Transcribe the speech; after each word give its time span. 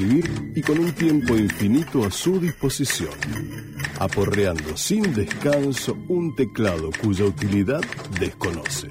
y 0.00 0.62
con 0.62 0.78
un 0.78 0.92
tiempo 0.92 1.34
infinito 1.36 2.04
a 2.04 2.10
su 2.10 2.38
disposición, 2.38 3.10
aporreando 3.98 4.76
sin 4.76 5.12
descanso 5.12 5.96
un 6.06 6.36
teclado 6.36 6.90
cuya 7.02 7.24
utilidad 7.24 7.80
desconoce. 8.20 8.88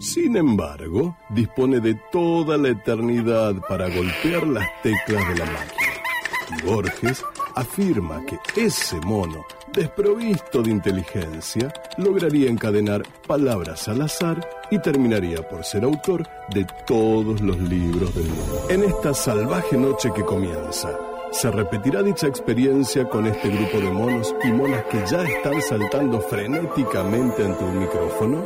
Sin 0.00 0.36
embargo, 0.36 1.16
dispone 1.30 1.78
de 1.80 1.94
toda 2.10 2.56
la 2.56 2.70
eternidad 2.70 3.54
para 3.68 3.88
golpear 3.88 4.46
las 4.48 4.66
teclas 4.82 5.28
de 5.28 5.36
la 5.36 5.44
máquina. 5.44 6.64
Borges 6.64 7.24
afirma 7.54 8.24
que 8.26 8.38
ese 8.56 8.96
mono, 9.02 9.44
desprovisto 9.72 10.62
de 10.62 10.70
inteligencia, 10.70 11.72
lograría 11.98 12.50
encadenar 12.50 13.02
palabras 13.26 13.86
al 13.86 14.02
azar 14.02 14.57
y 14.70 14.78
terminaría 14.78 15.46
por 15.48 15.64
ser 15.64 15.84
autor 15.84 16.26
de 16.50 16.66
todos 16.86 17.40
los 17.40 17.58
libros 17.58 18.14
del 18.14 18.28
mundo. 18.28 18.66
En 18.68 18.84
esta 18.84 19.14
salvaje 19.14 19.76
noche 19.76 20.10
que 20.14 20.24
comienza, 20.24 20.90
¿se 21.32 21.50
repetirá 21.50 22.02
dicha 22.02 22.26
experiencia 22.26 23.08
con 23.08 23.26
este 23.26 23.48
grupo 23.48 23.78
de 23.78 23.90
monos 23.90 24.34
y 24.44 24.48
monas 24.48 24.84
que 24.84 25.04
ya 25.10 25.22
están 25.24 25.60
saltando 25.62 26.20
frenéticamente 26.20 27.44
ante 27.44 27.64
un 27.64 27.78
micrófono? 27.78 28.44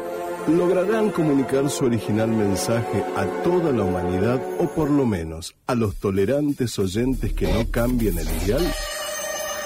¿Lograrán 0.49 1.11
comunicar 1.11 1.71
su 1.71 1.85
original 1.85 2.29
mensaje 2.29 3.05
a 3.17 3.25
toda 3.45 3.71
la 3.71 3.85
humanidad 3.85 4.43
o 4.59 4.67
por 4.67 4.91
lo 4.91 5.07
menos 5.07 5.55
a 5.69 5.77
los 5.77 5.97
tolerantes 5.97 6.77
oyentes 6.81 7.33
que 7.33 7.47
no 7.47 7.71
cambien 7.71 8.19
el 8.19 8.27
ideal? 8.43 8.75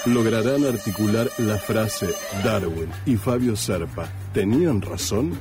¿Lograrán 0.05 0.65
articular 0.67 1.29
la 1.39 1.57
frase 1.57 2.15
Darwin 2.45 2.91
y 3.07 3.17
Fabio 3.17 3.57
Serpa 3.57 4.09
tenían 4.33 4.83
razón? 4.83 5.37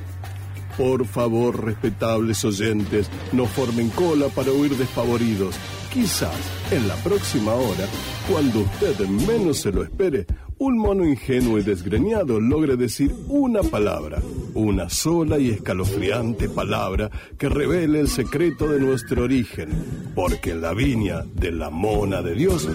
Por 0.76 1.06
favor, 1.06 1.64
respetables 1.64 2.44
oyentes, 2.44 3.10
no 3.32 3.46
formen 3.46 3.88
cola 3.90 4.28
para 4.28 4.52
huir 4.52 4.76
desfavoridos. 4.76 5.56
Quizás 5.92 6.36
en 6.70 6.86
la 6.86 6.94
próxima 6.96 7.54
hora, 7.54 7.86
cuando 8.30 8.60
usted 8.60 8.98
menos 9.08 9.58
se 9.58 9.72
lo 9.72 9.82
espere, 9.82 10.26
un 10.58 10.78
mono 10.78 11.06
ingenuo 11.06 11.58
y 11.58 11.62
desgreñado 11.62 12.40
logre 12.40 12.76
decir 12.76 13.14
una 13.28 13.62
palabra, 13.62 14.20
una 14.54 14.90
sola 14.90 15.38
y 15.38 15.50
escalofriante 15.50 16.48
palabra 16.48 17.10
que 17.38 17.48
revele 17.48 18.00
el 18.00 18.08
secreto 18.08 18.68
de 18.68 18.80
nuestro 18.80 19.24
origen, 19.24 19.68
porque 20.14 20.50
en 20.50 20.60
la 20.60 20.74
viña 20.74 21.24
de 21.34 21.52
la 21.52 21.70
mona 21.70 22.20
de 22.20 22.34
Dios 22.34 22.68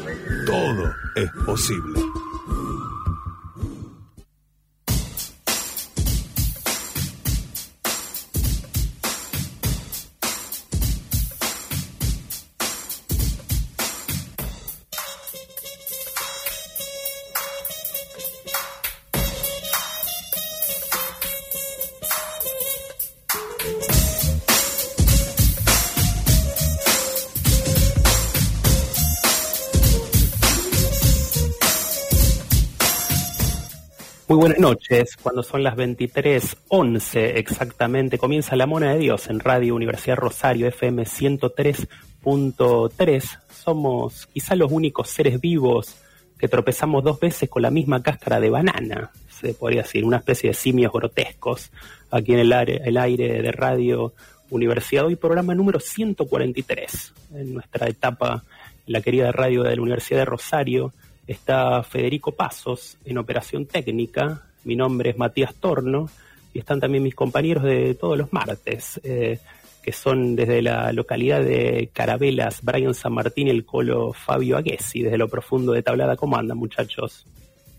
todo 0.45 0.93
es 1.15 1.29
posible. 1.45 2.01
Muy 34.31 34.39
buenas 34.39 34.59
noches, 34.59 35.17
cuando 35.21 35.43
son 35.43 35.61
las 35.61 35.75
23.11 35.75 37.33
exactamente, 37.35 38.17
comienza 38.17 38.55
La 38.55 38.65
Mona 38.65 38.93
de 38.93 38.99
Dios 38.99 39.27
en 39.27 39.41
Radio 39.41 39.75
Universidad 39.75 40.15
Rosario 40.15 40.67
FM 40.67 41.03
103.3. 41.03 43.39
Somos 43.49 44.27
quizá 44.27 44.55
los 44.55 44.71
únicos 44.71 45.09
seres 45.09 45.41
vivos 45.41 45.97
que 46.39 46.47
tropezamos 46.47 47.03
dos 47.03 47.19
veces 47.19 47.49
con 47.49 47.61
la 47.61 47.71
misma 47.71 48.01
cáscara 48.01 48.39
de 48.39 48.49
banana, 48.49 49.11
se 49.29 49.53
podría 49.53 49.81
decir, 49.81 50.05
una 50.05 50.19
especie 50.19 50.51
de 50.51 50.53
simios 50.53 50.93
grotescos 50.93 51.69
aquí 52.09 52.31
en 52.31 52.39
el 52.39 52.53
aire, 52.53 52.79
el 52.85 52.95
aire 52.95 53.41
de 53.41 53.51
Radio 53.51 54.13
Universidad. 54.49 55.07
Hoy 55.07 55.17
programa 55.17 55.55
número 55.55 55.81
143 55.81 57.13
en 57.35 57.55
nuestra 57.55 57.89
etapa 57.89 58.45
la 58.85 59.01
querida 59.01 59.33
radio 59.33 59.63
de 59.63 59.75
la 59.75 59.81
Universidad 59.81 60.19
de 60.19 60.25
Rosario 60.25 60.93
está 61.31 61.83
Federico 61.83 62.31
Pasos 62.33 62.97
en 63.05 63.17
operación 63.17 63.65
técnica, 63.65 64.43
mi 64.63 64.75
nombre 64.75 65.11
es 65.11 65.17
Matías 65.17 65.55
Torno 65.55 66.09
y 66.53 66.59
están 66.59 66.79
también 66.79 67.03
mis 67.03 67.15
compañeros 67.15 67.63
de 67.63 67.95
todos 67.95 68.17
los 68.17 68.31
martes, 68.33 68.99
eh, 69.03 69.39
que 69.81 69.91
son 69.91 70.35
desde 70.35 70.61
la 70.61 70.91
localidad 70.91 71.41
de 71.41 71.89
Carabelas, 71.93 72.61
Brian 72.61 72.93
San 72.93 73.13
Martín 73.13 73.47
y 73.47 73.51
el 73.51 73.65
colo 73.65 74.13
Fabio 74.13 74.57
Aguesi, 74.57 75.01
desde 75.01 75.17
lo 75.17 75.27
profundo 75.27 75.71
de 75.71 75.81
Tablada. 75.81 76.15
¿Cómo 76.15 76.37
andan 76.37 76.57
muchachos? 76.57 77.25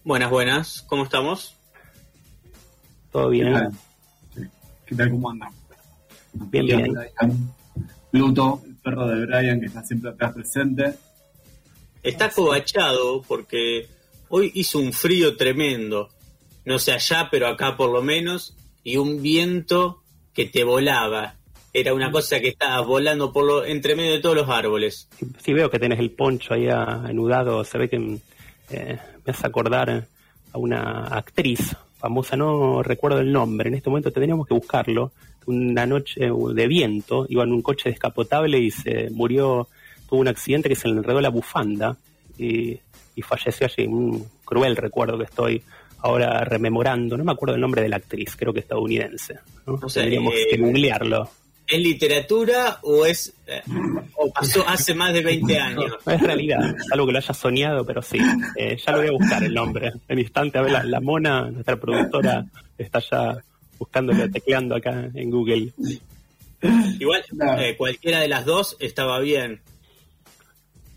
Buenas, 0.04 0.30
buenas, 0.30 0.82
¿cómo 0.88 1.04
estamos? 1.04 1.56
¿Todo 3.12 3.28
bien? 3.28 3.54
¿Qué 4.86 4.94
tal? 4.96 5.10
¿Cómo 5.10 5.30
andan? 5.30 5.50
Bien, 6.32 6.66
bien. 6.66 6.94
Pluto, 8.10 8.62
el 8.66 8.74
perro 8.76 9.06
de 9.06 9.26
Brian, 9.26 9.60
que 9.60 9.66
está 9.66 9.84
siempre 9.84 10.10
atrás 10.10 10.32
presente. 10.32 10.94
Está 12.02 12.30
cobachado 12.30 13.22
porque 13.22 13.86
hoy 14.28 14.50
hizo 14.54 14.78
un 14.78 14.92
frío 14.92 15.36
tremendo. 15.36 16.08
No 16.64 16.78
sé 16.78 16.92
allá, 16.92 17.28
pero 17.30 17.46
acá 17.46 17.76
por 17.76 17.90
lo 17.90 18.02
menos. 18.02 18.56
Y 18.82 18.96
un 18.96 19.22
viento 19.22 20.02
que 20.34 20.46
te 20.46 20.64
volaba. 20.64 21.36
Era 21.72 21.94
una 21.94 22.10
cosa 22.10 22.40
que 22.40 22.48
estaba 22.48 22.80
volando 22.80 23.32
por 23.32 23.44
lo, 23.44 23.64
entre 23.64 23.94
medio 23.94 24.12
de 24.12 24.18
todos 24.18 24.36
los 24.36 24.48
árboles. 24.48 25.08
Sí, 25.42 25.52
veo 25.52 25.70
que 25.70 25.78
tenés 25.78 26.00
el 26.00 26.10
poncho 26.10 26.54
ahí 26.54 26.68
anudado. 26.68 27.64
Se 27.64 27.78
ve 27.78 27.88
que 27.88 28.18
eh, 28.70 28.98
me 29.24 29.30
hace 29.32 29.46
acordar 29.46 30.06
a 30.52 30.58
una 30.58 31.04
actriz 31.06 31.76
famosa, 31.98 32.36
no 32.36 32.82
recuerdo 32.82 33.20
el 33.20 33.32
nombre. 33.32 33.68
En 33.68 33.74
este 33.76 33.88
momento 33.88 34.10
tendríamos 34.10 34.46
que 34.46 34.54
buscarlo. 34.54 35.12
Una 35.46 35.86
noche 35.86 36.28
de 36.54 36.66
viento, 36.68 37.26
iba 37.28 37.42
en 37.44 37.52
un 37.52 37.62
coche 37.62 37.90
descapotable 37.90 38.58
y 38.58 38.70
se 38.70 39.10
murió 39.10 39.68
tuvo 40.12 40.20
un 40.20 40.28
accidente 40.28 40.68
que 40.68 40.76
se 40.76 40.88
le 40.88 40.94
enredó 40.98 41.22
la 41.22 41.30
bufanda 41.30 41.96
y, 42.36 42.78
falleció 43.22 43.66
allí. 43.66 43.86
Un 43.86 44.28
cruel 44.44 44.76
recuerdo 44.76 45.16
que 45.16 45.24
estoy 45.24 45.62
ahora 46.00 46.44
rememorando. 46.44 47.16
No 47.16 47.24
me 47.24 47.32
acuerdo 47.32 47.54
el 47.54 47.62
nombre 47.62 47.80
de 47.80 47.88
la 47.88 47.96
actriz, 47.96 48.36
creo 48.36 48.52
que 48.52 48.60
estadounidense. 48.60 49.38
¿no? 49.66 49.78
Tendríamos 49.78 50.34
que 50.34 50.54
eh, 50.54 50.58
googlearlo. 50.58 51.30
¿Es 51.66 51.80
literatura 51.80 52.78
o 52.82 53.06
es 53.06 53.32
eh, 53.46 53.62
o 54.16 54.30
pasó 54.30 54.68
hace 54.68 54.92
más 54.92 55.14
de 55.14 55.22
20 55.22 55.58
años? 55.58 55.92
No, 56.04 56.12
es 56.12 56.20
realidad, 56.20 56.76
algo 56.90 57.06
que 57.06 57.12
lo 57.12 57.18
haya 57.18 57.32
soñado, 57.32 57.86
pero 57.86 58.02
sí. 58.02 58.18
Eh, 58.56 58.76
ya 58.76 58.92
lo 58.92 58.98
voy 58.98 59.08
a 59.08 59.12
buscar 59.12 59.42
el 59.42 59.54
nombre. 59.54 59.92
En 60.08 60.18
instante, 60.18 60.58
a 60.58 60.62
ver, 60.62 60.72
la, 60.72 60.84
la 60.84 61.00
mona, 61.00 61.50
nuestra 61.50 61.76
productora, 61.76 62.44
está 62.76 62.98
ya 62.98 63.38
buscándolo, 63.78 64.30
tecleando 64.30 64.76
acá 64.76 65.08
en 65.14 65.30
Google. 65.30 65.72
Igual, 67.00 67.24
cualquiera 67.78 68.20
de 68.20 68.28
las 68.28 68.44
dos 68.44 68.76
estaba 68.78 69.18
bien 69.20 69.62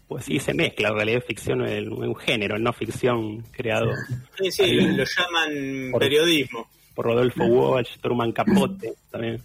pues 0.07 0.25
sí 0.25 0.39
se 0.39 0.53
mezcla 0.53 0.89
en 0.89 0.95
realidad 0.95 1.23
ficción 1.25 1.67
en 1.67 1.91
un 1.91 2.15
género, 2.15 2.59
no 2.59 2.71
ficción 2.73 3.41
creado. 3.51 3.91
Sí, 4.37 4.51
sí, 4.51 4.81
lo, 4.81 5.03
llaman 5.03 5.99
periodismo. 5.99 6.67
Por 6.93 7.07
Rodolfo 7.07 7.43
Walsh, 7.43 7.97
Truman 7.99 8.31
Capote, 8.31 8.93
también. 9.11 9.41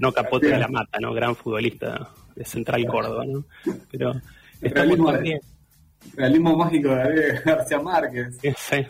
No 0.00 0.10
Capote 0.12 0.46
de 0.46 0.58
la 0.58 0.68
Mata, 0.68 0.98
¿no? 1.00 1.12
Gran 1.12 1.36
futbolista 1.36 2.10
de 2.34 2.44
Central 2.46 2.86
Córdoba, 2.86 3.24
¿no? 3.26 3.44
Pero 3.90 4.12
estamos 4.62 4.98
realismo, 4.98 5.40
realismo 6.14 6.56
mágico 6.56 6.94
de 6.94 7.40
García 7.44 7.78
Márquez. 7.80 8.38
Sí, 8.56 8.86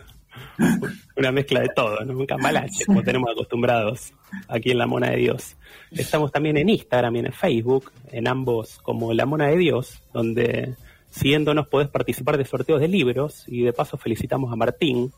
Una 1.17 1.33
mezcla 1.33 1.61
de 1.61 1.71
todo, 1.75 2.05
¿no? 2.05 2.17
Un 2.17 2.27
cambalache, 2.27 2.85
como 2.87 3.03
tenemos 3.03 3.31
acostumbrados 3.33 4.13
aquí 4.47 4.71
en 4.71 4.79
La 4.79 4.87
Mona 4.87 5.11
de 5.11 5.17
Dios. 5.17 5.57
Estamos 5.91 6.31
también 6.31 6.57
en 6.57 6.69
Instagram 6.69 7.17
y 7.17 7.19
en 7.21 7.33
Facebook, 7.33 7.91
en 8.13 8.29
ambos 8.29 8.79
como 8.79 9.13
La 9.13 9.27
Mona 9.27 9.49
de 9.49 9.57
Dios, 9.57 10.03
donde 10.13 10.77
Siguiéndonos 11.15 11.69
podés 11.69 11.89
participar 11.89 12.37
de 12.37 12.45
sorteos 12.45 12.81
de 12.81 12.89
libros 12.89 13.45
y 13.47 13.63
de 13.63 13.73
paso 13.73 13.97
felicitamos 13.97 14.53
a 14.53 14.57
Martín, 14.57 15.13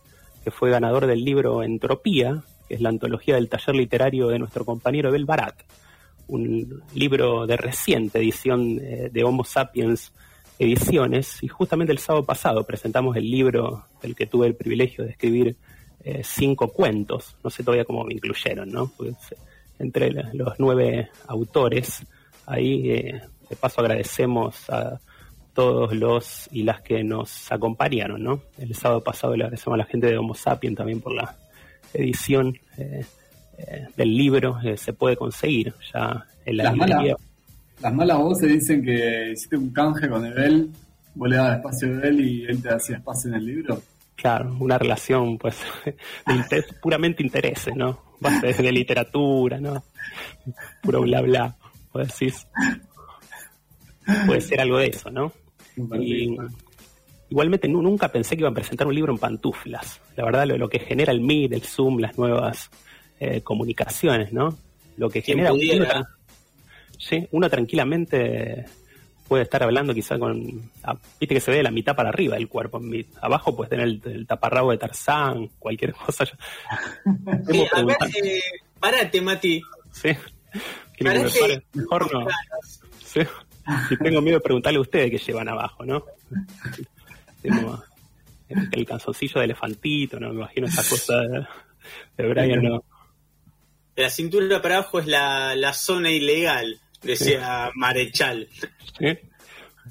que 0.44 0.50
fue 0.50 0.70
ganador 0.70 1.06
del 1.06 1.25
libro 1.25 1.62
Entropía, 1.62 2.43
que 2.69 2.75
es 2.75 2.82
la 2.82 2.91
antología 2.91 3.37
del 3.37 3.49
taller 3.49 3.75
literario 3.75 4.29
de 4.29 4.38
nuestro 4.38 4.67
compañero 4.67 5.11
Bel 5.11 5.25
Barat, 5.25 5.55
un 6.29 6.82
libro 6.94 7.47
de 7.47 7.56
reciente 7.56 8.19
edición 8.19 8.79
eh, 8.79 9.09
de 9.11 9.25
Homo 9.25 9.43
Sapiens 9.43 10.12
Ediciones, 10.59 11.43
y 11.43 11.49
justamente 11.49 11.93
el 11.93 11.99
sábado 11.99 12.26
pasado 12.26 12.65
presentamos 12.65 13.17
el 13.17 13.31
libro 13.31 13.87
del 14.03 14.15
que 14.15 14.26
tuve 14.26 14.49
el 14.49 14.55
privilegio 14.55 15.03
de 15.03 15.12
escribir 15.12 15.56
eh, 16.05 16.20
cinco 16.23 16.69
cuentos, 16.69 17.37
no 17.43 17.49
sé 17.49 17.65
todavía 17.65 17.87
cómo 17.87 18.05
me 18.05 18.12
incluyeron, 18.12 18.70
¿no? 18.70 18.93
Pues, 18.99 19.17
entre 19.79 20.11
los 20.35 20.56
nueve 20.59 21.09
autores, 21.26 22.05
ahí 22.44 22.91
eh, 22.91 23.23
de 23.49 23.56
paso 23.56 23.81
agradecemos 23.81 24.69
a 24.69 25.00
todos 25.56 25.97
los 25.97 26.49
y 26.53 26.62
las 26.62 26.82
que 26.82 27.03
nos 27.03 27.50
acompañaron, 27.50 28.23
¿no? 28.23 28.43
El 28.58 28.75
sábado 28.75 29.03
pasado 29.03 29.35
le 29.35 29.44
agradecemos 29.44 29.75
a 29.75 29.79
la 29.79 29.87
gente 29.87 30.06
de 30.06 30.19
Homo 30.19 30.35
Sapien 30.35 30.76
también 30.76 31.00
por 31.00 31.14
la 31.14 31.35
edición 31.94 32.56
eh, 32.76 33.05
eh, 33.56 33.87
del 33.97 34.14
libro, 34.14 34.61
eh, 34.62 34.76
se 34.76 34.93
puede 34.93 35.17
conseguir 35.17 35.75
ya 35.93 36.26
en 36.44 36.58
la 36.58 36.64
las 36.64 36.75
librería. 36.75 36.97
Malas, 36.97 37.17
las 37.81 37.94
malas 37.94 38.19
voces 38.19 38.53
dicen 38.53 38.85
que 38.85 39.32
hiciste 39.32 39.56
un 39.56 39.70
canje 39.73 40.11
con 40.11 40.26
Ebel, 40.26 40.70
vos 41.14 41.29
le 41.29 41.37
dabas 41.37 41.56
espacio 41.56 41.88
a 41.88 41.91
Ebel 41.93 42.20
y 42.20 42.44
él 42.44 42.62
te 42.62 42.69
hacía 42.69 42.97
espacio 42.97 43.31
en 43.31 43.37
el 43.37 43.47
libro. 43.47 43.82
Claro, 44.14 44.55
una 44.61 44.76
relación 44.76 45.38
pues 45.38 45.56
de 46.26 46.64
puramente 46.82 47.23
intereses, 47.23 47.75
¿no? 47.75 48.03
Bases 48.20 48.58
de 48.58 48.73
literatura, 48.73 49.58
¿no? 49.58 49.85
Puro 50.82 51.00
bla 51.00 51.23
bla, 51.23 51.56
pues 51.93 52.08
decís. 52.08 52.47
Puede 54.26 54.41
ser 54.43 54.61
algo 54.61 54.79
de 54.79 54.88
eso, 54.88 55.11
¿no? 55.11 55.32
Igualmente 57.28 57.69
nunca 57.69 58.08
pensé 58.08 58.37
que 58.37 58.40
iban 58.40 58.52
a 58.52 58.55
presentar 58.55 58.87
un 58.87 58.94
libro 58.94 59.12
en 59.12 59.19
pantuflas. 59.19 60.00
La 60.17 60.25
verdad, 60.25 60.46
lo, 60.46 60.69
que 60.69 60.78
genera 60.78 61.12
el 61.12 61.20
Meet, 61.20 61.52
el 61.52 61.62
Zoom, 61.62 61.99
las 61.99 62.17
nuevas 62.19 62.70
eh, 63.20 63.40
comunicaciones, 63.43 64.32
¿no? 64.32 64.56
Lo 64.96 65.11
que 65.11 65.23
genera... 65.23 65.52
Uno, 65.52 65.61
sí, 66.99 67.26
uno 67.31 67.50
tranquilamente 67.50 68.67
puede 69.28 69.43
estar 69.43 69.62
hablando 69.62 69.94
quizá 69.94 70.19
con... 70.19 70.70
Ah, 70.82 70.96
viste 71.19 71.34
que 71.34 71.40
se 71.40 71.50
ve 71.50 71.62
la 71.62 71.70
mitad 71.70 71.96
para 71.96 72.08
arriba 72.08 72.37
del 72.37 72.49
cuerpo. 72.49 72.81
Abajo 73.20 73.55
puedes 73.55 73.70
tener 73.70 73.87
el, 73.87 74.26
taparrabo 74.26 74.70
de 74.70 74.79
Tarzán, 74.79 75.49
cualquier 75.58 75.93
cosa. 76.06 76.25
Sí, 76.25 77.61
eh, 78.25 78.40
parate, 78.79 79.20
Mati. 79.20 79.62
Sí. 79.93 80.11
Mejor 81.75 82.12
no. 82.12 82.26
Sí. 83.05 83.20
Y 83.91 83.97
tengo 83.97 84.21
miedo 84.21 84.39
de 84.39 84.43
preguntarle 84.43 84.79
a 84.79 84.83
ustedes 84.83 85.11
qué 85.11 85.19
llevan 85.19 85.49
abajo, 85.49 85.85
¿no? 85.85 86.05
el 88.49 88.87
calzoncillo 88.87 89.41
de 89.41 89.45
elefantito, 89.45 90.21
¿no? 90.21 90.29
Me 90.31 90.37
imagino 90.37 90.67
esa 90.67 90.89
cosa 90.89 91.21
de, 92.17 92.29
Brian, 92.29 92.63
¿no? 92.63 92.85
La 93.97 94.11
cintura 94.11 94.61
para 94.61 94.79
abajo 94.79 94.99
es 94.99 95.07
la, 95.07 95.73
zona 95.73 96.11
ilegal, 96.11 96.79
decía 97.03 97.71
Marechal. 97.75 98.49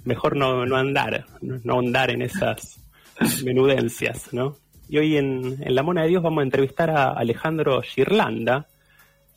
Mejor 0.04 0.36
no, 0.36 0.62
andar, 0.76 1.26
no, 1.42 1.80
andar 1.80 2.12
en 2.12 2.22
esas 2.22 2.80
menudencias, 3.44 4.32
¿no? 4.34 4.58
Y 4.88 5.00
hoy 5.00 5.18
en, 5.18 5.58
La 5.74 5.82
Mona 5.82 6.04
de 6.04 6.10
Dios 6.10 6.22
vamos 6.22 6.42
a 6.42 6.44
entrevistar 6.44 6.92
a 6.92 7.14
Alejandro 7.14 7.82
Girlanda, 7.82 8.68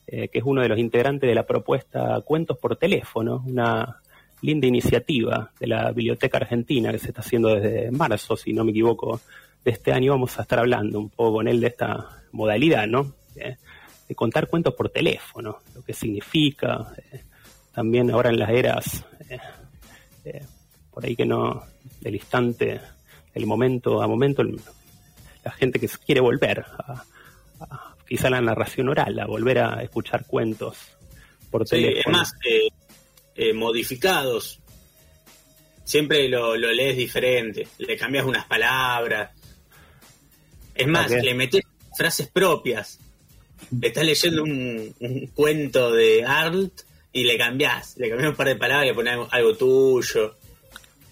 eh, 0.07 0.29
que 0.29 0.39
es 0.39 0.45
uno 0.45 0.61
de 0.61 0.69
los 0.69 0.79
integrantes 0.79 1.29
de 1.29 1.35
la 1.35 1.47
propuesta 1.47 2.21
Cuentos 2.25 2.59
por 2.59 2.77
Teléfono, 2.77 3.43
una 3.47 4.01
linda 4.43 4.67
iniciativa 4.67 5.51
de 5.59 5.67
la 5.67 5.91
Biblioteca 5.93 6.39
Argentina 6.39 6.93
que 6.93 6.99
se 6.99 7.09
está 7.09 7.21
haciendo 7.21 7.55
desde 7.55 7.91
marzo, 7.91 8.37
si 8.37 8.53
no 8.53 8.65
me 8.65 8.71
equivoco, 8.71 9.21
de 9.65 9.71
este 9.71 9.93
año. 9.93 10.13
Vamos 10.13 10.39
a 10.39 10.43
estar 10.43 10.59
hablando 10.59 10.99
un 10.99 11.11
poco 11.11 11.35
con 11.35 11.49
él 11.49 11.61
de 11.61 11.69
esta 11.69 12.23
modalidad, 12.33 12.87
¿no? 12.87 13.15
de 14.09 14.15
contar 14.15 14.49
cuentos 14.49 14.75
por 14.75 14.89
teléfono, 14.89 15.59
lo 15.75 15.83
que 15.83 15.93
significa, 15.93 16.93
eh, 17.13 17.23
también 17.73 18.11
ahora 18.11 18.31
en 18.31 18.39
las 18.39 18.51
eras, 18.51 19.05
eh, 19.29 19.39
eh, 20.25 20.47
por 20.91 21.05
ahí 21.05 21.15
que 21.15 21.27
no, 21.27 21.63
del 22.01 22.15
instante, 22.15 22.81
del 23.35 23.47
momento 23.47 24.03
a 24.03 24.09
momento, 24.09 24.43
la 24.43 25.51
gente 25.53 25.79
que 25.79 25.89
quiere 26.05 26.21
volver 26.21 26.65
a, 26.79 27.05
quizá 28.09 28.31
la 28.31 28.41
narración 28.41 28.89
oral, 28.89 29.19
a 29.21 29.27
volver 29.27 29.59
a 29.59 29.83
escuchar 29.83 30.27
cuentos 30.27 30.79
por 31.51 31.67
teléfono. 31.67 32.23
Es 32.23 32.33
más, 32.33 32.33
eh, 33.39 33.53
modificados. 33.53 34.59
Siempre 35.85 36.29
lo, 36.29 36.57
lees 36.57 36.97
diferente, 36.97 37.69
le 37.79 37.97
cambias 37.97 38.27
unas 38.27 38.45
palabras. 38.47 39.31
Es 40.75 40.89
más, 40.89 41.09
le 41.09 41.35
metes 41.35 41.63
frases 41.97 42.27
propias. 42.27 42.99
Estás 43.81 44.05
leyendo 44.05 44.43
un, 44.43 45.31
cuento 45.35 45.93
de 45.93 46.25
Arlt 46.25 46.83
y 47.13 47.23
le 47.23 47.39
cambias, 47.39 47.97
le 47.97 48.09
cambias 48.11 48.31
un 48.31 48.37
par 48.37 48.49
de 48.49 48.57
palabras 48.57 48.87
y 48.87 48.89
le 48.89 48.95
pones 48.95 49.29
algo, 49.31 49.57
tuyo. 49.57 50.35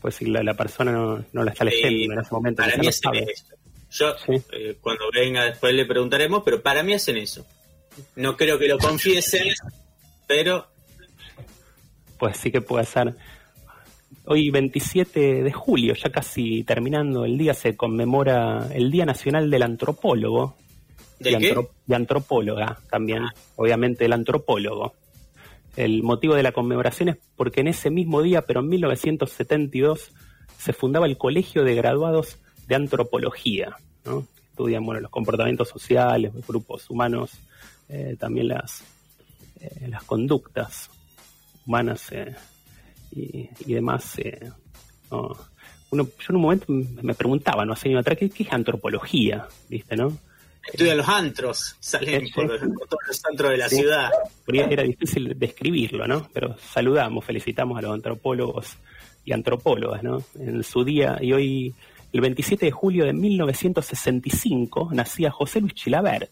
Pues 0.02 0.17
si 0.17 0.26
la, 0.26 0.55
persona 0.55 0.90
no, 0.90 1.25
no, 1.32 1.44
la 1.44 1.52
está 1.52 1.64
leyendo 1.64 2.14
en 2.14 2.20
ese 2.20 2.34
momento. 2.34 2.62
Para 2.62 2.76
mí 2.76 2.88
hacen 2.88 3.14
eso. 3.14 3.55
Yo, 3.93 4.14
eh, 4.50 4.76
cuando 4.81 5.05
venga 5.12 5.44
después 5.44 5.73
le 5.73 5.87
preguntaremos, 5.87 6.43
pero 6.44 6.61
para 6.61 6.82
mí 6.82 6.93
hacen 6.93 7.19
eso. 7.19 7.46
No 8.17 8.37
creo 8.37 8.58
que 8.58 8.67
lo 8.67 8.78
confiesen, 8.78 9.46
pero 10.26 10.67
pues 12.18 12.36
sí 12.36 12.50
que 12.50 12.60
puede 12.60 12.84
ser. 12.84 13.14
Hoy 14.24 14.50
27 14.50 15.42
de 15.42 15.52
julio, 15.52 15.94
ya 15.94 16.10
casi 16.10 16.64
terminando 16.64 17.24
el 17.24 17.38
día, 17.38 17.54
se 17.54 17.76
conmemora 17.76 18.68
el 18.72 18.90
Día 18.90 19.04
Nacional 19.04 19.50
del 19.50 19.62
Antropólogo. 19.62 20.56
¿De 21.18 21.32
y, 21.32 21.38
qué? 21.38 21.68
y 21.86 21.94
antropóloga 21.94 22.78
también, 22.90 23.22
ah. 23.24 23.34
obviamente 23.56 24.04
el 24.04 24.12
antropólogo. 24.12 24.94
El 25.76 26.02
motivo 26.02 26.34
de 26.34 26.42
la 26.42 26.52
conmemoración 26.52 27.10
es 27.10 27.16
porque 27.36 27.60
en 27.60 27.68
ese 27.68 27.90
mismo 27.90 28.22
día, 28.22 28.42
pero 28.42 28.60
en 28.60 28.68
1972, 28.68 30.12
se 30.58 30.72
fundaba 30.72 31.06
el 31.06 31.18
Colegio 31.18 31.64
de 31.64 31.74
Graduados 31.74 32.38
de 32.66 32.74
Antropología, 32.74 33.76
¿no? 34.04 34.26
Estudian 34.50 34.84
bueno, 34.84 35.00
los 35.00 35.10
comportamientos 35.10 35.68
sociales, 35.68 36.34
los 36.34 36.46
grupos 36.46 36.88
humanos, 36.88 37.32
eh, 37.88 38.16
también 38.18 38.48
las, 38.48 38.82
eh, 39.60 39.88
las 39.88 40.02
conductas 40.04 40.90
humanas 41.66 42.10
eh, 42.12 42.34
y, 43.12 43.74
demás. 43.74 44.18
Eh, 44.18 44.50
Uno, 45.10 45.38
yo 45.90 46.26
en 46.28 46.36
un 46.36 46.42
momento 46.42 46.66
me 46.68 47.14
preguntaba, 47.14 47.64
no 47.64 47.72
hace 47.72 47.88
años 47.88 48.00
atrás, 48.00 48.18
¿qué, 48.18 48.30
es 48.38 48.52
antropología? 48.52 49.46
¿Viste, 49.68 49.96
no? 49.96 50.16
Estudian 50.72 50.96
los 50.96 51.08
antros, 51.08 51.76
salen 51.78 52.28
por, 52.34 52.48
todos 52.48 53.02
los 53.06 53.24
antros 53.24 53.50
de 53.52 53.56
la 53.56 53.68
ciudad. 53.68 54.10
Era 54.48 54.82
difícil 54.82 55.38
describirlo, 55.38 56.08
¿no? 56.08 56.28
Pero 56.32 56.56
saludamos, 56.58 57.24
felicitamos 57.24 57.78
a 57.78 57.82
los 57.82 57.94
antropólogos 57.94 58.76
y 59.24 59.32
antropólogas, 59.32 60.02
¿no? 60.02 60.24
En 60.38 60.64
su 60.64 60.84
día, 60.84 61.18
y 61.20 61.32
hoy, 61.32 61.74
el 62.12 62.20
27 62.20 62.66
de 62.66 62.72
julio 62.72 63.04
de 63.04 63.12
1965, 63.12 64.90
nacía 64.92 65.30
José 65.30 65.60
Luis 65.60 65.74
Chilabert, 65.74 66.30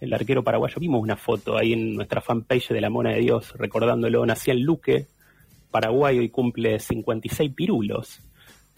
el 0.00 0.12
arquero 0.12 0.42
paraguayo. 0.42 0.76
Vimos 0.80 1.02
una 1.02 1.16
foto 1.16 1.56
ahí 1.56 1.72
en 1.72 1.94
nuestra 1.94 2.20
fanpage 2.20 2.68
de 2.70 2.80
la 2.80 2.90
Mona 2.90 3.10
de 3.10 3.20
Dios 3.20 3.52
recordándolo. 3.56 4.24
Nació 4.24 4.52
en 4.52 4.62
Luque, 4.62 5.06
paraguayo, 5.70 6.22
y 6.22 6.30
cumple 6.30 6.78
56 6.78 7.52
pirulos. 7.54 8.20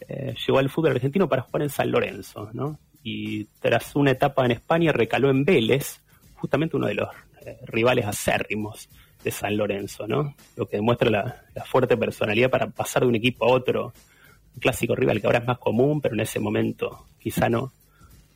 Eh, 0.09 0.35
llegó 0.47 0.59
al 0.59 0.69
fútbol 0.69 0.93
argentino 0.93 1.29
para 1.29 1.43
jugar 1.43 1.63
en 1.63 1.71
San 1.71 1.91
Lorenzo, 1.91 2.51
¿no? 2.53 2.79
Y 3.05 3.45
tras 3.61 3.95
una 3.97 4.11
etapa 4.11 4.45
en 4.45 4.53
España 4.53 4.93
recaló 4.93 5.31
en 5.31 5.45
Vélez, 5.45 6.01
justamente 6.35 6.77
uno 6.77 6.89
de 6.89 6.95
los 6.95 7.09
eh, 7.45 7.59
rivales 7.67 8.07
acérrimos 8.07 8.89
de 9.23 9.31
San 9.31 9.57
Lorenzo, 9.57 10.07
¿no? 10.07 10.35
Lo 10.57 10.67
que 10.67 10.77
demuestra 10.77 11.11
la, 11.11 11.65
fuerte 11.65 11.97
personalidad 11.97 12.51
para 12.51 12.69
pasar 12.71 13.03
de 13.03 13.09
un 13.09 13.15
equipo 13.15 13.45
a 13.45 13.53
otro, 13.53 13.93
un 14.55 14.61
clásico 14.61 14.97
rival 14.97 15.21
que 15.21 15.27
ahora 15.27 15.39
es 15.39 15.47
más 15.47 15.59
común, 15.59 16.01
pero 16.01 16.15
en 16.15 16.21
ese 16.21 16.41
momento 16.41 17.07
quizá 17.21 17.49
no, 17.49 17.73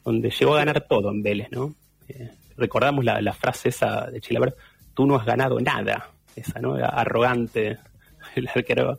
donde 0.04 0.30
llegó 0.30 0.54
a 0.54 0.58
ganar 0.58 0.86
todo 0.88 1.10
en 1.10 1.22
Vélez, 1.22 1.48
¿no? 1.50 1.74
Eh, 2.08 2.30
recordamos 2.56 3.04
la, 3.04 3.32
frase 3.32 3.68
esa 3.68 4.06
de 4.10 4.20
Chilaber, 4.20 4.56
tú 4.94 5.06
no 5.06 5.16
has 5.16 5.26
ganado 5.26 5.60
nada, 5.60 6.10
esa, 6.34 6.60
¿no? 6.60 6.74
arrogante, 6.74 7.78
el 8.34 8.48
arquero, 8.48 8.98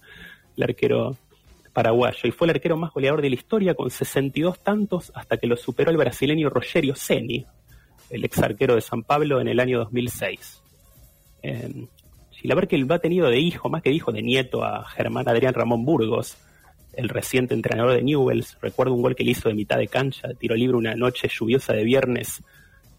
el 0.55 0.63
arquero 0.63 1.17
paraguayo. 1.73 2.19
Y 2.23 2.31
fue 2.31 2.47
el 2.47 2.55
arquero 2.55 2.77
más 2.77 2.91
goleador 2.93 3.21
de 3.21 3.29
la 3.29 3.35
historia 3.35 3.75
con 3.75 3.89
62 3.89 4.59
tantos 4.59 5.11
hasta 5.15 5.37
que 5.37 5.47
lo 5.47 5.55
superó 5.57 5.91
el 5.91 5.97
brasileño 5.97 6.49
Rogerio 6.49 6.95
Ceni, 6.95 7.45
el 8.09 8.25
ex 8.25 8.39
arquero 8.39 8.75
de 8.75 8.81
San 8.81 9.03
Pablo 9.03 9.39
en 9.39 9.47
el 9.47 9.59
año 9.59 9.79
2006. 9.79 10.63
Eh, 11.43 11.87
Chilaber 12.31 12.67
que 12.67 12.85
ha 12.89 12.99
tenido 12.99 13.29
de 13.29 13.39
hijo, 13.39 13.69
más 13.69 13.81
que 13.81 13.89
de 13.89 13.95
hijo, 13.95 14.11
de 14.11 14.21
nieto 14.21 14.63
a 14.63 14.85
Germán 14.85 15.27
Adrián 15.27 15.53
Ramón 15.53 15.85
Burgos, 15.85 16.37
el 16.93 17.09
reciente 17.09 17.53
entrenador 17.53 17.93
de 17.93 18.03
Newells. 18.03 18.57
Recuerdo 18.61 18.93
un 18.93 19.01
gol 19.01 19.15
que 19.15 19.23
le 19.23 19.31
hizo 19.31 19.49
de 19.49 19.55
mitad 19.55 19.77
de 19.77 19.87
cancha, 19.87 20.29
tiro 20.39 20.55
libre 20.55 20.77
una 20.77 20.95
noche 20.95 21.27
lluviosa 21.27 21.73
de 21.73 21.83
viernes 21.83 22.43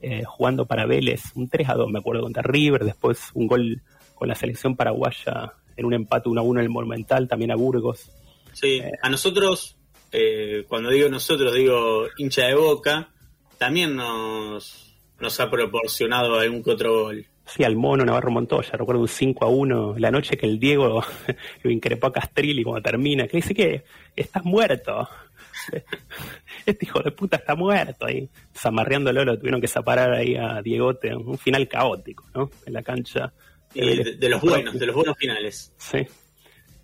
eh, 0.01 0.23
jugando 0.25 0.67
para 0.67 0.87
Vélez, 0.87 1.33
un 1.35 1.49
3 1.49 1.69
a 1.71 1.75
2, 1.75 1.91
me 1.91 1.99
acuerdo, 1.99 2.23
contra 2.23 2.43
River, 2.43 2.85
después 2.85 3.31
un 3.35 3.47
gol 3.47 3.83
con 4.15 4.29
la 4.29 4.35
selección 4.35 4.77
paraguaya 4.77 5.55
en 5.77 5.85
un 5.87 5.95
empate 5.95 6.29
1 6.29 6.41
a 6.41 6.45
1 6.45 6.61
en 6.61 6.65
el 6.65 6.71
Monumental, 6.71 7.29
también 7.29 7.51
a 7.51 7.57
Burgos. 7.57 8.11
Sí, 8.53 8.79
eh, 8.79 8.93
a 9.03 9.09
nosotros, 9.09 9.77
eh, 10.13 10.65
cuando 10.69 10.91
digo 10.91 11.09
nosotros, 11.09 11.55
digo 11.55 12.07
hincha 12.17 12.47
de 12.47 12.55
boca, 12.55 13.11
también 13.59 13.97
nos, 13.97 14.95
nos 15.21 15.41
ha 15.41 15.51
proporcionado 15.51 16.39
algún 16.39 16.63
que 16.63 16.71
otro 16.71 17.05
gol. 17.05 17.27
Sí, 17.47 17.65
al 17.65 17.77
mono 17.77 18.05
Navarro 18.05 18.31
Montoya, 18.31 18.73
recuerdo 18.73 19.01
un 19.01 19.09
5 19.09 19.45
a 19.45 19.49
1, 19.49 19.95
la 19.99 20.11
noche 20.11 20.37
que 20.37 20.47
el 20.47 20.59
Diego 20.59 21.03
lo 21.63 21.71
increpó 21.71 22.09
a 22.09 22.13
Castrilli 22.13 22.63
cuando 22.63 22.83
termina, 22.83 23.27
que 23.27 23.39
dice 23.39 23.55
que 23.55 23.85
estás 24.15 24.45
muerto. 24.45 25.09
este 26.67 26.87
hijo 26.87 27.01
de 27.01 27.11
puta 27.13 27.37
está 27.37 27.55
muerto 27.55 28.07
ahí, 28.07 28.29
zamarreándolo, 28.55 29.25
lo 29.25 29.39
tuvieron 29.39 29.61
que 29.61 29.69
separar 29.69 30.13
ahí 30.13 30.37
a 30.37 30.61
Diegote, 30.63 31.15
un 31.15 31.39
final 31.39 31.69
caótico, 31.69 32.25
¿no? 32.35 32.51
En 32.67 32.73
la 32.73 32.83
cancha. 32.83 33.33
De, 33.75 34.29
los 34.29 34.41
buenos, 34.41 34.79
de 34.79 34.87
los 34.87 34.95
buenos 34.95 35.17
finales. 35.17 35.73
Sí, 35.77 36.07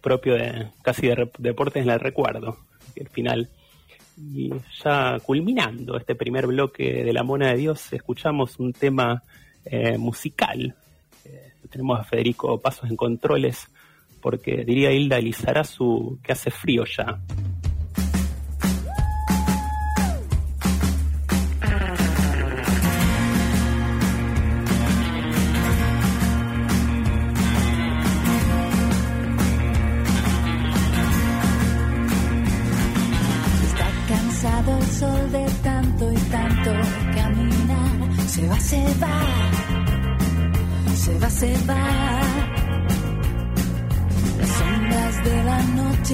propio 0.00 0.34
de 0.34 0.68
casi 0.82 1.06
de 1.08 1.30
deportes 1.38 1.82
en 1.82 1.90
el 1.90 2.00
recuerdo, 2.00 2.58
el 2.94 3.08
final. 3.08 3.48
Y 4.16 4.52
ya 4.84 5.18
culminando 5.20 5.96
este 5.96 6.14
primer 6.14 6.46
bloque 6.46 7.02
de 7.02 7.12
La 7.12 7.24
Mona 7.24 7.48
de 7.48 7.56
Dios, 7.56 7.92
escuchamos 7.92 8.58
un 8.58 8.72
tema 8.72 9.22
eh, 9.64 9.98
musical. 9.98 10.76
Eh, 11.24 11.52
tenemos 11.70 11.98
a 11.98 12.04
Federico 12.04 12.60
Pasos 12.60 12.88
en 12.90 12.96
Controles 12.96 13.66
porque 14.24 14.64
diría 14.64 14.90
Hilda 14.90 15.18
Elizarazu 15.18 16.18
que 16.22 16.32
hace 16.32 16.50
frío 16.50 16.84
ya. 16.86 17.20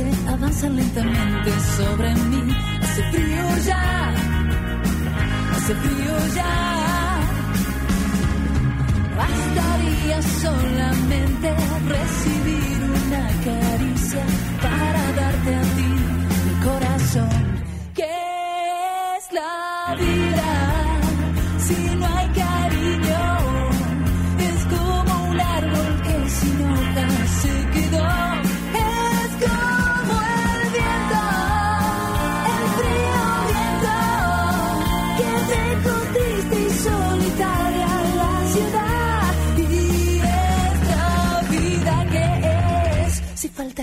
Noche 0.05 0.29
avanzan 0.29 0.77
lentamente 0.77 1.51
sobre 1.77 2.15
mí. 2.15 2.55
Hace 2.83 3.03
frío 3.11 3.57
ya, 3.67 4.15
hace 5.53 5.75
frío 5.75 6.35
ya. 6.35 7.21
Bastaría 9.17 10.23
solamente 10.23 11.55
recibir 11.89 12.79
una 12.85 13.27
caricia 13.45 14.25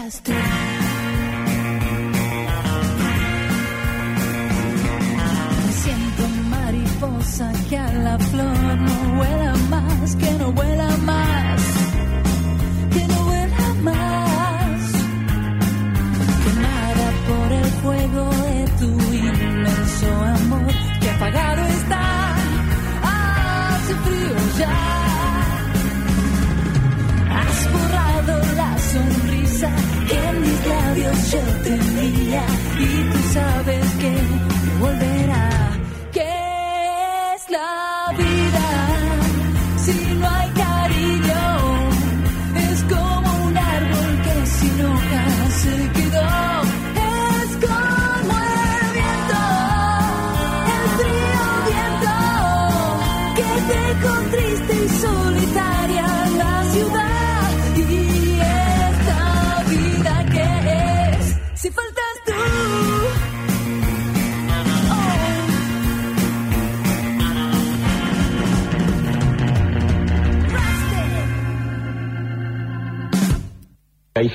si 0.09 0.21
faltas 0.21 0.21
tú. 0.21 0.66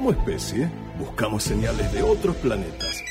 Como 0.00 0.12
especie, 0.12 0.70
buscamos 0.98 1.42
señales 1.42 1.92
de 1.92 2.02
otros 2.02 2.34
planetas. 2.36 3.02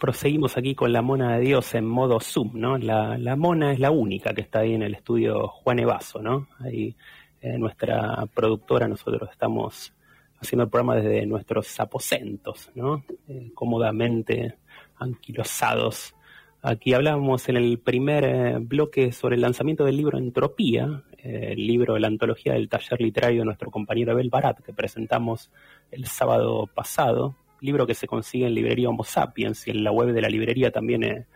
Proseguimos 0.00 0.56
aquí 0.56 0.74
con 0.74 0.94
la 0.94 1.02
mona 1.02 1.36
de 1.36 1.40
Dios 1.40 1.74
en 1.74 1.84
modo 1.84 2.20
Zoom, 2.20 2.52
¿no? 2.54 2.78
La, 2.78 3.36
mona 3.36 3.70
es 3.70 3.78
la 3.78 3.90
única 3.90 4.32
que 4.32 4.40
está 4.40 4.60
ahí 4.60 4.72
en 4.72 4.80
el 4.80 4.94
estudio 4.94 5.46
Juan 5.48 5.78
Evaso, 5.78 6.22
¿no? 6.22 6.48
Ahí 6.58 6.96
eh, 7.42 7.58
nuestra 7.58 8.24
productora, 8.32 8.88
nosotros 8.88 9.28
estamos 9.30 9.92
haciendo 10.40 10.64
el 10.64 10.70
programa 10.70 10.96
desde 10.96 11.26
nuestros 11.26 11.78
aposentos, 11.80 12.70
¿no? 12.74 13.04
Eh, 13.28 13.50
cómodamente 13.52 14.56
anquilosados. 14.98 16.14
Aquí 16.62 16.94
hablábamos 16.94 17.50
en 17.50 17.58
el 17.58 17.78
primer 17.78 18.24
eh, 18.24 18.56
bloque 18.58 19.12
sobre 19.12 19.36
el 19.36 19.42
lanzamiento 19.42 19.84
del 19.84 19.98
libro 19.98 20.16
Entropía, 20.16 21.02
el 21.18 21.66
libro 21.66 21.92
de 21.92 22.00
la 22.00 22.06
antología 22.06 22.54
del 22.54 22.70
taller 22.70 23.02
literario 23.02 23.40
de 23.40 23.44
nuestro 23.44 23.70
compañero 23.70 24.12
Abel 24.12 24.30
Barat, 24.30 24.60
que 24.60 24.72
presentamos 24.72 25.50
el 25.90 26.06
sábado 26.06 26.66
pasado, 26.72 27.36
libro 27.60 27.86
que 27.86 27.94
se 27.94 28.06
consigue 28.06 28.46
en 28.46 28.54
librería 28.54 28.88
Homo 28.88 29.04
Sapiens 29.04 29.66
y 29.66 29.70
en 29.70 29.84
la 29.84 29.92
web 29.92 30.12
de 30.12 30.20
la 30.20 30.28
librería 30.28 30.70
también 30.70 31.04
eh, 31.04 31.26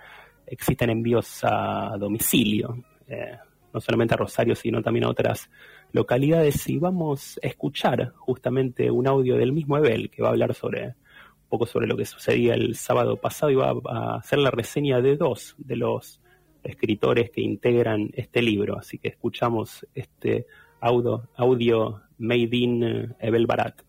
existen 0.47 0.91
envíos 0.91 1.41
a 1.43 1.97
domicilio, 1.99 2.85
eh, 3.09 3.37
no 3.73 3.81
solamente 3.81 4.15
a 4.15 4.19
Rosario, 4.19 4.55
sino 4.55 4.83
también 4.83 5.05
a 5.05 5.11
otras 5.11 5.51
localidades. 5.93 6.69
Y 6.69 6.79
vamos 6.79 7.39
a 7.43 7.47
escuchar 7.47 8.13
justamente 8.17 8.91
un 8.91 9.07
audio 9.07 9.37
del 9.37 9.53
mismo 9.53 9.77
Ebel 9.79 10.11
que 10.11 10.23
va 10.23 10.29
a 10.29 10.33
hablar 10.33 10.55
sobre 10.55 10.87
un 10.87 11.49
poco 11.49 11.67
sobre 11.67 11.87
lo 11.87 11.97
que 11.97 12.05
sucedía 12.05 12.55
el 12.55 12.75
sábado 12.75 13.17
pasado 13.17 13.53
y 13.53 13.57
va 13.57 13.75
a 13.87 14.17
hacer 14.17 14.39
la 14.39 14.51
reseña 14.51 15.01
de 15.01 15.17
dos 15.17 15.55
de 15.59 15.77
los 15.77 16.21
escritores 16.63 17.31
que 17.31 17.43
integran 17.43 18.11
este 18.15 18.43
libro. 18.43 18.79
Así 18.79 18.99
que 18.99 19.09
escuchamos 19.09 19.87
este 19.95 20.47
audio, 20.81 21.29
audio 21.37 22.01
made 22.19 22.57
in 22.57 22.83
eh, 22.83 23.09
Ebel 23.21 23.47
Barat. 23.47 23.83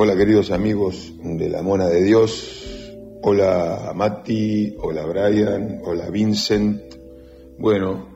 Hola 0.00 0.16
queridos 0.16 0.52
amigos 0.52 1.12
de 1.24 1.48
la 1.48 1.60
Mona 1.60 1.88
de 1.88 2.04
Dios. 2.04 2.94
Hola 3.20 3.90
Mati, 3.96 4.76
hola 4.78 5.04
Brian, 5.04 5.80
hola 5.84 6.08
Vincent. 6.08 6.94
Bueno, 7.58 8.06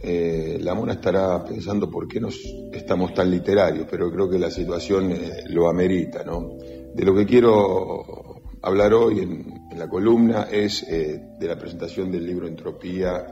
eh, 0.00 0.58
la 0.60 0.74
Mona 0.74 0.94
estará 0.94 1.44
pensando 1.44 1.88
por 1.88 2.08
qué 2.08 2.18
nos 2.18 2.34
estamos 2.72 3.14
tan 3.14 3.30
literarios, 3.30 3.86
pero 3.88 4.10
creo 4.10 4.28
que 4.28 4.40
la 4.40 4.50
situación 4.50 5.12
eh, 5.12 5.44
lo 5.50 5.68
amerita, 5.68 6.24
¿no? 6.24 6.48
De 6.92 7.04
lo 7.04 7.14
que 7.14 7.26
quiero 7.26 8.42
hablar 8.62 8.92
hoy 8.92 9.20
en, 9.20 9.68
la 9.78 9.88
columna 9.88 10.48
es 10.50 10.82
eh, 10.82 11.22
de 11.38 11.46
la 11.46 11.56
presentación 11.56 12.10
del 12.10 12.26
libro 12.26 12.48
Entropía, 12.48 13.24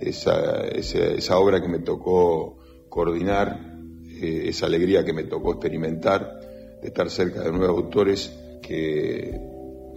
esa, 0.00 1.36
obra 1.36 1.60
que 1.60 1.68
me 1.68 1.80
tocó 1.80 2.58
coordinar, 2.88 3.74
esa 4.22 4.66
alegría 4.66 5.04
que 5.04 5.12
me 5.12 5.24
tocó 5.24 5.54
experimentar, 5.54 6.43
estar 6.84 7.10
cerca 7.10 7.42
de 7.42 7.52
nuevos 7.52 7.84
autores 7.84 8.32
que 8.62 9.40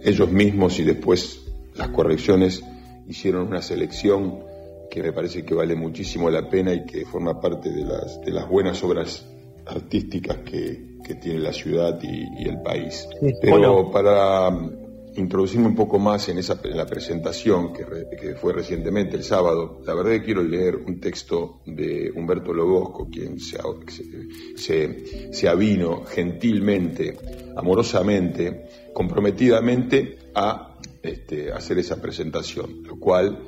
ellos 0.02 0.30
mismos 0.30 0.78
y 0.78 0.84
después 0.84 1.40
las 1.74 1.88
correcciones 1.88 2.62
hicieron 3.06 3.46
una 3.46 3.62
selección 3.62 4.40
que 4.90 5.02
me 5.02 5.12
parece 5.12 5.44
que 5.44 5.54
vale 5.54 5.74
muchísimo 5.74 6.30
la 6.30 6.48
pena 6.48 6.72
y 6.72 6.84
que 6.84 7.04
forma 7.04 7.40
parte 7.40 7.70
de 7.70 7.84
las, 7.84 8.20
de 8.22 8.32
las 8.32 8.48
buenas 8.48 8.82
obras 8.82 9.26
artísticas 9.66 10.38
que, 10.38 10.96
que 11.04 11.14
tiene 11.14 11.40
la 11.40 11.52
ciudad 11.52 11.98
y, 12.02 12.42
y 12.42 12.48
el 12.48 12.62
país. 12.62 13.06
Sí, 13.20 13.34
Pero 13.40 13.58
bueno. 13.58 13.90
para 13.90 14.50
introducirme 15.18 15.66
un 15.66 15.74
poco 15.74 15.98
más 15.98 16.28
en, 16.28 16.38
esa, 16.38 16.60
en 16.64 16.76
la 16.76 16.86
presentación 16.86 17.72
que, 17.72 18.34
fue 18.36 18.52
recientemente 18.52 19.16
el 19.16 19.24
sábado, 19.24 19.80
la 19.84 19.94
verdad 19.94 20.12
que 20.12 20.22
quiero 20.22 20.42
leer 20.42 20.76
un 20.76 21.00
texto 21.00 21.60
de 21.66 22.10
Humberto 22.14 22.52
Lobosco, 22.52 23.08
quien 23.10 23.38
se, 23.40 23.58
se, 24.56 25.32
se- 25.32 25.48
avino 25.48 26.04
gentilmente, 26.04 27.16
amorosamente, 27.56 28.68
comprometidamente 28.92 30.18
a 30.34 30.76
este, 31.02 31.52
hacer 31.52 31.78
esa 31.78 32.00
presentación, 32.00 32.82
lo 32.84 32.98
cual 32.98 33.38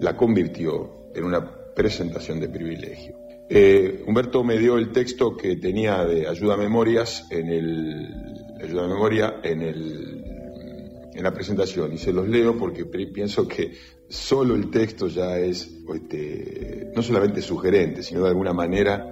la 0.00 0.16
convirtió 0.16 1.10
en 1.14 1.24
una 1.24 1.50
presentación 1.74 2.40
de 2.40 2.48
privilegio. 2.48 3.16
Eh, 3.48 4.02
Humberto 4.06 4.42
me 4.42 4.58
dio 4.58 4.76
el 4.76 4.90
texto 4.90 5.36
que 5.36 5.56
tenía 5.56 6.04
de 6.04 6.26
ayuda 6.26 6.54
a 6.54 6.56
memorias 6.56 7.26
en 7.30 7.48
el 7.48 8.36
ayuda 8.60 8.88
memoria 8.88 9.40
en 9.42 9.62
el 9.62 10.15
en 11.16 11.22
la 11.22 11.32
presentación 11.32 11.92
y 11.94 11.98
se 11.98 12.12
los 12.12 12.28
leo 12.28 12.58
porque 12.58 12.84
pienso 12.84 13.48
que 13.48 13.72
solo 14.06 14.54
el 14.54 14.70
texto 14.70 15.08
ya 15.08 15.38
es 15.38 15.66
este, 15.94 16.92
no 16.94 17.02
solamente 17.02 17.40
sugerente, 17.40 18.02
sino 18.02 18.22
de 18.22 18.28
alguna 18.28 18.52
manera 18.52 19.08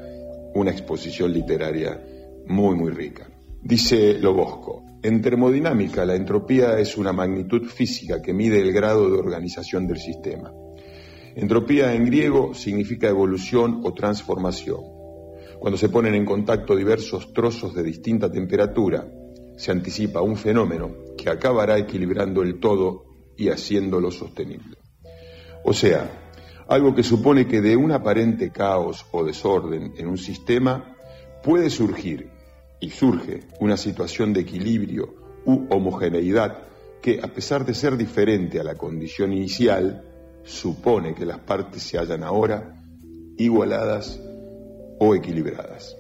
una 0.55 0.71
exposición 0.71 1.33
literaria 1.33 1.99
muy, 2.47 2.77
muy 2.77 2.91
rica. 2.91 3.31
Dice 3.63 4.19
Lobosco, 4.19 4.85
en 5.03 5.23
termodinámica 5.23 6.05
la 6.05 6.15
entropía 6.15 6.79
es 6.79 6.99
una 6.99 7.15
magnitud 7.15 7.67
física 7.67 8.21
que 8.21 8.35
mide 8.35 8.61
el 8.61 8.73
grado 8.73 9.11
de 9.11 9.19
organización 9.19 9.87
del 9.87 9.99
sistema. 9.99 10.53
Entropía 11.35 11.95
en 11.95 12.05
griego 12.05 12.55
significa 12.55 13.09
evolución 13.09 13.81
o 13.83 13.95
transformación. 13.95 14.81
Cuando 15.59 15.79
se 15.79 15.89
ponen 15.89 16.15
en 16.15 16.27
contacto 16.27 16.77
diversos 16.77 17.33
trozos 17.33 17.75
de 17.75 17.83
distinta 17.83 18.31
temperatura, 18.31 19.09
se 19.57 19.71
anticipa 19.71 20.21
un 20.21 20.37
fenómeno 20.37 20.91
que 21.17 21.31
acabará 21.31 21.79
equilibrando 21.79 22.43
el 22.43 22.59
todo 22.61 23.05
y 23.37 23.49
haciéndolo 23.49 24.11
sostenible. 24.11 24.77
O 25.65 25.73
sea, 25.73 26.11
algo 26.69 26.95
que 26.95 27.03
supone 27.03 27.47
que 27.47 27.61
de 27.61 27.77
un 27.77 27.93
aparente 27.93 28.51
caos 28.51 29.07
o 29.13 29.25
desorden 29.25 29.95
en 29.97 30.07
un 30.07 30.19
sistema 30.19 30.97
puede 31.43 31.71
surgir, 31.71 32.31
y 32.81 32.91
surge, 32.91 33.41
una 33.61 33.77
situación 33.77 34.33
de 34.33 34.41
equilibrio 34.41 35.15
u 35.45 35.67
homogeneidad 35.71 36.59
que, 37.01 37.21
a 37.23 37.29
pesar 37.29 37.65
de 37.65 37.75
ser 37.75 37.97
diferente 37.97 38.61
a 38.61 38.65
la 38.65 38.75
condición 38.75 39.33
inicial, 39.33 40.05
supone 40.43 41.15
que 41.15 41.25
las 41.25 41.39
partes 41.39 41.83
se 41.83 41.99
hallan 41.99 42.23
ahora 42.23 42.83
igualadas 43.37 44.21
o 44.99 45.15
equilibradas. 45.15 45.97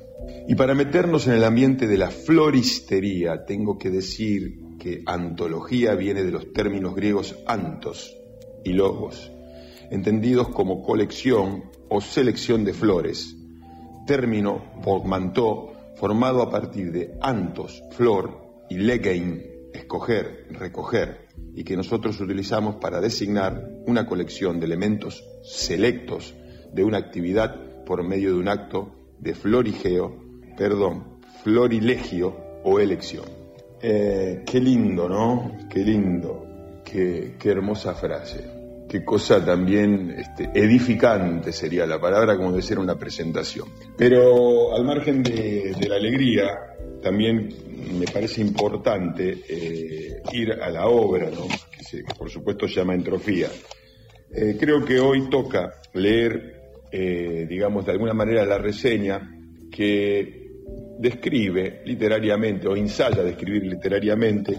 Y 0.46 0.54
para 0.54 0.74
meternos 0.74 1.26
en 1.26 1.34
el 1.34 1.44
ambiente 1.44 1.86
de 1.86 1.98
la 1.98 2.10
floristería, 2.10 3.44
tengo 3.44 3.78
que 3.78 3.90
decir 3.90 4.76
que 4.78 5.02
antología 5.06 5.94
viene 5.94 6.22
de 6.22 6.32
los 6.32 6.52
términos 6.52 6.94
griegos 6.94 7.36
antos 7.46 8.16
y 8.64 8.72
logos, 8.72 9.32
entendidos 9.90 10.48
como 10.48 10.82
colección 10.82 11.64
o 11.88 12.00
selección 12.00 12.64
de 12.64 12.74
flores, 12.74 13.36
término 14.06 14.62
portmanteau 14.82 15.72
formado 15.96 16.42
a 16.42 16.50
partir 16.50 16.92
de 16.92 17.16
antos, 17.20 17.82
flor, 17.92 18.44
y 18.68 18.78
legein, 18.78 19.42
escoger, 19.72 20.46
recoger, 20.50 21.28
y 21.54 21.64
que 21.64 21.76
nosotros 21.76 22.20
utilizamos 22.20 22.76
para 22.76 23.00
designar 23.00 23.68
una 23.86 24.06
colección 24.06 24.58
de 24.58 24.66
elementos 24.66 25.24
selectos 25.42 26.34
de 26.72 26.84
una 26.84 26.98
actividad 26.98 27.84
por 27.84 28.02
medio 28.02 28.34
de 28.34 28.38
un 28.38 28.48
acto 28.48 28.92
de 29.20 29.34
florigeo, 29.34 30.23
perdón, 30.56 31.20
florilegio 31.42 32.36
o 32.64 32.78
elección. 32.80 33.24
Eh, 33.82 34.42
qué 34.46 34.60
lindo, 34.60 35.08
¿no? 35.08 35.52
Qué 35.70 35.80
lindo, 35.80 36.46
qué, 36.84 37.34
qué 37.38 37.50
hermosa 37.50 37.94
frase. 37.94 38.52
Qué 38.88 39.04
cosa 39.04 39.44
también 39.44 40.14
este, 40.16 40.50
edificante 40.54 41.52
sería 41.52 41.86
la 41.86 42.00
palabra, 42.00 42.36
como 42.36 42.52
decir 42.52 42.78
una 42.78 42.96
presentación. 42.96 43.68
Pero 43.96 44.74
al 44.74 44.84
margen 44.84 45.22
de, 45.22 45.74
de 45.78 45.88
la 45.88 45.96
alegría, 45.96 46.48
también 47.02 47.48
me 47.98 48.06
parece 48.06 48.40
importante 48.40 49.38
eh, 49.48 50.22
ir 50.32 50.52
a 50.52 50.70
la 50.70 50.86
obra, 50.86 51.28
¿no? 51.30 51.46
que, 51.76 51.82
se- 51.84 52.04
por 52.16 52.30
supuesto 52.30 52.68
se 52.68 52.74
llama 52.76 52.94
Entrofía. 52.94 53.48
Eh, 54.32 54.56
creo 54.60 54.84
que 54.84 55.00
hoy 55.00 55.28
toca 55.28 55.74
leer, 55.94 56.60
digamos, 57.48 57.84
de 57.84 57.92
alguna 57.92 58.14
manera 58.14 58.44
la 58.46 58.58
reseña 58.58 59.28
que 59.72 60.43
describe 60.98 61.82
literariamente 61.84 62.68
o 62.68 62.76
ensaya 62.76 63.22
describir 63.22 63.64
literariamente 63.64 64.56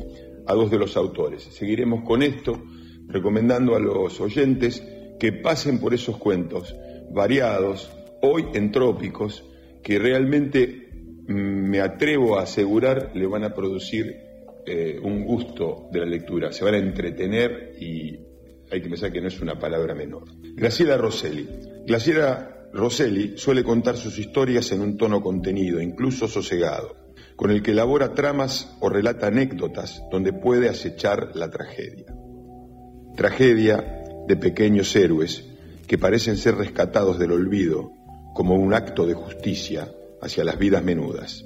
a 0.47 0.53
dos 0.53 0.69
de 0.69 0.77
los 0.77 0.95
autores. 0.97 1.43
Seguiremos 1.43 2.03
con 2.03 2.21
esto, 2.21 2.63
recomendando 3.07 3.75
a 3.75 3.79
los 3.79 4.19
oyentes 4.19 4.83
que 5.19 5.31
pasen 5.33 5.79
por 5.79 5.93
esos 5.93 6.17
cuentos 6.17 6.75
variados, 7.11 7.91
hoy 8.21 8.45
entrópicos, 8.53 9.43
que 9.81 9.99
realmente 9.99 10.89
mm, 11.27 11.33
me 11.33 11.79
atrevo 11.79 12.37
a 12.37 12.43
asegurar 12.43 13.11
le 13.15 13.25
van 13.27 13.43
a 13.43 13.53
producir 13.53 14.15
eh, 14.65 14.99
un 15.01 15.23
gusto 15.23 15.89
de 15.91 15.99
la 15.99 16.05
lectura, 16.05 16.51
se 16.51 16.63
van 16.63 16.73
a 16.73 16.79
entretener 16.79 17.75
y 17.79 18.19
hay 18.71 18.81
que 18.81 18.89
pensar 18.89 19.11
que 19.11 19.21
no 19.21 19.27
es 19.27 19.39
una 19.39 19.59
palabra 19.59 19.93
menor. 19.93 20.23
Graciela 20.55 20.97
Rosselli. 20.97 21.47
Graciela 21.85 22.54
Rosselli 22.75 23.37
suele 23.37 23.63
contar 23.63 23.95
sus 23.95 24.19
historias 24.19 24.69
en 24.73 24.81
un 24.81 24.97
tono 24.97 25.21
contenido, 25.21 25.79
incluso 25.79 26.27
sosegado, 26.27 27.13
con 27.37 27.49
el 27.49 27.63
que 27.63 27.71
elabora 27.71 28.13
tramas 28.13 28.75
o 28.81 28.89
relata 28.89 29.27
anécdotas 29.27 30.03
donde 30.11 30.33
puede 30.33 30.67
acechar 30.67 31.31
la 31.35 31.49
tragedia. 31.49 32.13
Tragedia 33.15 34.03
de 34.27 34.35
pequeños 34.35 34.93
héroes 34.93 35.45
que 35.87 35.97
parecen 35.97 36.35
ser 36.35 36.55
rescatados 36.55 37.17
del 37.17 37.31
olvido 37.31 37.93
como 38.33 38.55
un 38.55 38.73
acto 38.73 39.05
de 39.05 39.13
justicia 39.13 39.89
hacia 40.21 40.43
las 40.43 40.59
vidas 40.59 40.83
menudas. 40.83 41.45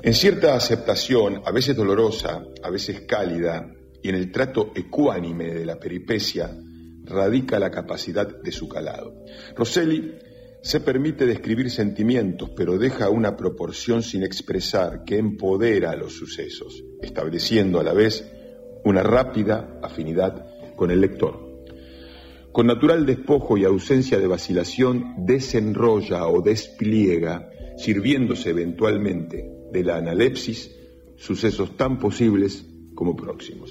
En 0.00 0.14
cierta 0.14 0.54
aceptación, 0.54 1.42
a 1.44 1.50
veces 1.50 1.74
dolorosa, 1.74 2.44
a 2.62 2.70
veces 2.70 3.00
cálida, 3.00 3.68
y 4.00 4.10
en 4.10 4.14
el 4.14 4.30
trato 4.30 4.70
ecuánime 4.76 5.52
de 5.52 5.66
la 5.66 5.80
peripecia, 5.80 6.56
radica 7.04 7.58
la 7.58 7.70
capacidad 7.70 8.26
de 8.42 8.52
su 8.52 8.68
calado. 8.68 9.24
Rosselli 9.56 10.14
se 10.62 10.80
permite 10.80 11.26
describir 11.26 11.70
sentimientos, 11.70 12.50
pero 12.56 12.78
deja 12.78 13.10
una 13.10 13.36
proporción 13.36 14.02
sin 14.02 14.22
expresar 14.22 15.04
que 15.04 15.18
empodera 15.18 15.90
a 15.90 15.96
los 15.96 16.14
sucesos, 16.14 16.82
estableciendo 17.02 17.80
a 17.80 17.84
la 17.84 17.92
vez 17.92 18.26
una 18.84 19.02
rápida 19.02 19.78
afinidad 19.82 20.46
con 20.74 20.90
el 20.90 21.02
lector. 21.02 21.44
Con 22.50 22.66
natural 22.66 23.04
despojo 23.04 23.58
y 23.58 23.64
ausencia 23.64 24.18
de 24.18 24.26
vacilación, 24.26 25.26
desenrolla 25.26 26.28
o 26.28 26.40
despliega, 26.40 27.50
sirviéndose 27.76 28.50
eventualmente 28.50 29.50
de 29.70 29.84
la 29.84 29.96
analepsis, 29.96 30.74
sucesos 31.16 31.76
tan 31.76 31.98
posibles 31.98 32.64
como 32.94 33.16
próximos. 33.16 33.70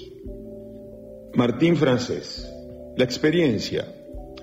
Martín 1.34 1.76
Francés. 1.76 2.53
La 2.96 3.02
experiencia, 3.02 3.92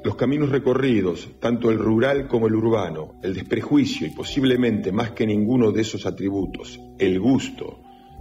los 0.04 0.18
caminos 0.18 0.50
recorridos, 0.50 1.30
tanto 1.40 1.72
el 1.72 1.80
rural 1.80 2.28
como 2.28 2.48
el 2.48 2.56
urbano, 2.56 3.18
el 3.24 3.34
desprejuicio 3.34 4.06
y 4.06 4.10
posiblemente 4.10 4.92
más 4.92 5.12
que 5.12 5.26
ninguno 5.26 5.72
de 5.72 5.84
esos 5.84 6.06
atributos, 6.06 6.78
el 7.00 7.18
gusto 7.18 7.80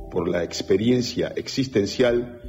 por 0.09 0.29
la 0.29 0.45
experiencia 0.45 1.33
existencial, 1.35 2.40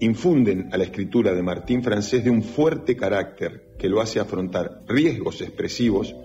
infunden 0.00 0.70
a 0.72 0.78
la 0.78 0.82
escritura 0.82 1.32
de 1.32 1.44
Martín 1.44 1.84
Francés 1.84 2.24
de 2.24 2.30
un 2.30 2.42
fuerte 2.42 2.96
carácter 2.96 3.68
que 3.78 3.88
lo 3.88 4.00
hace 4.00 4.18
afrontar 4.18 4.82
riesgos 4.88 5.40
expresivos 5.40 6.16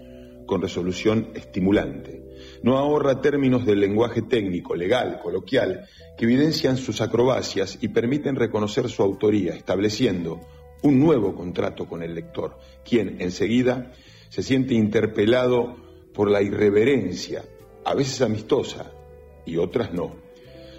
con 0.48 0.64
resolución 0.64 1.30
estimulante. 1.36 2.24
No 2.64 2.80
ahorra 2.80 3.22
términos 3.22 3.68
del 3.68 3.82
lenguaje 3.82 4.24
técnico, 4.24 4.76
legal, 4.76 5.20
coloquial, 5.22 5.86
que 6.18 6.26
evidencian 6.26 6.78
sus 6.78 7.02
acrobacias 7.02 7.78
y 7.82 7.90
permiten 7.90 8.36
reconocer 8.36 8.90
su 8.90 9.04
autoría, 9.04 9.54
estableciendo 9.54 10.42
un 10.84 11.00
nuevo 11.00 11.34
contrato 11.36 11.86
con 11.88 12.04
el 12.04 12.14
lector, 12.16 12.58
quien 12.88 13.20
enseguida 13.22 13.92
se 14.30 14.44
siente 14.44 14.74
interpelado 14.74 15.76
por 16.14 16.30
la 16.30 16.42
irreverencia, 16.42 17.44
a 17.86 17.96
veces 17.96 18.22
amistosa 18.22 18.92
y 19.46 19.58
otras 19.58 19.94
no, 19.94 20.16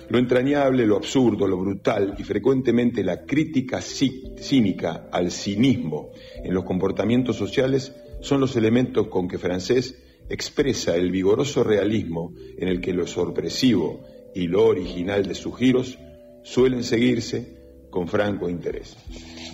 Lo 0.08 0.18
entrañable, 0.18 0.86
lo 0.86 0.96
absurdo, 0.96 1.46
lo 1.48 1.56
brutal 1.56 2.14
y 2.18 2.24
frecuentemente 2.24 3.02
la 3.02 3.24
crítica 3.24 3.78
cí- 3.78 4.36
cínica 4.38 5.08
al 5.10 5.30
cinismo 5.30 6.10
en 6.42 6.52
los 6.52 6.64
comportamientos 6.64 7.36
sociales 7.36 7.94
son 8.20 8.40
los 8.40 8.54
elementos 8.56 9.06
con 9.08 9.28
que 9.28 9.38
Francés 9.38 9.96
expresa 10.28 10.94
el 10.96 11.10
vigoroso 11.10 11.64
realismo 11.64 12.32
en 12.58 12.68
el 12.68 12.80
que 12.82 12.92
lo 12.92 13.06
sorpresivo 13.06 14.04
y 14.34 14.46
lo 14.46 14.66
original 14.66 15.26
de 15.26 15.34
sus 15.34 15.56
giros 15.56 15.98
suelen 16.42 16.84
seguirse 16.84 17.56
con 17.90 18.06
franco 18.08 18.48
interés. 18.50 18.96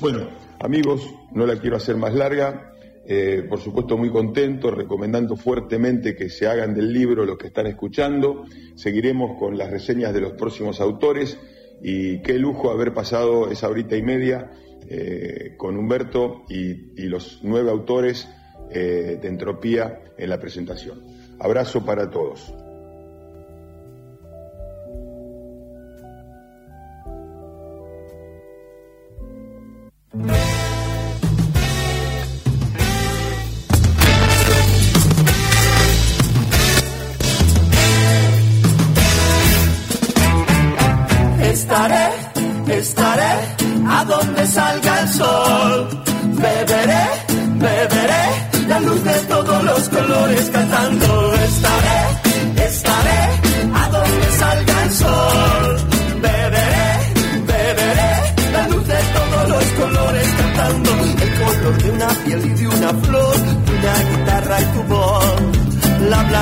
Bueno, 0.01 0.31
amigos, 0.61 1.15
no 1.33 1.45
la 1.45 1.57
quiero 1.57 1.77
hacer 1.77 1.97
más 1.97 2.15
larga. 2.15 2.73
Eh, 3.05 3.45
por 3.47 3.61
supuesto, 3.61 3.99
muy 3.99 4.09
contento, 4.09 4.71
recomendando 4.71 5.37
fuertemente 5.37 6.17
que 6.17 6.31
se 6.31 6.47
hagan 6.47 6.73
del 6.73 6.91
libro 6.91 7.27
los 7.27 7.37
que 7.37 7.49
están 7.49 7.67
escuchando. 7.67 8.45
Seguiremos 8.77 9.39
con 9.39 9.59
las 9.59 9.71
reseñas 9.71 10.15
de 10.15 10.23
los 10.23 10.33
próximos 10.33 10.81
autores 10.81 11.39
y 11.83 12.23
qué 12.23 12.39
lujo 12.39 12.71
haber 12.71 12.95
pasado 12.95 13.51
esa 13.51 13.69
horita 13.69 13.95
y 13.95 14.03
media 14.03 14.51
eh, 14.89 15.55
con 15.59 15.77
Humberto 15.77 16.45
y, 16.49 17.03
los 17.09 17.41
nueve 17.43 17.71
autores 17.71 18.27
eh, 18.71 19.19
de 19.21 19.29
Entropía 19.29 20.01
en 20.17 20.31
la 20.31 20.41
presentación. 20.41 21.03
Abrazo 21.39 21.85
para 21.85 22.09
todos. 22.09 22.55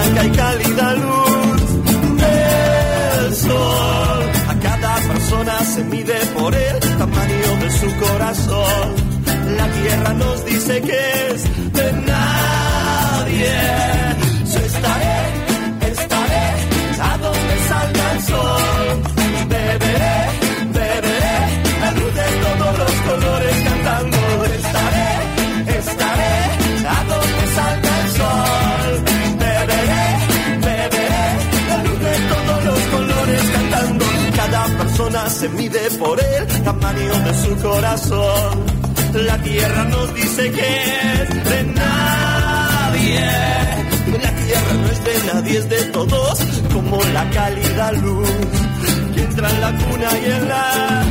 La 0.08 0.14
blanca 0.14 0.47
se 35.38 35.48
mide 35.50 35.78
por 36.00 36.18
el 36.20 36.46
tamaño 36.64 37.14
de 37.20 37.34
su 37.34 37.56
corazón. 37.62 38.64
La 39.14 39.38
tierra 39.38 39.84
nos 39.84 40.12
dice 40.14 40.50
que 40.50 41.22
es 41.22 41.44
de 41.50 41.62
nadie. 41.74 43.20
La 44.20 44.30
tierra 44.42 44.72
no 44.80 44.88
es 44.88 45.04
de 45.04 45.32
nadie, 45.32 45.58
es 45.58 45.68
de 45.68 45.82
todos, 45.92 46.40
como 46.72 47.00
la 47.14 47.30
cálida 47.30 47.92
luz 47.92 48.30
que 49.14 49.20
entra 49.22 49.48
en 49.48 49.60
la 49.60 49.72
cuna 49.78 50.08
y 50.20 50.30
en 50.30 50.48
la 50.48 51.04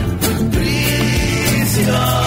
prisión. 0.52 2.27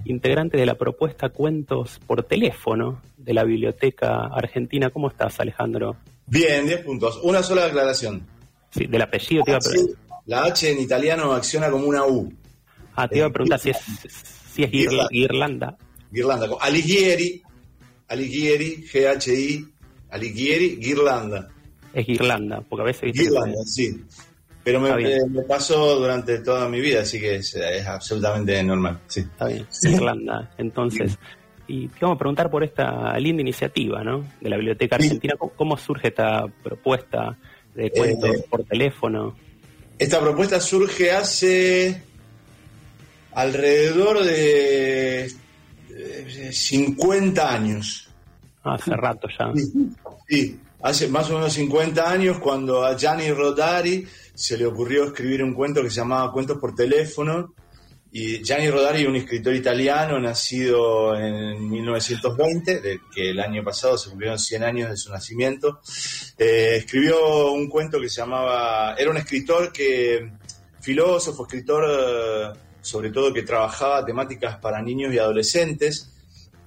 integrantes 0.05 0.59
de 0.59 0.67
la 0.67 0.75
propuesta 0.75 1.29
Cuentos 1.29 2.01
por 2.05 2.25
Teléfono 2.25 3.01
de 3.17 3.33
la 3.33 3.45
Biblioteca 3.45 4.25
Argentina. 4.25 4.91
¿Cómo 4.91 5.07
estás, 5.07 5.39
Alejandro? 5.39 5.95
Bien, 6.27 6.67
10 6.67 6.85
puntos. 6.85 7.21
Una 7.23 7.45
sola 7.45 7.67
aclaración. 7.67 8.27
Sí, 8.71 8.87
del 8.87 9.03
apellido 9.03 9.45
te 9.45 9.53
iba 9.53 9.59
a 9.59 9.61
preguntar. 9.61 9.97
la 10.25 10.43
H 10.47 10.69
en 10.69 10.81
italiano 10.81 11.33
acciona 11.33 11.71
como 11.71 11.87
una 11.87 12.05
U. 12.05 12.33
Ah, 12.97 13.07
te 13.09 13.19
iba 13.19 13.27
a 13.27 13.31
preguntar 13.31 13.59
si 13.61 13.71
es, 13.71 13.77
si 14.53 14.63
es. 14.65 14.71
Guirlanda. 15.11 15.77
como 16.49 16.61
Alighieri, 16.61 17.43
Alighieri, 18.09 18.85
G-H-I, 18.87 19.67
Alighieri, 20.11 20.77
Guirlanda. 20.77 21.49
Es 21.93 22.09
Irlanda, 22.09 22.61
porque 22.69 22.83
a 22.83 22.85
veces 22.87 23.13
que- 23.13 23.23
Guirlanda, 23.23 23.59
sí. 23.65 24.03
Pero 24.65 24.81
me, 24.81 24.93
me- 24.97 25.43
pasó 25.43 25.95
durante 26.01 26.41
toda 26.41 26.69
mi 26.69 26.81
vida, 26.81 27.03
así 27.03 27.21
que 27.21 27.37
es, 27.37 27.55
es 27.55 27.87
absolutamente 27.87 28.61
normal. 28.65 28.99
Sí. 29.07 29.21
Está 29.21 29.47
bien, 29.47 29.67
Irlanda. 29.85 30.51
Entonces, 30.59 31.17
y 31.69 31.87
te 31.89 31.99
vamos 32.01 32.17
a 32.17 32.19
preguntar 32.19 32.51
por 32.51 32.65
esta 32.65 33.17
linda 33.19 33.43
iniciativa, 33.43 34.03
¿no? 34.03 34.25
De 34.41 34.51
la 34.51 34.57
Biblioteca 34.57 34.97
Argentina. 34.97 35.35
¿Cómo, 35.39 35.53
cómo 35.53 35.77
surge 35.77 36.09
esta 36.09 36.47
propuesta 36.65 37.37
de 37.77 37.91
cuentos 37.93 38.31
Eh, 38.31 38.45
por 38.51 38.65
teléfono? 38.65 39.37
Esta 39.99 40.21
propuesta 40.21 40.61
surge 40.61 41.13
hace 41.13 42.03
alrededor 43.37 44.25
de 44.25 45.27
eh, 45.27 46.51
50 46.51 47.55
años. 47.55 48.09
Ah, 48.65 48.75
hace 48.75 48.97
rato 48.97 49.29
ya. 49.39 49.53
Sí, 50.27 50.59
hace 50.81 51.09
más 51.09 51.31
o 51.31 51.35
menos 51.35 51.53
50 51.53 52.11
años 52.11 52.39
cuando 52.39 52.85
a 52.85 52.97
Gianni 52.97 53.31
Rodari 53.31 54.07
se 54.35 54.57
le 54.57 54.65
ocurrió 54.65 55.05
escribir 55.05 55.45
un 55.45 55.53
cuento 55.53 55.83
que 55.83 55.91
se 55.91 55.97
llamaba 55.97 56.33
Cuentos 56.33 56.59
por 56.59 56.75
teléfono. 56.75 57.55
Y 58.11 58.43
Gianni 58.43 58.71
Rodari, 58.71 59.05
un 59.05 59.17
escritor 59.17 59.55
italiano 59.55 60.19
nacido 60.19 61.15
en 61.15 61.69
1920, 61.69 62.81
de 62.81 63.01
que 63.15 63.31
el 63.31 63.41
año 63.41 63.63
pasado 63.63 63.99
se 63.99 64.09
cumplieron 64.09 64.39
100 64.39 64.65
años 64.65 64.91
de 64.91 64.97
su 64.97 65.13
nacimiento, 65.13 65.81
eh, 66.39 66.77
escribió 66.79 67.53
un 67.53 67.69
cuento 67.69 68.01
que 68.01 68.09
se 68.09 68.23
llamaba, 68.23 68.95
era 68.95 69.11
un 69.11 69.19
escritor 69.19 69.71
que, 69.71 70.33
filósofo, 70.81 71.43
escritor, 71.43 71.85
eh, 71.87 72.66
sobre 72.87 73.11
todo 73.11 73.33
que 73.33 73.43
trabajaba 73.43 74.05
temáticas 74.05 74.59
para 74.59 74.81
niños 74.81 75.13
y 75.13 75.19
adolescentes, 75.19 76.13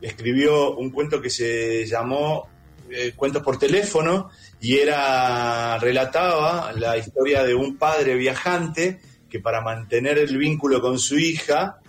escribió 0.01 0.75
un 0.75 0.91
cuento 0.91 1.21
que 1.21 1.29
se 1.29 1.85
llamó 1.85 2.49
eh, 2.89 3.13
Cuentos 3.15 3.41
por 3.41 3.57
teléfono 3.57 4.29
y 4.59 4.75
era 4.79 5.77
relataba 5.79 6.73
la 6.73 6.97
historia 6.97 7.43
de 7.43 7.55
un 7.55 7.77
padre 7.77 8.15
viajante 8.15 8.99
que 9.29 9.39
para 9.39 9.61
mantener 9.61 10.17
el 10.17 10.37
vínculo 10.37 10.81
con 10.81 10.99
su 10.99 11.17
hija, 11.17 11.79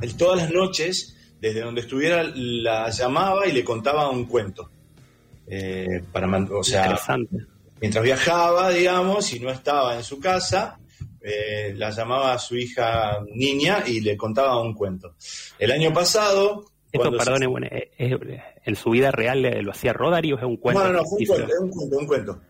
él 0.00 0.16
todas 0.16 0.38
las 0.38 0.50
noches, 0.50 1.14
desde 1.38 1.60
donde 1.60 1.82
estuviera, 1.82 2.24
la 2.34 2.88
llamaba 2.88 3.46
y 3.46 3.52
le 3.52 3.64
contaba 3.64 4.08
un 4.08 4.24
cuento. 4.24 4.70
Eh, 5.46 6.04
para 6.10 6.26
o 6.52 6.64
sea, 6.64 6.98
mientras 7.82 8.02
viajaba, 8.02 8.70
digamos, 8.70 9.30
y 9.34 9.40
no 9.40 9.50
estaba 9.50 9.96
en 9.96 10.04
su 10.04 10.18
casa, 10.20 10.78
eh, 11.28 11.74
la 11.76 11.90
llamaba 11.90 12.32
a 12.32 12.38
su 12.38 12.56
hija 12.56 13.18
niña 13.34 13.84
y 13.86 14.00
le 14.00 14.16
contaba 14.16 14.60
un 14.60 14.74
cuento. 14.74 15.14
El 15.58 15.70
año 15.72 15.92
pasado... 15.92 16.64
Esto, 16.90 17.00
cuando 17.10 17.18
se- 17.18 17.24
perdone, 17.26 17.46
bueno, 17.46 17.66
eh, 17.70 17.90
es- 17.98 18.16
en 18.64 18.76
su 18.76 18.90
vida 18.90 19.10
real 19.10 19.44
eh, 19.44 19.62
lo 19.62 19.72
hacía 19.72 19.92
Rodari 19.92 20.32
o 20.32 20.38
es 20.38 20.44
un 20.44 20.56
cuento. 20.56 20.82
no, 20.82 20.88
no, 20.92 20.98
no, 21.00 21.04
fue 21.04 21.16
un 21.18 21.22
hizo? 21.22 21.34
cuento, 21.34 21.52
es 21.52 21.60
un 21.60 21.70
cuento, 21.70 21.98
un 21.98 22.06
cuento. 22.06 22.40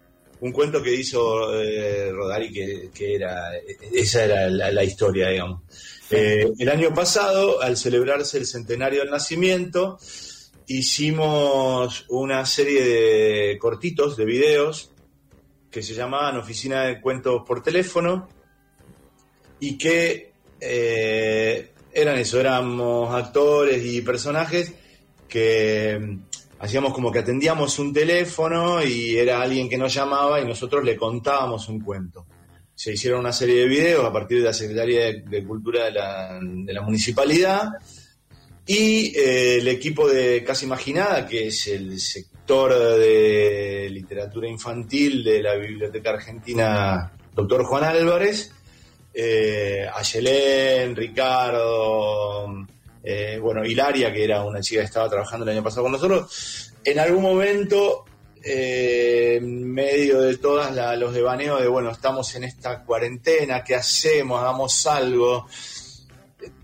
Un 0.41 0.53
cuento 0.53 0.83
que 0.83 0.95
hizo 0.95 1.61
eh, 1.61 2.13
Rodari 2.13 2.53
que, 2.53 2.91
que 2.95 3.17
era, 3.17 3.51
esa 3.93 4.25
era 4.25 4.49
la, 4.49 4.71
la 4.71 4.85
historia, 4.85 5.29
digamos. 5.31 5.63
Eh, 6.11 6.49
el 6.59 6.69
año 6.69 6.95
pasado, 6.95 7.61
al 7.61 7.77
celebrarse 7.77 8.39
el 8.39 8.47
centenario 8.47 9.01
del 9.01 9.11
nacimiento, 9.11 9.99
hicimos 10.69 12.05
una 12.09 12.47
serie 12.47 12.83
de 12.85 13.59
cortitos, 13.59 14.17
de 14.17 14.25
videos, 14.25 14.93
que 15.71 15.83
se 15.83 15.95
llamaban 15.95 16.37
Oficina 16.37 16.85
de 16.85 17.01
Cuentos 17.01 17.43
por 17.47 17.63
Teléfono, 17.63 18.29
y 19.61 19.77
que 19.77 20.33
eh, 20.61 21.73
eran 21.93 22.19
eso, 22.19 22.41
éramos 22.41 23.15
actores 23.15 23.85
y 23.85 24.03
personajes 24.03 24.73
que 25.29 25.99
mm, 26.01 26.19
hacíamos 26.61 26.93
como 26.93 27.13
que 27.13 27.21
atendíamos 27.21 27.79
un 27.79 27.93
teléfono 27.93 28.83
y 28.83 29.17
era 29.17 29.41
alguien 29.41 29.69
que 29.69 29.79
nos 29.79 29.93
llamaba 29.93 30.41
y 30.41 30.47
nosotros 30.47 30.85
le 30.85 30.97
contábamos 30.97 31.69
un 31.69 31.81
cuento. 31.81 32.27
Se 32.75 32.93
hicieron 32.93 33.21
una 33.21 33.33
serie 33.33 33.63
de 33.63 33.69
videos 33.69 34.05
a 34.05 34.13
partir 34.13 34.39
de 34.39 34.45
la 34.45 34.53
Secretaría 34.53 35.13
de, 35.13 35.45
Cultura 35.45 35.87
de 35.87 35.93
la, 35.93 36.39
de 36.41 36.73
la 36.73 36.83
municipalidad 36.83 37.71
y 38.65 39.17
eh, 39.19 39.57
el 39.57 39.69
equipo 39.69 40.07
de 40.07 40.45
Casa 40.45 40.65
Imaginada, 40.65 41.27
que 41.27 41.49
es 41.49 41.67
el 41.69 41.99
sector 41.99 42.99
de 42.99 43.89
literatura 43.91 44.47
infantil 44.47 45.25
de 45.25 45.43
la 45.43 45.55
Biblioteca 45.55 46.11
Argentina, 46.11 47.13
doctor 47.35 47.65
Juan 47.65 47.85
Álvarez, 47.85 48.53
eh, 49.21 49.85
Ayelén, 49.93 50.95
Ricardo, 50.95 52.47
eh, 53.03 53.39
bueno, 53.43 53.65
Hilaria, 53.65 54.13
que 54.13 54.23
era 54.23 54.45
una 54.45 54.61
chica 54.61 54.81
que 54.83 54.87
estaba 54.87 55.09
trabajando 55.09 55.45
el 55.45 55.51
año 55.57 55.65
pasado 55.65 55.83
con 55.83 55.93
nosotros, 55.93 56.73
en 56.85 57.01
algún 57.01 57.23
momento, 57.23 58.05
eh, 58.45 59.39
en 59.41 59.73
medio 59.73 60.21
de 60.21 60.37
todos 60.39 60.71
los 60.99 61.13
devaneos 61.13 61.61
de, 61.61 61.67
bueno, 61.67 61.91
estamos 61.91 62.33
en 62.37 62.45
esta 62.45 62.85
cuarentena, 62.85 63.65
¿qué 63.65 63.75
hacemos? 63.75 64.41
Hagamos 64.41 64.87
algo. 64.87 65.49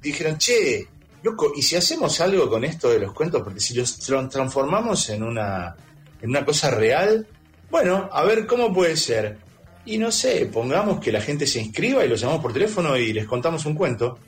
Dijeron, 0.00 0.38
che, 0.38 0.86
loco, 1.24 1.52
¿y 1.56 1.62
si 1.62 1.74
hacemos 1.74 2.20
algo 2.20 2.48
con 2.48 2.64
esto 2.64 2.88
de 2.88 3.00
los 3.00 3.12
cuentos? 3.12 3.42
Porque 3.42 3.58
si 3.58 3.74
los 3.74 3.98
tra- 3.98 4.30
transformamos 4.30 5.08
en 5.10 5.24
una, 5.24 5.74
en 6.22 6.30
una 6.30 6.44
cosa 6.44 6.70
real, 6.70 7.26
bueno, 7.68 8.08
a 8.12 8.22
ver 8.22 8.46
cómo 8.46 8.72
puede 8.72 8.96
ser. 8.96 9.38
Y 9.86 9.98
no 9.98 10.10
sé, 10.10 10.46
pongamos 10.46 10.98
que 10.98 11.12
la 11.12 11.20
gente 11.20 11.46
se 11.46 11.60
inscriba 11.60 12.04
y 12.04 12.08
los 12.08 12.20
llamamos 12.20 12.42
por 12.42 12.52
teléfono 12.52 12.96
y 12.96 13.12
les 13.12 13.26
contamos 13.26 13.66
un 13.66 13.74
cuento. 13.74 14.18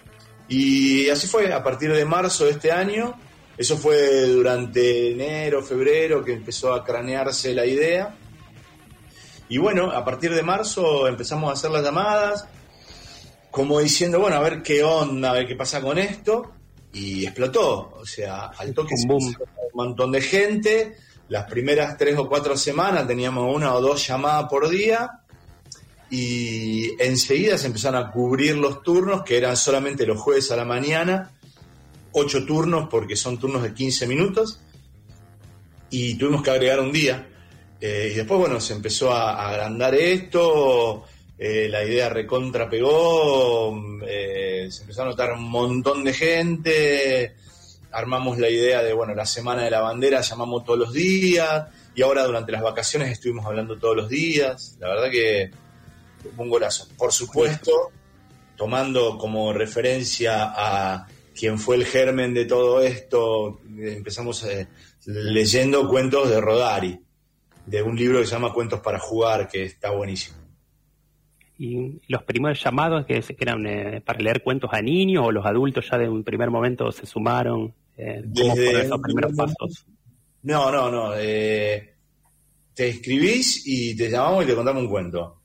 Y 0.48 1.08
así 1.08 1.26
fue, 1.26 1.52
a 1.52 1.62
partir 1.62 1.92
de 1.92 2.04
marzo 2.04 2.44
de 2.44 2.52
este 2.52 2.70
año 2.70 3.18
Eso 3.56 3.76
fue 3.76 4.26
durante 4.26 5.12
enero, 5.12 5.62
febrero, 5.62 6.22
que 6.22 6.34
empezó 6.34 6.74
a 6.74 6.84
cranearse 6.84 7.54
la 7.54 7.64
idea. 7.64 8.14
Y 9.48 9.58
bueno, 9.58 9.90
a 9.90 10.04
partir 10.04 10.34
de 10.34 10.42
marzo 10.42 11.08
empezamos 11.08 11.48
a 11.48 11.52
hacer 11.54 11.70
las 11.70 11.82
llamadas, 11.82 12.46
como 13.50 13.80
diciendo, 13.80 14.20
bueno, 14.20 14.36
a 14.36 14.40
ver 14.40 14.62
qué 14.62 14.82
onda, 14.82 15.30
a 15.30 15.32
ver 15.32 15.46
qué 15.46 15.56
pasa 15.56 15.80
con 15.80 15.98
esto. 15.98 16.52
Y 16.92 17.24
explotó. 17.24 17.94
O 17.96 18.04
sea, 18.04 18.50
al 18.58 18.74
toque 18.74 18.96
se 18.96 19.08
un 19.08 19.34
montón 19.72 20.12
de 20.12 20.20
gente. 20.20 20.96
Las 21.28 21.48
primeras 21.50 21.96
tres 21.96 22.16
o 22.18 22.28
cuatro 22.28 22.56
semanas 22.56 23.06
teníamos 23.06 23.54
una 23.54 23.74
o 23.74 23.80
dos 23.80 24.06
llamadas 24.06 24.48
por 24.50 24.68
día. 24.68 25.22
Y 26.10 27.00
enseguida 27.02 27.58
se 27.58 27.66
empezaron 27.66 28.04
a 28.04 28.10
cubrir 28.10 28.56
los 28.56 28.82
turnos, 28.82 29.22
que 29.22 29.36
eran 29.36 29.56
solamente 29.56 30.06
los 30.06 30.20
jueves 30.20 30.50
a 30.50 30.56
la 30.56 30.64
mañana. 30.64 31.32
Ocho 32.12 32.44
turnos, 32.44 32.88
porque 32.88 33.16
son 33.16 33.38
turnos 33.38 33.62
de 33.62 33.74
15 33.74 34.06
minutos. 34.06 34.60
Y 35.90 36.14
tuvimos 36.14 36.42
que 36.42 36.50
agregar 36.50 36.80
un 36.80 36.92
día. 36.92 37.26
Eh, 37.80 38.10
y 38.12 38.14
después, 38.16 38.40
bueno, 38.40 38.60
se 38.60 38.72
empezó 38.72 39.12
a, 39.12 39.48
agrandar 39.50 39.94
esto, 39.94 41.04
eh, 41.38 41.68
la 41.68 41.84
idea 41.84 42.08
recontra 42.08 42.70
pegó, 42.70 44.00
eh, 44.06 44.68
se 44.70 44.82
empezó 44.82 45.02
a 45.02 45.06
notar 45.06 45.32
un 45.32 45.42
montón 45.50 46.02
de 46.02 46.14
gente, 46.14 47.34
armamos 47.92 48.38
la 48.38 48.48
idea 48.48 48.82
de, 48.82 48.94
bueno, 48.94 49.14
la 49.14 49.26
Semana 49.26 49.64
de 49.64 49.70
la 49.70 49.80
Bandera 49.80 50.22
llamamos 50.22 50.64
todos 50.64 50.78
los 50.78 50.92
días, 50.92 51.66
y 51.94 52.02
ahora 52.02 52.24
durante 52.24 52.52
las 52.52 52.62
vacaciones 52.62 53.10
estuvimos 53.10 53.44
hablando 53.44 53.78
todos 53.78 53.96
los 53.96 54.08
días, 54.08 54.76
la 54.80 54.88
verdad 54.88 55.10
que 55.10 55.50
un 56.36 56.48
golazo. 56.48 56.88
Por 56.96 57.12
supuesto, 57.12 57.90
tomando 58.56 59.18
como 59.18 59.52
referencia 59.52 60.52
a 60.54 61.06
quien 61.36 61.58
fue 61.58 61.76
el 61.76 61.84
germen 61.84 62.34
de 62.34 62.46
todo 62.46 62.80
esto, 62.80 63.60
empezamos 63.78 64.42
eh, 64.44 64.66
leyendo 65.04 65.88
cuentos 65.88 66.30
de 66.30 66.40
Rodari 66.40 66.98
de 67.66 67.82
un 67.82 67.96
libro 67.96 68.20
que 68.20 68.26
se 68.26 68.32
llama 68.32 68.52
Cuentos 68.52 68.80
para 68.80 68.98
jugar, 68.98 69.48
que 69.48 69.64
está 69.64 69.90
buenísimo. 69.90 70.38
Y 71.58 72.00
los 72.08 72.22
primeros 72.22 72.62
llamados 72.62 73.06
que, 73.06 73.22
eran 73.38 73.66
eh, 73.66 74.00
para 74.04 74.20
leer 74.20 74.42
cuentos 74.42 74.70
a 74.72 74.80
niños 74.80 75.26
o 75.26 75.32
los 75.32 75.44
adultos 75.44 75.86
ya 75.90 75.98
de 75.98 76.08
un 76.08 76.22
primer 76.22 76.50
momento 76.50 76.90
se 76.92 77.06
sumaron. 77.06 77.74
Eh, 77.96 78.22
¿Cómo 78.22 78.54
Desde 78.54 78.82
esos 78.82 79.00
primeros 79.00 79.32
primer 79.32 79.54
pasos? 79.54 79.86
No, 80.42 80.70
no, 80.70 80.90
no. 80.90 81.12
te 81.14 81.96
escribís 82.76 83.66
y 83.66 83.96
te 83.96 84.10
llamamos 84.10 84.44
y 84.44 84.46
te 84.46 84.54
contamos 84.54 84.82
un 84.82 84.88
cuento. 84.88 85.40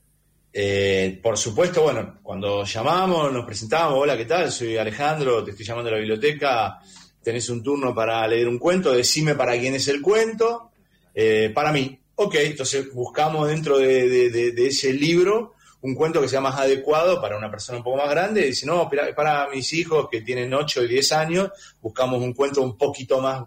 Eh, 0.54 1.18
por 1.22 1.38
supuesto, 1.38 1.82
bueno, 1.82 2.18
cuando 2.22 2.64
llamamos, 2.64 3.32
nos 3.32 3.46
presentamos, 3.46 3.98
hola, 3.98 4.16
¿qué 4.16 4.26
tal? 4.26 4.52
Soy 4.52 4.76
Alejandro, 4.76 5.42
te 5.42 5.52
estoy 5.52 5.64
llamando 5.64 5.88
a 5.88 5.92
la 5.92 5.98
biblioteca, 5.98 6.78
tenés 7.22 7.48
un 7.48 7.62
turno 7.62 7.94
para 7.94 8.26
leer 8.28 8.48
un 8.48 8.58
cuento, 8.58 8.92
decime 8.92 9.34
para 9.34 9.58
quién 9.58 9.74
es 9.74 9.88
el 9.88 10.02
cuento, 10.02 10.68
Eh, 11.14 11.50
para 11.54 11.72
mí. 11.72 11.98
Ok, 12.14 12.36
entonces 12.36 12.90
buscamos 12.92 13.46
dentro 13.46 13.76
de, 13.76 14.54
ese 14.56 14.94
libro 14.94 15.54
un 15.82 15.94
cuento 15.94 16.22
que 16.22 16.28
sea 16.28 16.40
más 16.40 16.58
adecuado 16.58 17.20
para 17.20 17.36
una 17.36 17.50
persona 17.50 17.78
un 17.78 17.84
poco 17.84 17.98
más 17.98 18.08
grande. 18.08 18.42
Y 18.42 18.46
dice, 18.46 18.64
no, 18.66 18.88
para, 18.88 19.14
para 19.14 19.48
mis 19.50 19.72
hijos 19.74 20.08
que 20.10 20.22
tienen 20.22 20.54
8 20.54 20.84
y 20.84 20.88
10 20.88 21.12
años, 21.12 21.50
buscamos 21.82 22.22
un 22.22 22.32
cuento 22.32 22.62
un 22.62 22.78
poquito 22.78 23.20
más 23.20 23.44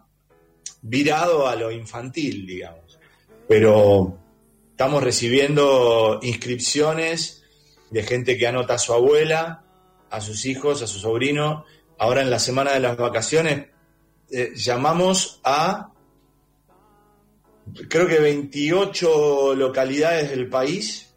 virado 0.81 1.47
a 1.47 1.55
lo 1.55 1.71
infantil, 1.71 2.45
digamos. 2.45 2.99
Pero 3.47 4.24
estamos 4.75 5.01
recibiendo 5.01 6.19
inscripciones 6.21 7.45
de 7.91 8.03
gente 8.03 8.37
que 8.37 8.45
anota 8.45 8.73
a 8.73 8.77
su 8.77 8.91
abuela, 8.91 9.63
a 10.09 10.19
sus 10.19 10.45
hijos, 10.45 10.81
a 10.81 10.87
su 10.87 10.99
sobrino. 10.99 11.63
Ahora 11.97 12.21
en 12.21 12.29
la 12.29 12.39
semana 12.39 12.73
de 12.73 12.81
las 12.81 12.97
vacaciones 12.97 13.67
eh, 14.29 14.51
llamamos 14.53 15.39
a 15.45 15.93
creo 17.87 18.05
que 18.05 18.19
28 18.19 19.55
localidades 19.55 20.29
del 20.31 20.49
país 20.49 21.13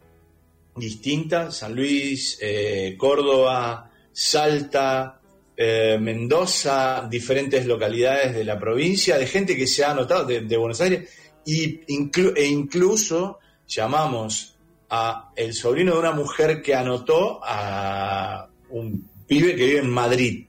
distintas, 0.77 1.57
San 1.57 1.75
Luis, 1.75 2.37
eh, 2.41 2.95
Córdoba, 2.97 3.91
Salta, 4.13 5.19
eh, 5.57 5.97
Mendoza, 5.99 7.05
diferentes 7.11 7.65
localidades 7.65 8.33
de 8.35 8.45
la 8.45 8.57
provincia, 8.57 9.17
de 9.17 9.27
gente 9.27 9.57
que 9.57 9.67
se 9.67 9.83
ha 9.83 9.91
anotado 9.91 10.23
de, 10.23 10.55
Buenos 10.57 10.79
Aires, 10.79 11.09
y 11.45 11.81
inclu- 11.87 12.31
e 12.37 12.45
incluso 12.45 13.39
llamamos 13.69 14.57
a 14.89 15.31
el 15.35 15.53
sobrino 15.53 15.93
de 15.93 15.99
una 15.99 16.11
mujer 16.11 16.61
que 16.61 16.75
anotó 16.75 17.39
a 17.43 18.49
un 18.69 19.07
pibe 19.27 19.55
que 19.55 19.65
vive 19.65 19.79
en 19.79 19.89
Madrid. 19.89 20.47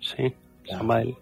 Sí, 0.00 0.32
llama 0.64 1.02
él. 1.02 1.16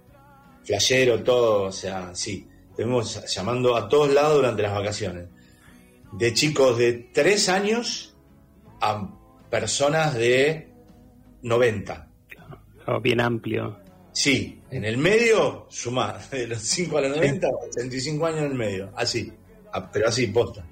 Flayero, 0.65 1.23
todo, 1.23 1.63
o 1.65 1.73
sea, 1.73 2.15
sí. 2.15 2.47
Estuvimos 2.71 3.25
llamando 3.33 3.77
a 3.77 3.89
todos 3.89 4.13
lados 4.13 4.37
durante 4.37 4.63
las 4.63 4.75
vacaciones. 4.75 5.29
De 6.13 6.35
chicos 6.35 6.77
de 6.77 7.09
3 7.13 7.49
años 7.49 8.15
a 8.81 9.09
personas 9.49 10.15
de 10.15 10.69
90. 11.43 12.09
Oh, 12.89 13.01
bien 13.01 13.21
amplio. 13.21 13.79
Sí, 14.13 14.61
en 14.71 14.85
el 14.85 14.99
medio, 14.99 15.67
sumar. 15.71 16.29
De 16.31 16.49
los 16.49 16.61
5 16.61 16.99
a 16.99 17.01
los 17.03 17.17
90, 17.17 17.49
85 17.69 18.27
años 18.27 18.41
en 18.41 18.47
el 18.47 18.55
medio. 18.55 18.91
Así. 18.97 19.33
Pero 19.93 20.09
así, 20.09 20.27
posta. 20.29 20.65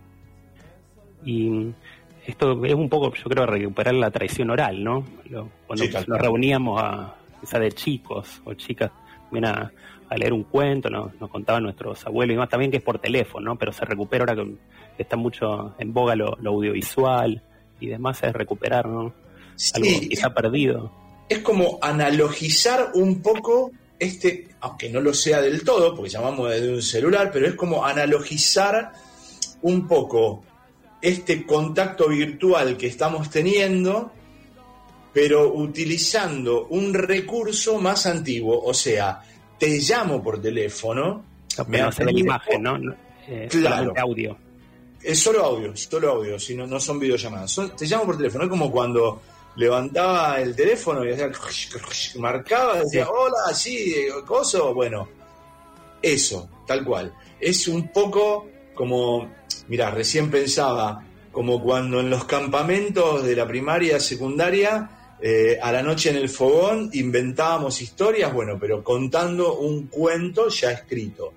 Y 1.24 1.72
esto 2.26 2.64
es 2.64 2.74
un 2.74 2.88
poco, 2.88 3.12
yo 3.14 3.24
creo, 3.24 3.46
recuperar 3.46 3.94
la 3.94 4.10
tradición 4.10 4.50
oral, 4.50 4.82
¿no? 4.82 5.04
Lo- 5.30 5.48
cuando 5.66 5.84
Sí, 5.84 5.90
nos 6.06 6.18
reuníamos 6.20 6.80
a, 6.82 7.14
quizá 7.40 7.58
de 7.58 7.72
chicos 7.72 8.40
o 8.44 8.54
chicas, 8.54 8.90
también 9.24 9.46
a, 9.46 9.72
a 10.08 10.16
leer 10.16 10.32
un 10.32 10.44
cuento, 10.44 10.88
nos, 10.90 11.18
nos 11.20 11.30
contaban 11.30 11.62
nuestros 11.62 12.04
abuelos 12.06 12.32
y 12.32 12.36
demás, 12.36 12.48
también 12.48 12.70
que 12.70 12.78
es 12.78 12.82
por 12.82 12.98
teléfono, 12.98 13.50
¿no? 13.52 13.56
Pero 13.56 13.72
se 13.72 13.84
recupera 13.84 14.24
ahora 14.24 14.42
que 14.96 15.02
está 15.02 15.16
mucho 15.16 15.74
en 15.78 15.92
boga 15.92 16.14
lo, 16.14 16.36
lo 16.40 16.50
audiovisual 16.50 17.42
y 17.80 17.86
demás, 17.88 18.22
es 18.22 18.32
recuperar, 18.32 18.86
¿no? 18.86 19.00
Algo 19.02 19.14
Sí. 19.56 20.08
quizá 20.08 20.32
perdido. 20.34 20.90
es 21.28 21.38
como 21.40 21.78
analogizar 21.82 22.90
un 22.94 23.22
poco 23.22 23.70
este, 23.98 24.48
aunque 24.60 24.90
no 24.90 25.00
lo 25.00 25.14
sea 25.14 25.40
del 25.40 25.62
todo, 25.64 25.94
porque 25.94 26.10
llamamos 26.10 26.50
desde 26.50 26.74
un 26.74 26.82
celular, 26.82 27.30
pero 27.32 27.46
es 27.46 27.54
como 27.54 27.84
analogizar 27.84 28.92
un 29.62 29.86
poco 29.86 30.42
este 31.04 31.44
contacto 31.44 32.08
virtual 32.08 32.76
que 32.78 32.86
estamos 32.86 33.28
teniendo, 33.30 34.10
pero 35.12 35.52
utilizando 35.52 36.66
un 36.70 36.94
recurso 36.94 37.78
más 37.78 38.06
antiguo, 38.06 38.62
o 38.64 38.72
sea, 38.72 39.20
te 39.58 39.78
llamo 39.80 40.22
por 40.22 40.40
teléfono, 40.40 41.24
me 41.68 41.78
Pero 41.78 41.90
no 41.90 41.96
ve 41.98 42.04
la 42.12 42.18
imagen, 42.20 42.62
¿no? 42.62 42.78
Eh, 43.28 43.48
Claro. 43.50 43.92
audio. 43.96 44.36
es 45.02 45.18
solo 45.20 45.44
audio, 45.44 45.76
solo 45.76 46.12
audio, 46.12 46.38
si 46.38 46.54
no, 46.54 46.66
no 46.66 46.80
son 46.80 46.98
videollamadas. 46.98 47.50
Son- 47.50 47.76
te 47.76 47.84
llamo 47.86 48.06
por 48.06 48.16
teléfono, 48.16 48.44
es 48.44 48.50
como 48.50 48.70
cuando 48.72 49.20
levantaba 49.56 50.40
el 50.40 50.56
teléfono 50.56 51.04
y 51.04 51.12
hacía, 51.12 51.30
marcaba, 52.16 52.78
decía, 52.80 53.06
hola, 53.10 53.52
sí, 53.54 53.94
coso, 54.26 54.72
bueno, 54.72 55.06
eso, 56.00 56.48
tal 56.66 56.82
cual. 56.84 57.12
Es 57.38 57.68
un 57.68 57.88
poco 57.92 58.46
como, 58.74 59.30
mira, 59.68 59.90
recién 59.90 60.30
pensaba, 60.30 61.04
como 61.32 61.62
cuando 61.62 62.00
en 62.00 62.10
los 62.10 62.24
campamentos 62.24 63.24
de 63.24 63.34
la 63.36 63.46
primaria, 63.46 63.98
secundaria, 64.00 64.90
eh, 65.20 65.58
a 65.62 65.72
la 65.72 65.82
noche 65.82 66.10
en 66.10 66.16
el 66.16 66.28
fogón 66.28 66.90
inventábamos 66.92 67.80
historias, 67.80 68.32
bueno, 68.32 68.58
pero 68.60 68.82
contando 68.84 69.56
un 69.56 69.86
cuento 69.86 70.48
ya 70.48 70.70
escrito. 70.72 71.32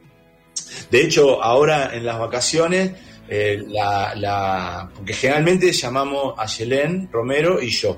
De 0.91 1.01
hecho, 1.03 1.41
ahora 1.41 1.95
en 1.95 2.05
las 2.05 2.19
vacaciones, 2.19 2.91
eh, 3.29 3.63
la, 3.67 4.13
la- 4.15 4.89
porque 4.93 5.13
generalmente 5.13 5.71
llamamos 5.71 6.33
a 6.37 6.45
Yelén, 6.45 7.09
Romero 7.11 7.61
y 7.61 7.69
yo. 7.69 7.97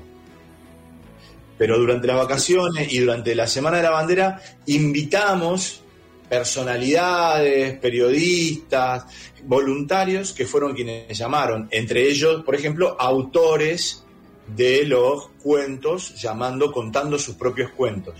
Pero 1.58 1.78
durante 1.78 2.06
las 2.06 2.16
vacaciones 2.16 2.92
y 2.92 2.98
durante 3.00 3.34
la 3.34 3.46
Semana 3.46 3.76
de 3.78 3.82
la 3.82 3.90
Bandera 3.90 4.40
invitamos 4.66 5.82
personalidades, 6.30 7.78
periodistas, 7.78 9.04
voluntarios 9.44 10.32
que 10.32 10.46
fueron 10.46 10.74
quienes 10.74 11.16
llamaron. 11.18 11.68
Entre 11.70 12.08
ellos, 12.08 12.42
por 12.44 12.54
ejemplo, 12.54 12.96
autores 12.98 14.04
de 14.46 14.84
los 14.86 15.28
cuentos, 15.42 16.14
llamando, 16.20 16.72
contando 16.72 17.18
sus 17.18 17.34
propios 17.34 17.70
cuentos. 17.72 18.14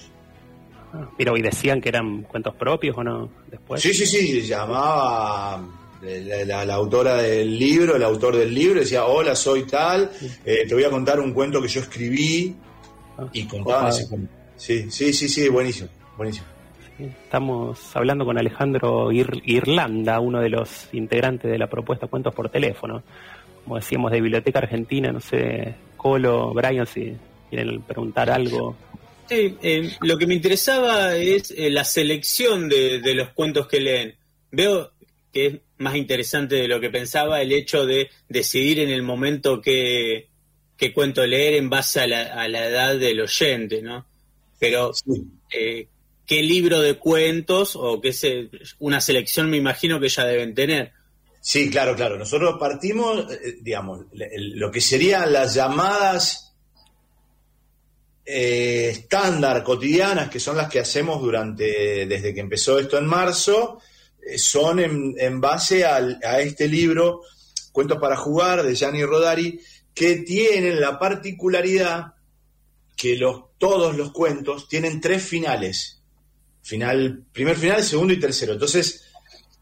Pero 1.16 1.36
y 1.36 1.42
decían 1.42 1.80
que 1.80 1.88
eran 1.88 2.22
cuentos 2.22 2.54
propios 2.56 2.96
o 2.98 3.04
no 3.04 3.30
después. 3.50 3.80
Sí, 3.80 3.94
sí, 3.94 4.04
sí, 4.06 4.40
llamaba 4.42 5.62
la, 6.02 6.44
la- 6.44 6.64
la 6.64 6.74
autora 6.74 7.16
del 7.22 7.56
libro, 7.58 7.94
el 7.94 8.02
autor 8.02 8.36
del 8.36 8.52
libro, 8.52 8.80
decía, 8.80 9.04
hola, 9.06 9.36
soy 9.36 9.64
tal, 9.64 10.10
eh, 10.44 10.64
te 10.68 10.74
voy 10.74 10.82
a 10.84 10.90
contar 10.90 11.20
un 11.20 11.32
cuento 11.32 11.62
que 11.62 11.68
yo 11.68 11.80
escribí 11.80 12.56
y 13.32 13.44
contaban 13.46 13.88
ese 13.90 14.08
cuento. 14.08 14.32
Sí, 14.56 14.90
sí, 14.90 15.12
sí, 15.12 15.28
sí, 15.28 15.48
buenísimo, 15.48 15.88
buenísimo. 16.16 16.46
Estamos 17.24 17.96
hablando 17.96 18.24
con 18.24 18.38
Alejandro 18.38 19.10
Ir- 19.12 19.42
Irlanda, 19.44 20.20
uno 20.20 20.40
de 20.40 20.50
los 20.50 20.88
integrantes 20.92 21.50
de 21.50 21.58
la 21.58 21.68
propuesta 21.68 22.06
Cuentos 22.06 22.34
por 22.34 22.50
Teléfono. 22.50 23.02
Como 23.64 23.76
decíamos, 23.76 24.10
de 24.12 24.20
Biblioteca 24.20 24.58
Argentina, 24.58 25.12
no 25.12 25.20
sé, 25.20 25.74
Colo, 25.96 26.52
Brian, 26.54 26.86
si 26.86 27.14
quieren 27.48 27.82
preguntar 27.82 28.30
algo. 28.30 28.76
Sí, 29.28 29.56
eh, 29.62 29.90
lo 30.00 30.18
que 30.18 30.26
me 30.26 30.34
interesaba 30.34 31.16
es 31.16 31.52
eh, 31.56 31.70
la 31.70 31.84
selección 31.84 32.68
de, 32.68 33.00
de 33.00 33.14
los 33.14 33.28
cuentos 33.30 33.68
que 33.68 33.80
leen. 33.80 34.14
Veo 34.50 34.90
que 35.32 35.46
es 35.46 35.54
más 35.78 35.94
interesante 35.94 36.56
de 36.56 36.68
lo 36.68 36.80
que 36.80 36.90
pensaba 36.90 37.40
el 37.40 37.52
hecho 37.52 37.86
de 37.86 38.10
decidir 38.28 38.80
en 38.80 38.90
el 38.90 39.02
momento 39.02 39.60
qué, 39.60 40.28
qué 40.76 40.92
cuento 40.92 41.24
leer 41.26 41.54
en 41.54 41.70
base 41.70 42.00
a 42.00 42.06
la, 42.06 42.22
a 42.34 42.48
la 42.48 42.66
edad 42.66 42.96
del 42.96 43.20
oyente, 43.20 43.80
¿no? 43.82 44.04
Pero, 44.58 44.90
eh, 45.50 45.86
¿qué 46.30 46.44
libro 46.44 46.78
de 46.80 46.94
cuentos 46.96 47.74
o 47.74 48.00
qué 48.00 48.12
se, 48.12 48.48
una 48.78 49.00
selección 49.00 49.50
me 49.50 49.56
imagino 49.56 49.98
que 49.98 50.08
ya 50.08 50.24
deben 50.24 50.54
tener? 50.54 50.92
Sí, 51.40 51.68
claro, 51.70 51.96
claro. 51.96 52.16
Nosotros 52.16 52.54
partimos, 52.60 53.28
eh, 53.32 53.56
digamos, 53.60 54.04
le- 54.12 54.32
el- 54.32 54.52
lo 54.52 54.70
que 54.70 54.80
serían 54.80 55.32
las 55.32 55.54
llamadas 55.56 56.54
eh, 58.24 58.90
estándar, 58.92 59.64
cotidianas, 59.64 60.30
que 60.30 60.38
son 60.38 60.56
las 60.56 60.70
que 60.70 60.78
hacemos 60.78 61.20
durante, 61.20 62.06
desde 62.06 62.32
que 62.32 62.38
empezó 62.38 62.78
esto 62.78 62.96
en 62.96 63.06
marzo, 63.06 63.80
eh, 64.24 64.38
son 64.38 64.78
en, 64.78 65.40
base 65.40 65.84
a 65.84 66.40
este 66.40 66.68
libro, 66.68 67.22
Cuentos 67.72 67.98
para 67.98 68.16
jugar, 68.16 68.62
de 68.62 68.76
Gianni 68.76 69.04
Rodari, 69.04 69.58
que 69.92 70.16
tienen 70.18 70.80
la 70.80 70.96
particularidad 70.96 72.14
que 72.96 73.16
los, 73.16 73.44
todos 73.58 73.96
los 73.96 74.12
cuentos 74.12 74.68
tienen 74.68 75.00
tres 75.00 75.24
finales. 75.24 75.99
Final, 76.62 77.24
primer 77.32 77.56
final, 77.56 77.82
segundo 77.82 78.12
y 78.12 78.20
tercero. 78.20 78.52
Entonces, 78.52 79.10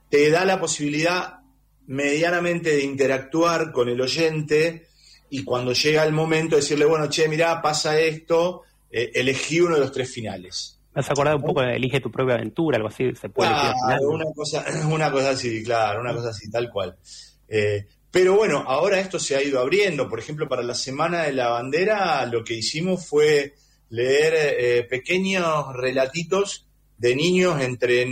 te 0.09 0.31
da 0.31 0.45
la 0.45 0.61
posibilidad 0.61 1.39
medianamente 1.87 2.71
de 2.71 2.85
interactuar 2.85 3.73
con 3.73 3.89
el 3.89 4.01
oyente 4.01 4.89
y 5.31 5.45
cuando 5.45 5.73
llega 5.73 6.05
el 6.05 6.13
momento 6.13 6.57
decirle, 6.57 6.85
bueno, 6.85 7.09
che, 7.09 7.29
mirá, 7.29 7.61
pasa 7.63 7.99
esto, 7.99 8.63
eh, 8.91 9.11
elegí 9.15 9.61
uno 9.61 9.75
de 9.75 9.81
los 9.81 9.93
tres 9.93 10.11
finales. 10.11 10.79
Me 10.95 11.01
has 11.01 11.11
acordado 11.11 11.37
un 11.37 11.45
poco 11.45 11.61
de 11.63 11.77
Elige 11.77 12.01
tu 12.01 12.11
propia 12.11 12.35
aventura, 12.35 12.77
algo 12.77 12.89
así, 12.89 13.15
se 13.15 13.29
puede 13.29 13.51
final, 13.51 14.01
¿no? 14.01 14.09
una 14.09 14.25
cosa, 14.35 14.65
una 14.91 15.11
cosa 15.11 15.31
así, 15.31 15.63
claro, 15.63 16.01
una 16.01 16.15
cosa 16.15 16.31
así, 16.31 16.51
tal 16.51 16.71
cual. 16.71 16.97
Eh, 17.47 17.87
pero 18.11 18.37
bueno, 18.37 18.65
ahora 18.67 18.99
esto 19.01 19.19
se 19.19 19.37
ha 19.37 19.43
ido 19.43 19.61
abriendo. 19.61 20.09
Por 20.09 20.19
ejemplo, 20.19 20.49
para 20.49 20.63
la 20.63 20.75
Semana 20.75 21.25
de 21.25 21.33
la 21.33 21.49
Bandera, 21.49 22.25
lo 22.27 22.43
que 22.43 22.55
hicimos 22.55 23.07
fue 23.07 23.55
leer 23.91 24.35
eh, 24.37 24.83
pequeños 24.85 25.73
relatitos 25.75 26.68
de 26.99 27.17
niños 27.17 27.61
entre 27.61 28.07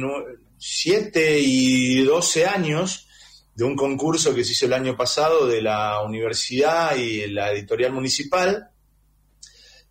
7 0.58 1.38
y 1.40 2.02
12 2.04 2.46
años 2.46 3.08
de 3.54 3.64
un 3.64 3.76
concurso 3.76 4.34
que 4.34 4.44
se 4.44 4.52
hizo 4.52 4.66
el 4.66 4.72
año 4.72 4.96
pasado 4.96 5.46
de 5.46 5.62
la 5.62 6.02
universidad 6.02 6.96
y 6.96 7.26
la 7.28 7.52
editorial 7.52 7.92
municipal. 7.92 8.70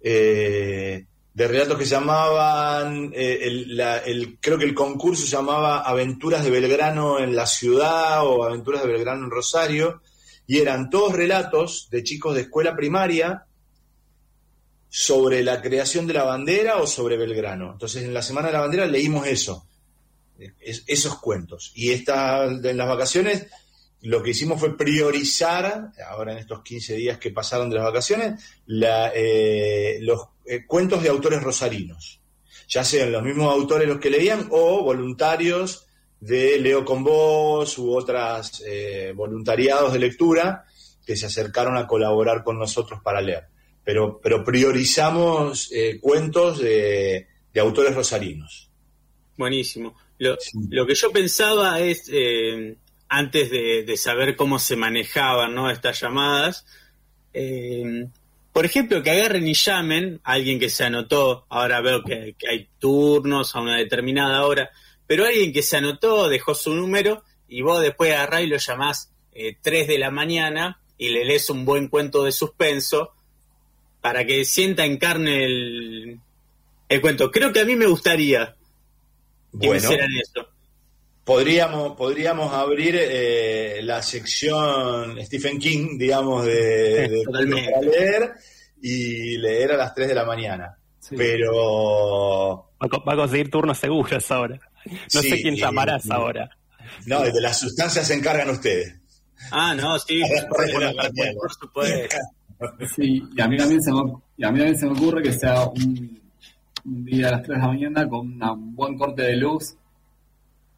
eh, 0.01 1.05
de 1.33 1.49
relatos 1.49 1.77
que 1.77 1.85
llamaban, 1.85 3.11
eh, 3.13 3.39
el, 3.41 4.37
creo 4.39 4.57
que 4.57 4.63
el 4.63 4.73
concurso 4.73 5.25
llamaba 5.25 5.81
Aventuras 5.81 6.45
de 6.45 6.49
Belgrano 6.49 7.19
en 7.19 7.35
la 7.35 7.45
ciudad 7.45 8.25
o 8.25 8.45
Aventuras 8.45 8.83
de 8.83 8.87
Belgrano 8.87 9.25
en 9.25 9.31
Rosario, 9.31 10.01
y 10.47 10.59
eran 10.59 10.89
todos 10.89 11.11
relatos 11.11 11.89
de 11.91 12.03
chicos 12.03 12.35
de 12.35 12.41
escuela 12.41 12.73
primaria 12.73 13.47
sobre 14.97 15.43
la 15.43 15.61
creación 15.61 16.07
de 16.07 16.13
la 16.13 16.23
bandera 16.23 16.77
o 16.77 16.87
sobre 16.87 17.17
Belgrano. 17.17 17.73
Entonces 17.73 18.03
en 18.03 18.13
la 18.13 18.21
Semana 18.21 18.47
de 18.47 18.53
la 18.53 18.61
Bandera 18.61 18.85
leímos 18.85 19.27
eso, 19.27 19.67
es- 20.61 20.83
esos 20.87 21.19
cuentos. 21.19 21.73
Y 21.75 21.91
esta, 21.91 22.45
en 22.45 22.77
las 22.77 22.87
vacaciones 22.87 23.47
lo 24.03 24.23
que 24.23 24.29
hicimos 24.29 24.57
fue 24.57 24.77
priorizar, 24.77 25.89
ahora 26.09 26.31
en 26.31 26.37
estos 26.37 26.61
15 26.63 26.93
días 26.95 27.17
que 27.17 27.31
pasaron 27.31 27.69
de 27.69 27.75
las 27.75 27.83
vacaciones, 27.85 28.41
eh, 29.13 29.97
los 29.99 30.21
eh, 30.45 30.65
cuentos 30.65 31.03
de 31.03 31.09
autores 31.09 31.43
rosarinos. 31.43 32.21
Ya 32.69 32.85
sean 32.85 33.11
los 33.11 33.21
mismos 33.21 33.51
autores 33.51 33.89
los 33.89 33.99
que 33.99 34.09
leían 34.09 34.47
o 34.51 34.81
voluntarios 34.81 35.87
de 36.21 36.57
Leo 36.57 36.85
con 36.85 37.03
Vos 37.03 37.77
u 37.77 37.93
otras 37.93 38.63
eh, 38.65 39.11
voluntariados 39.13 39.91
de 39.91 39.99
lectura 39.99 40.63
que 41.05 41.17
se 41.17 41.25
acercaron 41.25 41.75
a 41.75 41.85
colaborar 41.85 42.45
con 42.45 42.57
nosotros 42.57 43.01
para 43.03 43.19
leer. 43.21 43.47
Pero, 43.86 44.19
pero 44.21 44.43
priorizamos 44.43 45.71
eh, 45.71 45.99
cuentos 46.01 46.59
de, 46.59 47.27
de 47.53 47.59
autores 47.61 47.95
rosarinos. 47.95 48.69
Buenísimo. 49.38 49.95
Lo, 50.17 50.38
lo 50.69 50.86
que 50.86 50.95
yo 50.95 51.11
pensaba 51.11 51.79
es, 51.79 52.09
eh, 52.11 52.75
antes 53.07 53.49
de, 53.51 53.83
de 53.83 53.97
saber 53.97 54.36
cómo 54.36 54.59
se 54.59 54.75
manejaban 54.75 55.53
¿no? 55.53 55.69
estas 55.69 56.01
llamadas, 56.01 56.65
eh, 57.33 58.07
por 58.51 58.65
ejemplo, 58.65 59.03
que 59.03 59.11
agarren 59.11 59.45
y 59.45 59.53
llamen 59.53 60.21
a 60.23 60.33
alguien 60.33 60.59
que 60.59 60.69
se 60.69 60.86
anotó, 60.86 61.45
ahora 61.49 61.81
veo 61.81 62.03
que, 62.03 62.36
que 62.39 62.47
hay 62.47 62.69
turnos 62.79 63.53
a 63.53 63.59
una 63.59 63.75
determinada 63.75 64.45
hora, 64.45 64.69
pero 65.05 65.25
alguien 65.25 65.51
que 65.51 65.61
se 65.61 65.75
anotó, 65.75 66.29
dejó 66.29 66.55
su 66.55 66.73
número 66.73 67.23
y 67.49 67.61
vos 67.61 67.81
después 67.81 68.13
agarrás 68.13 68.43
y 68.43 68.47
lo 68.47 68.57
llamás 68.57 69.11
eh, 69.33 69.57
3 69.61 69.88
de 69.89 69.97
la 69.97 70.09
mañana 70.09 70.81
y 70.97 71.09
le 71.09 71.25
lees 71.25 71.49
un 71.49 71.65
buen 71.65 71.89
cuento 71.89 72.23
de 72.23 72.31
suspenso 72.31 73.11
para 74.05 74.23
que 74.23 74.45
sienta 74.45 74.85
en 74.85 74.97
carne 74.97 75.45
el, 75.45 76.19
el 76.89 77.01
cuento. 77.01 77.31
Creo 77.31 77.51
que 77.51 77.61
a 77.61 77.65
mí 77.65 77.75
me 77.75 77.87
gustaría 77.87 78.53
que 79.51 79.57
me 79.57 79.65
Bueno. 79.67 79.81
hicieran 79.83 80.09
eso. 80.21 80.47
Podríamos, 81.23 81.97
podríamos 81.97 82.53
abrir 82.53 82.95
eh, 82.99 83.79
la 83.81 84.03
sección 84.03 85.17
Stephen 85.25 85.57
King, 85.57 85.97
digamos, 85.97 86.45
de, 86.45 86.53
de 87.09 87.23
Totalmente. 87.25 87.71
para 87.71 87.81
leer 87.81 88.33
y 88.79 89.37
leer 89.39 89.71
a 89.71 89.77
las 89.77 89.95
3 89.95 90.09
de 90.09 90.13
la 90.13 90.23
mañana. 90.25 90.77
Pero 91.17 92.69
Va 92.79 92.85
a, 92.85 92.87
co- 92.89 93.03
va 93.03 93.13
a 93.13 93.15
conseguir 93.15 93.49
turnos 93.49 93.79
seguros 93.79 94.29
ahora. 94.29 94.59
No 94.85 95.21
Sí, 95.23 95.29
sé 95.31 95.41
quién 95.41 95.55
llamarás 95.55 96.11
ahora. 96.11 96.47
no, 97.07 97.23
de 97.23 97.41
las 97.41 97.59
sustancias 97.59 98.05
se 98.05 98.13
encargan 98.13 98.51
ustedes. 98.51 98.93
Ah, 99.49 99.73
no, 99.73 99.97
sí, 99.97 100.21
por 100.49 101.51
supuesto. 101.53 102.17
Sí, 102.95 103.23
y 103.35 103.41
a 103.41 103.47
mí 103.47 103.57
también 103.57 103.81
se 103.81 103.91
me, 103.91 103.99
y 104.37 104.43
a 104.45 104.51
mí 104.51 104.59
también 104.59 104.77
se 104.77 104.85
me 104.85 104.93
ocurre 104.93 105.21
que 105.21 105.33
sea 105.33 105.65
un, 105.67 106.19
un 106.85 107.05
día 107.05 107.27
a 107.27 107.31
las 107.31 107.43
3 107.43 107.57
de 107.57 107.61
la 107.61 107.67
mañana 107.67 108.07
con 108.07 108.33
una- 108.33 108.53
un 108.53 108.75
buen 108.75 108.97
corte 108.97 109.23
de 109.23 109.35
luz, 109.35 109.75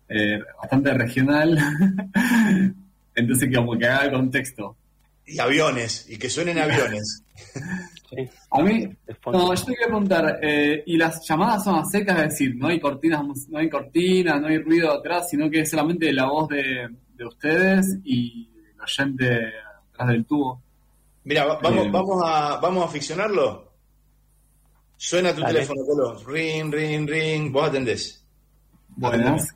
eh, 0.09 0.39
bastante 0.59 0.93
regional, 0.93 1.57
entonces 3.15 3.49
que 3.49 3.55
como 3.55 3.77
que 3.77 3.85
haga 3.87 4.05
el 4.05 4.11
contexto. 4.11 4.75
Y 5.25 5.39
aviones, 5.39 6.09
y 6.09 6.17
que 6.17 6.29
suenen 6.29 6.57
aviones. 6.57 7.21
A 8.51 8.61
mí, 8.63 8.87
no, 9.33 9.53
yo 9.53 9.63
te 9.65 9.71
quería 9.73 9.87
preguntar, 9.87 10.39
eh, 10.41 10.83
y 10.85 10.95
las 10.95 11.27
llamadas 11.27 11.65
son 11.65 11.75
a 11.75 11.83
secas, 11.83 12.17
es 12.19 12.29
decir, 12.29 12.55
no 12.55 12.67
hay 12.67 12.79
cortinas, 12.79 13.21
no 13.49 13.57
hay 13.57 13.69
cortinas, 13.69 14.39
no 14.39 14.47
hay 14.47 14.59
ruido 14.59 14.93
atrás, 14.93 15.29
sino 15.29 15.49
que 15.49 15.59
es 15.61 15.69
solamente 15.69 16.13
la 16.13 16.27
voz 16.29 16.47
de, 16.47 16.87
de 17.15 17.25
ustedes 17.25 17.97
y 18.05 18.47
el 18.73 18.81
oyente 18.81 19.51
atrás 19.91 20.07
del 20.07 20.25
tubo. 20.25 20.61
Mira, 21.27 21.43
va- 21.45 21.59
vamos, 21.61 21.85
Eh, 21.85 21.89
vamos, 21.91 22.23
a, 22.25 22.55
vamos 22.61 22.85
a 22.85 22.87
ficcionarlo. 22.87 23.67
Suena 24.95 25.33
tu 25.35 25.41
Dale. 25.41 25.53
teléfono, 25.55 25.81
Colo. 25.85 26.19
Ring, 26.25 26.73
ring, 26.73 27.05
ring. 27.07 27.51
Vos 27.51 27.67
atendés. 27.67 28.23
Buenas. 28.95 29.49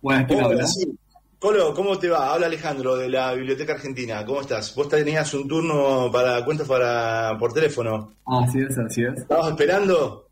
Buenas, 0.00 0.26
¿quién 0.26 0.38
Hola, 0.40 0.48
habla? 0.48 0.66
sí. 0.66 0.98
Colo, 1.38 1.72
¿cómo 1.74 1.96
te 1.98 2.08
va? 2.08 2.32
Habla 2.32 2.46
Alejandro 2.46 2.96
de 2.96 3.08
la 3.08 3.32
Biblioteca 3.34 3.74
Argentina. 3.74 4.24
¿Cómo 4.26 4.40
estás? 4.40 4.74
Vos 4.74 4.88
tenías 4.88 5.32
un 5.34 5.46
turno 5.46 6.10
para 6.12 6.44
cuentos 6.44 6.66
para, 6.66 7.36
por 7.38 7.52
teléfono. 7.52 8.14
Ah, 8.26 8.40
así 8.46 8.58
es, 8.58 8.76
así 8.78 9.04
es. 9.04 9.20
¿Estabas 9.20 9.50
esperando? 9.50 10.26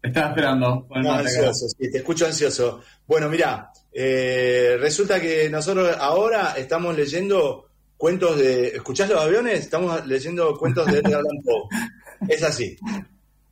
Estaba 0.00 0.28
esperando. 0.30 0.86
Bueno, 0.88 1.12
ansioso, 1.12 1.66
sí, 1.68 1.90
te 1.90 1.98
escucho 1.98 2.26
ansioso. 2.26 2.80
Bueno, 3.06 3.28
mira, 3.28 3.70
eh, 3.92 4.76
resulta 4.80 5.20
que 5.20 5.50
nosotros 5.50 5.94
ahora 6.00 6.54
estamos 6.56 6.96
leyendo 6.96 7.66
cuentos 8.00 8.38
de... 8.38 8.68
¿Escuchás 8.68 9.10
los 9.10 9.20
aviones? 9.20 9.60
Estamos 9.60 10.06
leyendo 10.06 10.56
cuentos 10.56 10.86
de 10.86 10.98
Edgar 11.00 11.20
Allan 11.20 11.42
Poe. 11.44 11.68
Es 12.28 12.42
así. 12.42 12.76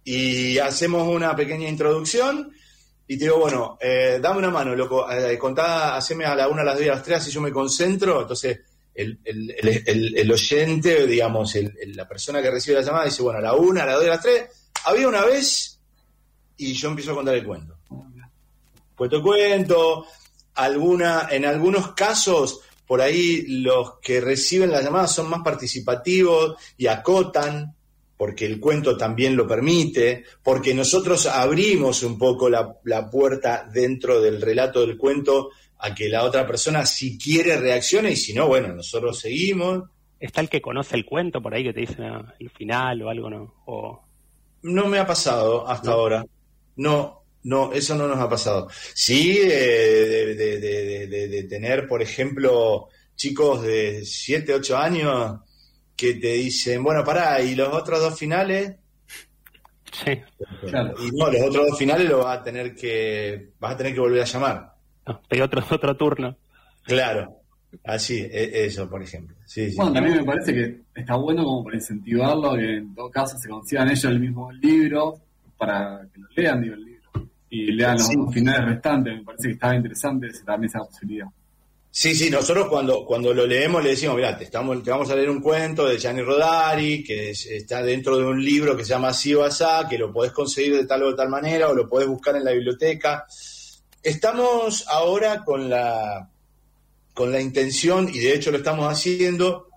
Y 0.04 0.58
hacemos 0.58 1.06
una 1.06 1.36
pequeña 1.36 1.68
introducción 1.68 2.50
y 3.06 3.18
te 3.18 3.24
digo, 3.24 3.38
bueno, 3.38 3.76
eh, 3.80 4.18
dame 4.22 4.38
una 4.38 4.50
mano, 4.50 4.74
loco, 4.74 5.10
eh, 5.10 5.36
contá, 5.38 5.96
haceme 5.96 6.24
a 6.24 6.34
la 6.34 6.48
una, 6.48 6.62
a 6.62 6.64
las 6.64 6.76
dos 6.76 6.84
y 6.84 6.88
a 6.88 6.94
las 6.94 7.02
tres, 7.02 7.18
así 7.18 7.30
yo 7.30 7.40
me 7.42 7.52
concentro. 7.52 8.22
Entonces, 8.22 8.60
el, 8.94 9.18
el- 9.24 9.54
el- 9.58 9.82
el- 9.86 10.18
el 10.18 10.32
oyente, 10.32 11.06
digamos, 11.06 11.54
la 11.94 12.08
persona 12.08 12.40
que 12.42 12.50
recibe 12.50 12.76
la 12.78 12.86
llamada 12.86 13.04
dice, 13.04 13.22
bueno, 13.22 13.38
a 13.38 13.42
la 13.42 13.54
una, 13.54 13.82
a 13.82 13.86
las 13.86 13.94
dos 13.96 14.04
y 14.04 14.08
a 14.08 14.10
las 14.12 14.22
tres, 14.22 14.44
había 14.86 15.08
una 15.08 15.24
vez 15.26 15.78
y 16.56 16.72
yo 16.72 16.88
empiezo 16.88 17.12
a 17.12 17.16
contar 17.16 17.34
el 17.34 17.44
cuento. 17.46 17.76
Cuento 18.96 19.22
cuento, 19.22 20.06
alguna, 20.56 21.28
en 21.30 21.44
algunos 21.44 21.92
casos, 21.94 22.60
por 22.88 23.02
ahí 23.02 23.44
los 23.46 23.98
que 24.00 24.20
reciben 24.20 24.72
la 24.72 24.80
llamada 24.80 25.06
son 25.06 25.28
más 25.28 25.42
participativos 25.44 26.56
y 26.78 26.86
acotan, 26.86 27.76
porque 28.16 28.46
el 28.46 28.58
cuento 28.58 28.96
también 28.96 29.36
lo 29.36 29.46
permite, 29.46 30.24
porque 30.42 30.74
nosotros 30.74 31.26
abrimos 31.26 32.02
un 32.02 32.18
poco 32.18 32.48
la, 32.48 32.78
la 32.84 33.08
puerta 33.10 33.68
dentro 33.70 34.22
del 34.22 34.40
relato 34.40 34.80
del 34.80 34.96
cuento 34.96 35.50
a 35.78 35.94
que 35.94 36.08
la 36.08 36.24
otra 36.24 36.46
persona, 36.46 36.86
si 36.86 37.18
quiere, 37.18 37.58
reaccione 37.58 38.10
y 38.10 38.16
si 38.16 38.32
no, 38.32 38.48
bueno, 38.48 38.74
nosotros 38.74 39.20
seguimos. 39.20 39.84
¿Está 40.18 40.40
el 40.40 40.48
que 40.48 40.62
conoce 40.62 40.96
el 40.96 41.04
cuento 41.04 41.42
por 41.42 41.54
ahí 41.54 41.62
que 41.62 41.74
te 41.74 41.80
dicen 41.80 42.04
ah, 42.04 42.34
el 42.40 42.50
final 42.50 43.02
o 43.02 43.10
algo, 43.10 43.30
no? 43.30 43.54
O 43.66 44.02
no 44.62 44.86
me 44.86 44.98
ha 44.98 45.06
pasado 45.06 45.68
hasta 45.68 45.92
ahora. 45.92 46.24
No, 46.76 47.17
no, 47.48 47.72
eso 47.72 47.94
no 47.94 48.06
nos 48.06 48.18
ha 48.18 48.28
pasado. 48.28 48.68
Sí, 48.92 49.40
eh, 49.42 50.34
de, 50.36 50.60
de, 50.60 51.06
de, 51.06 51.28
de, 51.28 51.42
tener, 51.44 51.88
por 51.88 52.02
ejemplo, 52.02 52.88
chicos 53.16 53.62
de 53.62 54.04
7, 54.04 54.52
8 54.52 54.76
años 54.76 55.40
que 55.96 56.14
te 56.14 56.34
dicen, 56.34 56.82
bueno, 56.84 57.02
pará, 57.02 57.40
¿y 57.40 57.54
los 57.54 57.72
otros 57.72 58.00
dos 58.00 58.18
finales? 58.18 58.76
Sí. 59.90 60.10
Y 60.12 61.10
no, 61.16 61.30
los 61.30 61.40
otros 61.40 61.68
dos 61.70 61.78
finales 61.78 62.06
lo 62.06 62.18
vas 62.18 62.38
a 62.38 62.42
tener 62.42 62.74
que, 62.74 63.52
vas 63.58 63.72
a 63.72 63.76
tener 63.78 63.94
que 63.94 64.00
volver 64.00 64.20
a 64.20 64.26
llamar. 64.26 64.74
No, 65.06 65.22
otro, 65.42 65.64
otro 65.70 65.96
turno. 65.96 66.36
Claro. 66.82 67.34
Así, 67.82 68.18
e, 68.30 68.66
eso, 68.66 68.90
por 68.90 69.02
ejemplo. 69.02 69.34
Sí, 69.46 69.74
bueno, 69.74 69.94
también 69.94 70.18
me 70.18 70.24
parece 70.24 70.52
que 70.52 70.80
está 70.94 71.16
bueno 71.16 71.44
como 71.44 71.64
para 71.64 71.76
incentivarlo, 71.76 72.52
que 72.56 72.76
en 72.76 72.94
todo 72.94 73.10
caso 73.10 73.38
se 73.38 73.48
consigan 73.48 73.88
ellos 73.88 74.04
el 74.04 74.20
mismo 74.20 74.52
libro 74.52 75.18
para 75.56 76.06
que 76.12 76.20
lo 76.20 76.28
lean, 76.36 76.60
digo, 76.60 76.74
el 76.74 76.87
y 77.50 77.72
lean 77.72 77.98
los 77.98 78.32
finales 78.32 78.66
restantes. 78.66 79.18
Me 79.18 79.24
parece 79.24 79.48
que 79.48 79.54
estaba 79.54 79.74
interesante 79.74 80.28
también 80.44 80.68
esa 80.68 80.80
posibilidad. 80.80 81.26
Sí, 81.90 82.14
sí, 82.14 82.30
nosotros 82.30 82.68
cuando, 82.68 83.04
cuando 83.04 83.32
lo 83.32 83.46
leemos 83.46 83.82
le 83.82 83.90
decimos, 83.90 84.16
mira, 84.16 84.36
te, 84.36 84.44
estamos, 84.44 84.82
te 84.84 84.90
vamos 84.90 85.10
a 85.10 85.16
leer 85.16 85.30
un 85.30 85.40
cuento 85.40 85.88
de 85.88 85.98
Gianni 85.98 86.22
Rodari, 86.22 87.02
que 87.02 87.30
está 87.30 87.82
dentro 87.82 88.16
de 88.18 88.24
un 88.24 88.44
libro 88.44 88.76
que 88.76 88.84
se 88.84 88.90
llama 88.90 89.08
Así 89.08 89.34
o 89.34 89.44
que 89.88 89.98
lo 89.98 90.12
podés 90.12 90.32
conseguir 90.32 90.76
de 90.76 90.86
tal 90.86 91.02
o 91.02 91.10
de 91.10 91.16
tal 91.16 91.28
manera, 91.28 91.68
o 91.68 91.74
lo 91.74 91.88
podés 91.88 92.06
buscar 92.06 92.36
en 92.36 92.44
la 92.44 92.52
biblioteca. 92.52 93.26
Estamos 94.02 94.86
ahora 94.86 95.42
con 95.44 95.68
la, 95.68 96.30
con 97.14 97.32
la 97.32 97.40
intención, 97.40 98.08
y 98.08 98.18
de 98.18 98.34
hecho 98.34 98.50
lo 98.50 98.58
estamos 98.58 98.86
haciendo, 98.92 99.68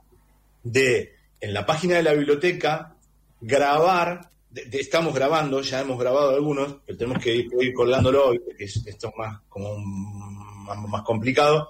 de 0.63 1.15
en 1.39 1.53
la 1.55 1.65
página 1.65 1.95
de 1.95 2.03
la 2.03 2.13
biblioteca 2.13 2.93
grabar, 3.39 4.29
estamos 4.53 5.13
grabando, 5.13 5.61
ya 5.61 5.81
hemos 5.81 5.99
grabado 5.99 6.31
algunos, 6.31 6.77
pero 6.85 6.97
tenemos 6.97 7.21
que 7.23 7.35
ir, 7.35 7.47
ir 7.59 7.73
colgándolo 7.73 8.27
hoy, 8.27 8.39
porque 8.39 8.63
esto 8.65 8.89
es 8.89 8.97
más, 9.17 9.41
como 9.47 9.77
más, 9.77 11.03
complicado, 11.03 11.69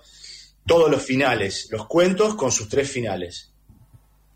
todos 0.65 0.89
los 0.89 1.01
finales, 1.01 1.67
los 1.71 1.85
cuentos 1.87 2.35
con 2.35 2.49
sus 2.51 2.69
tres 2.69 2.89
finales. 2.89 3.51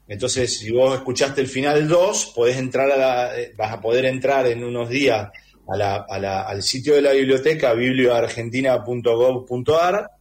Entonces, 0.08 0.60
si 0.60 0.72
vos 0.72 0.94
escuchaste 0.96 1.42
el 1.42 1.48
final 1.48 1.88
2, 1.88 2.34
podés 2.36 2.58
entrar 2.58 2.92
a 2.92 2.98
la, 2.98 3.40
eh, 3.40 3.54
vas 3.58 3.74
a 3.74 3.82
poder 3.82 4.06
entrar 4.06 4.46
en 4.46 4.64
unos 4.64 4.88
días 4.90 5.32
a 5.68 5.76
la, 5.76 6.06
a 6.08 6.20
la, 6.20 6.44
al 6.44 6.62
sitio 6.62 6.94
de 6.94 7.02
la 7.02 7.14
biblioteca, 7.14 7.74
biblioargentina.gov.ar, 7.74 10.12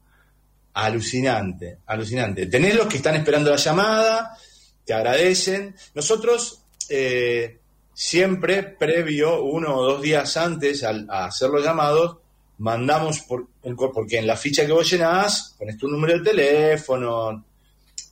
Alucinante, 0.73 1.79
alucinante. 1.85 2.47
Tenés 2.47 2.75
los 2.75 2.87
que 2.87 2.97
están 2.97 3.15
esperando 3.15 3.51
la 3.51 3.57
llamada, 3.57 4.37
te 4.85 4.93
agradecen. 4.93 5.75
Nosotros 5.93 6.63
eh, 6.89 7.59
siempre, 7.93 8.63
previo, 8.63 9.43
uno 9.43 9.75
o 9.75 9.85
dos 9.85 10.01
días 10.01 10.35
antes 10.37 10.83
a 10.83 11.25
hacer 11.25 11.49
los 11.49 11.63
llamados, 11.63 12.17
mandamos, 12.57 13.19
por, 13.21 13.47
porque 13.93 14.17
en 14.17 14.27
la 14.27 14.37
ficha 14.37 14.65
que 14.65 14.71
vos 14.71 14.89
llenás, 14.89 15.55
pones 15.57 15.77
tu 15.77 15.87
número 15.87 16.17
de 16.17 16.31
teléfono, 16.31 17.45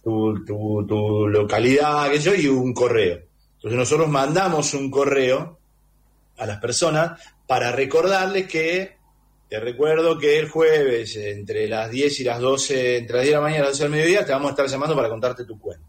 tu, 0.03 0.43
tu, 0.45 0.85
tu 0.87 1.27
localidad, 1.27 2.09
qué 2.11 2.19
yo, 2.19 2.33
y 2.35 2.47
un 2.47 2.73
correo. 2.73 3.21
Entonces 3.55 3.77
nosotros 3.77 4.09
mandamos 4.09 4.73
un 4.73 4.89
correo 4.89 5.57
a 6.37 6.45
las 6.45 6.59
personas 6.59 7.21
para 7.45 7.71
recordarles 7.71 8.47
que, 8.47 8.97
te 9.51 9.59
recuerdo 9.59 10.17
que 10.17 10.39
el 10.39 10.47
jueves 10.47 11.17
entre 11.17 11.67
las 11.67 11.91
10 11.91 12.21
y 12.21 12.23
las 12.23 12.39
12, 12.39 12.99
entre 12.99 13.17
las 13.17 13.23
10 13.23 13.31
de 13.31 13.35
la 13.35 13.41
mañana 13.41 13.59
y 13.59 13.63
las 13.63 13.71
12 13.71 13.83
del 13.83 13.91
mediodía, 13.91 14.25
te 14.25 14.31
vamos 14.31 14.47
a 14.47 14.51
estar 14.51 14.67
llamando 14.67 14.95
para 14.95 15.09
contarte 15.09 15.43
tu 15.43 15.59
cuento. 15.59 15.85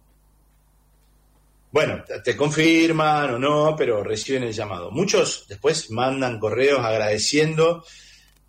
Bueno, 1.71 2.03
te 2.25 2.37
confirman 2.37 3.35
o 3.35 3.39
no, 3.39 3.77
pero 3.79 4.03
reciben 4.03 4.43
el 4.43 4.53
llamado. 4.53 4.91
Muchos 4.91 5.47
después 5.49 5.93
mandan 5.93 6.41
correos 6.41 6.81
agradeciendo. 6.81 7.85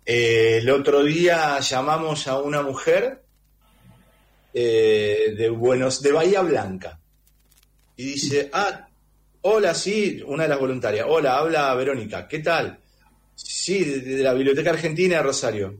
Eh, 0.04 0.58
el 0.60 0.68
otro 0.68 1.04
día 1.04 1.60
llamamos 1.60 2.26
a 2.26 2.40
una 2.40 2.62
mujer 2.62 3.22
eh, 4.52 5.32
de 5.38 5.48
Buenos, 5.48 6.02
de 6.02 6.10
Bahía 6.10 6.42
Blanca. 6.42 6.98
Y 7.96 8.04
dice, 8.04 8.50
ah, 8.52 8.88
Hola, 9.42 9.74
sí, 9.74 10.20
una 10.26 10.42
de 10.42 10.48
las 10.48 10.58
voluntarias. 10.58 11.06
Hola, 11.08 11.36
habla 11.36 11.72
Verónica. 11.76 12.26
¿Qué 12.26 12.40
tal? 12.40 12.80
Sí, 13.34 13.84
de, 13.84 14.22
la 14.22 14.34
Biblioteca 14.34 14.70
Argentina 14.70 15.16
de 15.16 15.22
Rosario. 15.22 15.74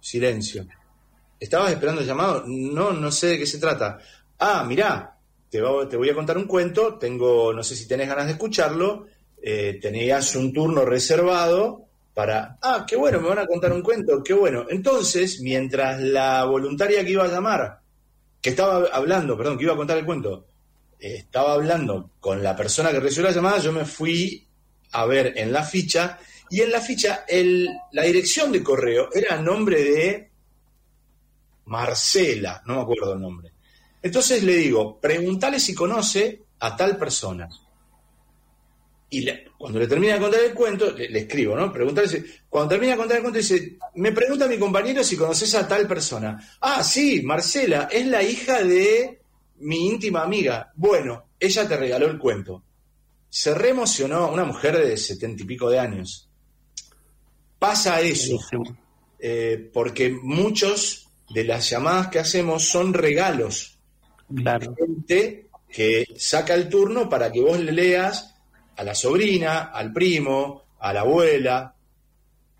Silencio. 0.00 0.66
¿Estabas 1.38 1.72
esperando 1.72 2.00
el 2.00 2.06
llamado? 2.06 2.44
No, 2.46 2.92
no 2.92 3.10
sé 3.10 3.28
de 3.28 3.38
qué 3.38 3.46
se 3.46 3.58
trata. 3.58 3.98
Ah, 4.38 4.64
mirá, 4.64 5.16
te, 5.50 5.60
voy 5.60 6.10
a 6.10 6.14
contar 6.14 6.36
un 6.36 6.46
cuento. 6.46 6.98
Tengo, 6.98 7.52
no 7.52 7.62
sé 7.62 7.76
si 7.76 7.86
tenés 7.86 8.08
ganas 8.08 8.26
de 8.26 8.32
escucharlo. 8.32 9.06
Eh, 9.40 9.78
tenías 9.80 10.34
un 10.36 10.52
turno 10.52 10.84
reservado 10.84 11.88
para. 12.14 12.58
Ah, 12.62 12.84
qué 12.86 12.96
bueno, 12.96 13.20
me 13.20 13.28
van 13.28 13.38
a 13.38 13.46
contar 13.46 13.72
un 13.72 13.82
cuento, 13.82 14.22
qué 14.24 14.34
bueno. 14.34 14.66
Entonces, 14.68 15.40
mientras 15.40 16.00
la 16.00 16.44
voluntaria 16.44 17.04
que 17.04 17.12
iba 17.12 17.24
a 17.24 17.28
llamar, 17.28 17.78
que 18.40 18.50
estaba 18.50 18.88
hablando, 18.92 19.36
perdón, 19.36 19.56
que 19.56 19.64
iba 19.64 19.74
a 19.74 19.76
contar 19.76 19.98
el 19.98 20.04
cuento, 20.04 20.46
estaba 20.98 21.52
hablando 21.52 22.10
con 22.18 22.42
la 22.42 22.56
persona 22.56 22.90
que 22.90 22.98
recibió 22.98 23.28
la 23.28 23.34
llamada, 23.34 23.58
yo 23.58 23.72
me 23.72 23.84
fui 23.84 24.48
a 24.90 25.06
ver 25.06 25.34
en 25.36 25.52
la 25.52 25.62
ficha 25.62 26.18
y 26.50 26.60
en 26.60 26.70
la 26.70 26.80
ficha 26.80 27.24
la 27.92 28.02
dirección 28.02 28.52
de 28.52 28.62
correo 28.62 29.08
era 29.12 29.36
el 29.36 29.44
nombre 29.44 29.82
de 29.82 30.30
Marcela, 31.66 32.62
no 32.66 32.76
me 32.76 32.82
acuerdo 32.82 33.12
el 33.14 33.20
nombre. 33.20 33.52
Entonces 34.02 34.42
le 34.42 34.56
digo, 34.56 34.98
pregúntale 35.00 35.60
si 35.60 35.74
conoce 35.74 36.42
a 36.60 36.76
tal 36.76 36.96
persona. 36.96 37.48
Y 39.10 39.26
cuando 39.56 39.78
le 39.78 39.86
termina 39.86 40.14
de 40.14 40.20
contar 40.20 40.40
el 40.40 40.52
cuento, 40.52 40.92
le, 40.92 41.18
escribo, 41.18 41.56
¿no? 41.56 41.72
Pregúntale 41.72 42.08
si, 42.08 42.24
cuando 42.48 42.70
termina 42.70 42.92
de 42.92 42.98
contar 42.98 43.16
el 43.16 43.22
cuento, 43.22 43.38
dice, 43.38 43.78
me 43.94 44.12
pregunta 44.12 44.46
mi 44.46 44.58
compañero 44.58 45.02
si 45.02 45.16
conoces 45.16 45.54
a 45.54 45.66
tal 45.66 45.88
persona. 45.88 46.56
Ah, 46.60 46.84
sí, 46.84 47.22
Marcela, 47.22 47.88
es 47.90 48.06
la 48.06 48.22
hija 48.22 48.62
de 48.62 49.20
mi 49.60 49.88
íntima 49.88 50.22
amiga. 50.22 50.72
Bueno, 50.76 51.30
ella 51.40 51.66
te 51.66 51.76
regaló 51.76 52.06
el 52.06 52.18
cuento. 52.18 52.62
Se 53.30 53.54
reemocionó 53.54 54.30
una 54.30 54.44
mujer 54.44 54.76
de 54.76 54.96
setenta 54.96 55.42
y 55.42 55.46
pico 55.46 55.70
de 55.70 55.78
años. 55.78 56.27
Pasa 57.58 58.00
eso, 58.00 58.38
eh, 59.18 59.70
porque 59.72 60.10
muchos 60.10 61.08
de 61.28 61.44
las 61.44 61.68
llamadas 61.68 62.08
que 62.08 62.18
hacemos 62.18 62.68
son 62.68 62.94
regalos. 62.94 63.78
Claro. 64.34 64.74
Gente 64.76 65.48
que 65.68 66.06
saca 66.16 66.54
el 66.54 66.68
turno 66.68 67.08
para 67.08 67.30
que 67.30 67.40
vos 67.40 67.58
le 67.58 67.72
leas 67.72 68.34
a 68.76 68.84
la 68.84 68.94
sobrina, 68.94 69.70
al 69.72 69.92
primo, 69.92 70.64
a 70.78 70.92
la 70.92 71.00
abuela, 71.00 71.74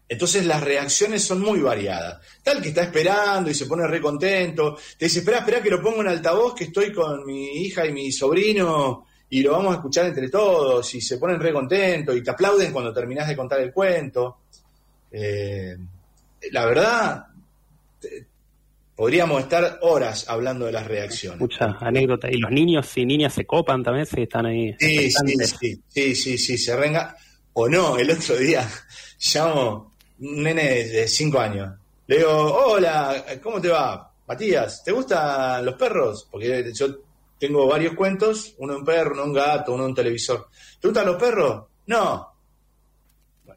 entonces 0.08 0.46
las 0.46 0.62
reacciones 0.62 1.22
son 1.22 1.40
muy 1.40 1.60
variadas. 1.60 2.20
Tal 2.42 2.62
que 2.62 2.68
está 2.68 2.82
esperando 2.82 3.50
y 3.50 3.54
se 3.54 3.66
pone 3.66 3.86
re 3.86 4.00
contento, 4.00 4.76
te 4.96 5.04
dice, 5.04 5.18
espera, 5.18 5.38
espera 5.38 5.62
que 5.62 5.70
lo 5.70 5.82
pongo 5.82 6.00
en 6.00 6.08
altavoz, 6.08 6.54
que 6.54 6.64
estoy 6.64 6.92
con 6.92 7.26
mi 7.26 7.62
hija 7.62 7.86
y 7.86 7.92
mi 7.92 8.10
sobrino 8.10 9.06
y 9.30 9.42
lo 9.42 9.52
vamos 9.52 9.72
a 9.72 9.76
escuchar 9.76 10.06
entre 10.06 10.30
todos 10.30 10.94
y 10.94 11.02
se 11.02 11.18
ponen 11.18 11.38
re 11.38 11.52
contentos 11.52 12.16
y 12.16 12.22
te 12.22 12.30
aplauden 12.30 12.72
cuando 12.72 12.92
terminás 12.92 13.28
de 13.28 13.36
contar 13.36 13.60
el 13.60 13.72
cuento. 13.72 14.38
Eh, 15.10 15.76
la 16.52 16.66
verdad, 16.66 17.26
podríamos 18.94 19.42
estar 19.42 19.78
horas 19.82 20.28
hablando 20.28 20.66
de 20.66 20.72
las 20.72 20.86
reacciones. 20.86 21.40
Muchas 21.40 21.74
anécdotas. 21.80 22.32
Y 22.32 22.38
los 22.38 22.50
niños 22.50 22.96
y 22.96 23.06
niñas 23.06 23.32
se 23.32 23.44
copan 23.44 23.82
también, 23.82 24.06
si 24.06 24.22
están 24.22 24.46
ahí. 24.46 24.74
Sí, 24.78 25.10
sí, 25.10 25.34
sí, 25.46 25.82
sí, 25.88 26.14
sí, 26.14 26.38
sí, 26.38 26.58
se 26.58 26.76
renga. 26.76 27.16
O 27.52 27.68
no, 27.68 27.96
el 27.96 28.10
otro 28.10 28.36
día 28.36 28.68
llamo 29.34 29.94
un 30.20 30.42
nene 30.42 30.84
de 30.84 31.08
5 31.08 31.38
años. 31.38 31.74
Le 32.06 32.18
digo, 32.18 32.30
hola, 32.30 33.24
¿cómo 33.42 33.60
te 33.60 33.68
va? 33.68 34.12
Matías, 34.26 34.82
¿te 34.82 34.92
gustan 34.92 35.64
los 35.64 35.74
perros? 35.74 36.26
Porque 36.30 36.72
yo 36.74 36.86
tengo 37.38 37.66
varios 37.66 37.94
cuentos, 37.94 38.54
uno 38.58 38.76
un 38.76 38.84
perro, 38.84 39.12
uno 39.12 39.24
un 39.24 39.32
gato, 39.32 39.74
uno 39.74 39.84
un 39.84 39.94
televisor. 39.94 40.48
¿Te 40.80 40.88
gustan 40.88 41.06
los 41.06 41.16
perros? 41.16 41.66
No. 41.86 42.32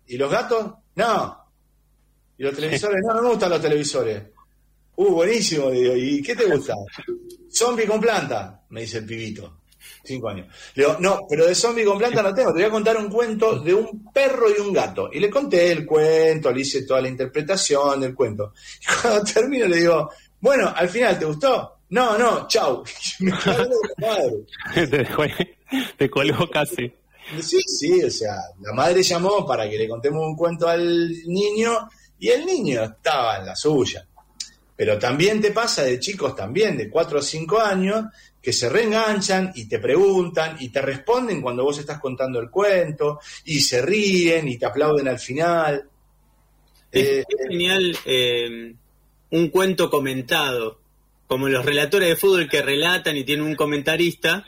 ¿Y 0.08 0.18
los 0.18 0.32
gatos? 0.32 0.72
No. 0.96 1.41
¿Y 2.42 2.44
los 2.44 2.56
televisores? 2.56 3.04
No, 3.04 3.14
no 3.14 3.22
me 3.22 3.30
gustan 3.30 3.52
los 3.52 3.62
televisores. 3.62 4.24
Uh, 4.96 5.12
buenísimo. 5.12 5.70
Digo, 5.70 5.96
¿y 5.96 6.24
qué 6.24 6.36
te 6.36 6.46
gusta? 6.46 6.74
Zombie 7.54 7.86
con 7.86 8.02
planta, 8.02 8.64
me 8.70 8.82
dice 8.82 8.98
el 8.98 9.06
pibito. 9.06 9.60
Cinco 10.04 10.30
años. 10.30 10.48
Le 10.74 10.86
digo, 10.86 10.98
no, 11.00 11.20
pero 11.30 11.46
de 11.46 11.54
zombie 11.54 11.86
con 11.86 12.00
planta 12.00 12.24
no 12.24 12.34
tengo. 12.34 12.50
Te 12.50 12.56
voy 12.56 12.64
a 12.64 12.72
contar 12.72 12.98
un 12.98 13.12
cuento 13.12 13.60
de 13.60 13.76
un 13.76 14.12
perro 14.12 14.48
y 14.50 14.60
un 14.60 14.74
gato. 14.74 15.12
Y 15.14 15.20
le 15.20 15.30
conté 15.30 15.72
el 15.72 15.86
cuento, 15.86 16.52
le 16.52 16.62
hice 16.62 16.82
toda 16.82 17.02
la 17.02 17.10
interpretación 17.10 18.02
del 18.02 18.16
cuento. 18.16 18.54
Y 18.82 19.02
cuando 19.02 19.24
termino 19.34 19.68
le 19.68 19.78
digo, 19.78 20.10
bueno, 20.40 20.74
al 20.76 20.90
final, 20.90 21.20
¿te 21.20 21.26
gustó? 21.26 21.82
No, 21.90 22.18
no, 22.18 22.48
chau. 22.48 22.84
Me 23.20 23.34
madre. 23.34 24.32
te, 24.74 24.88
dejó, 24.88 25.26
te 25.96 26.10
colgó 26.10 26.50
casi. 26.50 26.92
Sí, 27.40 27.60
sí, 27.62 28.04
o 28.04 28.10
sea, 28.10 28.34
la 28.62 28.74
madre 28.74 29.04
llamó 29.04 29.46
para 29.46 29.70
que 29.70 29.78
le 29.78 29.88
contemos 29.88 30.26
un 30.26 30.36
cuento 30.36 30.68
al 30.68 31.08
niño 31.28 31.88
y 32.22 32.30
el 32.30 32.46
niño 32.46 32.84
estaba 32.84 33.40
en 33.40 33.48
la 33.48 33.56
suya. 33.56 34.06
Pero 34.76 34.98
también 35.00 35.42
te 35.42 35.52
pasa 35.52 35.84
de 35.84 36.00
chicos 36.00 36.36
también, 36.36 36.78
de 36.78 36.88
4 36.88 37.18
o 37.18 37.22
5 37.22 37.60
años, 37.60 38.06
que 38.40 38.54
se 38.54 38.70
reenganchan 38.70 39.52
y 39.56 39.66
te 39.68 39.80
preguntan 39.80 40.56
y 40.60 40.70
te 40.70 40.82
responden 40.82 41.42
cuando 41.42 41.64
vos 41.64 41.80
estás 41.80 42.00
contando 42.00 42.40
el 42.40 42.52
cuento 42.52 43.20
y 43.46 43.60
se 43.60 43.82
ríen 43.82 44.48
y 44.48 44.58
te 44.58 44.68
aplauden 44.68 45.08
al 45.08 45.18
final. 45.18 45.90
Es, 46.92 47.08
Eh, 47.08 47.26
es 47.28 47.48
genial 47.50 47.98
eh, 48.06 48.76
un 49.32 49.50
cuento 49.50 49.90
comentado, 49.90 50.80
como 51.26 51.50
los 51.50 51.66
relatores 51.66 52.08
de 52.08 52.16
fútbol 52.16 52.48
que 52.48 52.62
relatan 52.62 53.18
y 53.18 53.24
tienen 53.24 53.46
un 53.46 53.56
comentarista. 53.56 54.46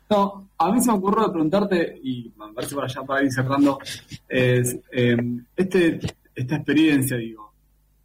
No, 0.10 0.50
a 0.58 0.72
mí 0.72 0.82
se 0.82 0.88
me 0.92 0.98
ocurrió 0.98 1.32
preguntarte, 1.32 2.00
y 2.04 2.32
me 2.38 2.54
parece 2.54 2.76
para 2.76 2.88
allá 2.88 3.02
para 3.04 3.24
ir 3.24 3.32
cerrando, 3.32 3.80
es, 4.28 4.78
eh, 4.92 5.16
este, 5.56 6.00
esta 6.36 6.56
experiencia, 6.56 7.18
digo, 7.18 7.52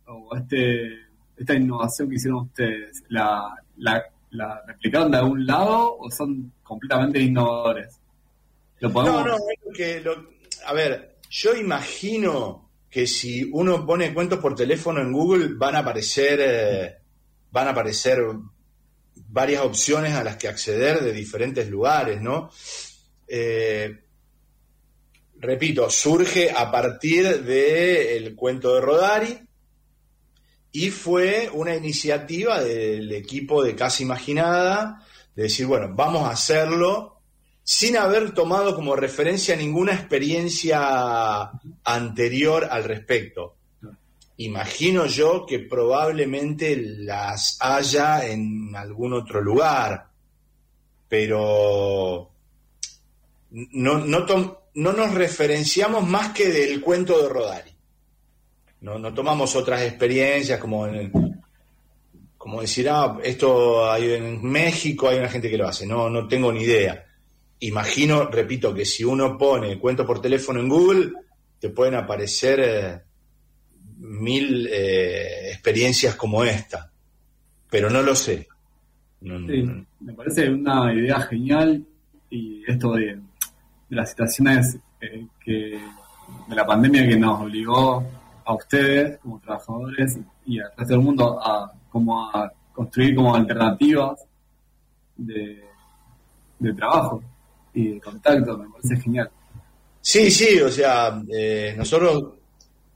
o 0.06 0.34
este, 0.36 1.07
esta 1.38 1.54
innovación 1.54 2.08
que 2.08 2.16
hicieron 2.16 2.46
ustedes, 2.46 3.02
¿la, 3.08 3.54
la, 3.76 4.62
replicaron 4.66 5.10
de 5.10 5.18
algún 5.18 5.46
lado 5.46 5.96
o 5.98 6.10
son 6.10 6.52
completamente 6.62 7.20
innovadores? 7.20 7.98
No, 8.80 8.90
no, 9.24 9.36
que 9.74 10.02
a 10.66 10.72
ver, 10.72 11.16
yo 11.30 11.54
imagino 11.54 12.70
que 12.90 13.06
si 13.06 13.48
uno 13.52 13.84
pone 13.84 14.14
cuentos 14.14 14.38
por 14.38 14.54
teléfono 14.54 15.00
en 15.00 15.12
Google 15.12 15.54
van 15.56 15.76
a 15.76 15.80
aparecer 15.80 16.40
eh, 16.40 16.96
van 17.50 17.68
a 17.68 17.70
aparecer 17.70 18.18
varias 19.28 19.62
opciones 19.62 20.14
a 20.14 20.24
las 20.24 20.36
que 20.36 20.48
acceder 20.48 21.00
de 21.00 21.12
diferentes 21.12 21.68
lugares, 21.68 22.20
¿no? 22.20 22.50
Eh, 23.26 23.98
repito, 25.38 25.90
surge 25.90 26.50
a 26.50 26.70
partir 26.70 27.42
del 27.42 28.34
cuento 28.34 28.74
de 28.74 28.80
Rodari 28.80 29.47
y 30.72 30.90
fue 30.90 31.50
una 31.52 31.74
iniciativa 31.74 32.62
del 32.62 33.12
equipo 33.12 33.62
de 33.62 33.74
Casa 33.74 34.02
Imaginada 34.02 35.04
de 35.34 35.44
decir, 35.44 35.66
bueno, 35.66 35.92
vamos 35.94 36.28
a 36.28 36.32
hacerlo 36.32 37.20
sin 37.62 37.96
haber 37.96 38.32
tomado 38.32 38.74
como 38.74 38.96
referencia 38.96 39.54
ninguna 39.54 39.92
experiencia 39.92 41.50
anterior 41.84 42.66
al 42.70 42.84
respecto. 42.84 43.56
Imagino 44.38 45.06
yo 45.06 45.44
que 45.46 45.58
probablemente 45.58 46.76
las 46.76 47.58
haya 47.60 48.26
en 48.26 48.74
algún 48.76 49.12
otro 49.12 49.40
lugar, 49.40 50.08
pero 51.08 52.30
no, 53.50 53.98
no, 53.98 54.26
no 54.74 54.92
nos 54.92 55.14
referenciamos 55.14 56.06
más 56.06 56.32
que 56.32 56.48
del 56.48 56.80
cuento 56.80 57.20
de 57.20 57.28
Rodari. 57.28 57.77
No, 58.80 58.98
no 58.98 59.12
tomamos 59.12 59.56
otras 59.56 59.82
experiencias 59.82 60.58
como 60.60 60.86
en 60.86 60.94
el- 60.94 61.12
como 62.36 62.60
decir, 62.60 62.88
ah, 62.88 63.18
esto 63.24 63.90
hay 63.90 64.12
en 64.12 64.42
México, 64.44 65.08
hay 65.08 65.18
una 65.18 65.28
gente 65.28 65.50
que 65.50 65.58
lo 65.58 65.66
hace. 65.68 65.86
No, 65.86 66.08
no 66.08 66.26
tengo 66.28 66.52
ni 66.52 66.62
idea. 66.62 67.04
Imagino, 67.60 68.26
repito, 68.26 68.72
que 68.72 68.84
si 68.84 69.02
uno 69.04 69.36
pone 69.36 69.78
cuento 69.78 70.06
por 70.06 70.20
teléfono 70.22 70.60
en 70.60 70.68
Google, 70.68 71.12
te 71.58 71.70
pueden 71.70 71.96
aparecer 71.96 72.60
eh, 72.62 73.00
mil 73.98 74.68
eh, 74.70 75.50
experiencias 75.50 76.14
como 76.14 76.44
esta. 76.44 76.90
Pero 77.68 77.90
no 77.90 78.00
lo 78.02 78.14
sé. 78.14 78.46
No, 79.20 79.46
Sí, 79.48 79.64
me 80.00 80.12
parece 80.14 80.48
una 80.48 80.94
idea 80.94 81.20
genial 81.22 81.84
y 82.30 82.62
esto 82.70 82.92
de, 82.94 83.06
de 83.16 83.96
las 83.96 84.10
situaciones 84.10 84.78
eh, 85.00 85.26
que 85.44 85.78
de 86.46 86.54
la 86.54 86.64
pandemia 86.64 87.08
que 87.08 87.16
nos 87.16 87.40
obligó 87.40 88.06
a 88.48 88.54
ustedes 88.54 89.18
como 89.18 89.38
trabajadores 89.40 90.18
y 90.46 90.58
al 90.58 90.70
resto 90.74 90.94
del 90.94 91.02
mundo 91.02 91.38
a 91.38 91.70
como 91.90 92.30
a 92.30 92.50
construir 92.72 93.14
como 93.14 93.34
alternativas 93.34 94.24
de, 95.16 95.64
de 96.58 96.72
trabajo 96.72 97.22
y 97.74 97.88
de 97.88 98.00
contacto, 98.00 98.56
me 98.56 98.70
parece 98.70 98.96
genial. 98.96 99.30
Sí, 100.00 100.30
sí, 100.30 100.58
o 100.60 100.70
sea, 100.70 101.20
eh, 101.30 101.74
nosotros, 101.76 102.36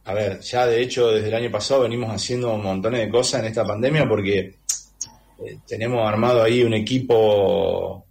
a 0.07 0.15
ver, 0.15 0.41
ya 0.41 0.67
de 0.67 0.81
hecho 0.81 1.09
desde 1.09 1.29
el 1.29 1.35
año 1.35 1.51
pasado 1.51 1.83
venimos 1.83 2.11
haciendo 2.11 2.55
un 2.55 2.63
montón 2.63 2.95
de 2.95 3.11
cosas 3.11 3.41
en 3.41 3.49
esta 3.49 3.67
pandemia 3.67 4.09
porque 4.09 4.39
eh, 4.39 5.59
tenemos 5.67 6.09
armado 6.09 6.43
ahí 6.43 6.65
un 6.65 6.73
equipo 6.73 8.07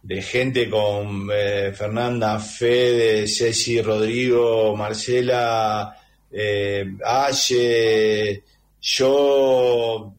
de 0.00 0.22
gente 0.22 0.70
con 0.70 1.28
eh, 1.32 1.72
Fernanda, 1.74 2.38
Fede, 2.38 3.26
Ceci, 3.26 3.82
Rodrigo, 3.82 4.76
Marcela, 4.76 5.96
eh, 6.36 8.42
yo, 8.80 10.14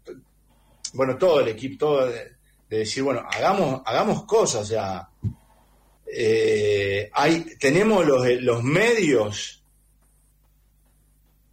bueno, 0.94 1.18
todo 1.18 1.42
el 1.42 1.50
equipo, 1.50 1.86
todo 1.86 2.08
de, 2.08 2.32
de 2.70 2.78
decir, 2.78 3.04
bueno, 3.04 3.24
hagamos, 3.30 3.82
hagamos 3.86 4.24
cosas, 4.24 4.62
o 4.62 4.66
sea, 4.66 5.10
eh, 6.08 7.10
hay, 7.14 7.58
tenemos 7.60 8.06
los, 8.06 8.26
los 8.42 8.64
medios, 8.64 9.62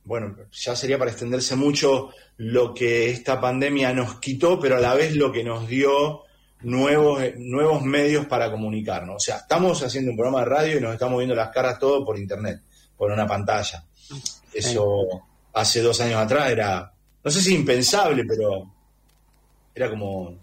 bueno, 0.05 0.37
ya 0.53 0.77
sería 0.77 0.99
para 0.99 1.11
extenderse 1.11 1.57
mucho 1.57 2.11
lo 2.37 2.73
que 2.73 3.11
esta 3.11 3.41
pandemia 3.41 3.93
nos 3.93 4.21
quitó, 4.21 4.61
pero 4.61 4.77
a 4.77 4.81
la 4.81 4.95
vez 4.95 5.17
lo 5.17 5.33
que 5.33 5.45
nos 5.45 5.67
dio 5.67 6.23
nuevos, 6.61 7.21
nuevos 7.37 7.83
medios 7.83 8.27
para 8.27 8.51
comunicarnos. 8.51 9.17
O 9.17 9.21
sea, 9.21 9.39
estamos 9.39 9.83
haciendo 9.83 10.13
un 10.13 10.17
programa 10.17 10.41
de 10.41 10.47
radio 10.47 10.79
y 10.79 10.81
nos 10.81 10.93
estamos 10.93 11.19
viendo 11.19 11.35
las 11.35 11.51
caras 11.51 11.79
todo 11.79 12.05
por 12.05 12.19
internet, 12.19 12.61
por 12.97 13.11
una 13.11 13.27
pantalla. 13.27 13.85
Eso 14.55 15.07
hace 15.53 15.83
dos 15.83 16.01
años 16.01 16.21
atrás 16.21 16.51
era, 16.51 16.93
no 17.23 17.31
sé 17.31 17.41
si 17.41 17.55
impensable, 17.55 18.25
pero 18.25 18.71
era 19.75 19.91
como, 19.91 20.35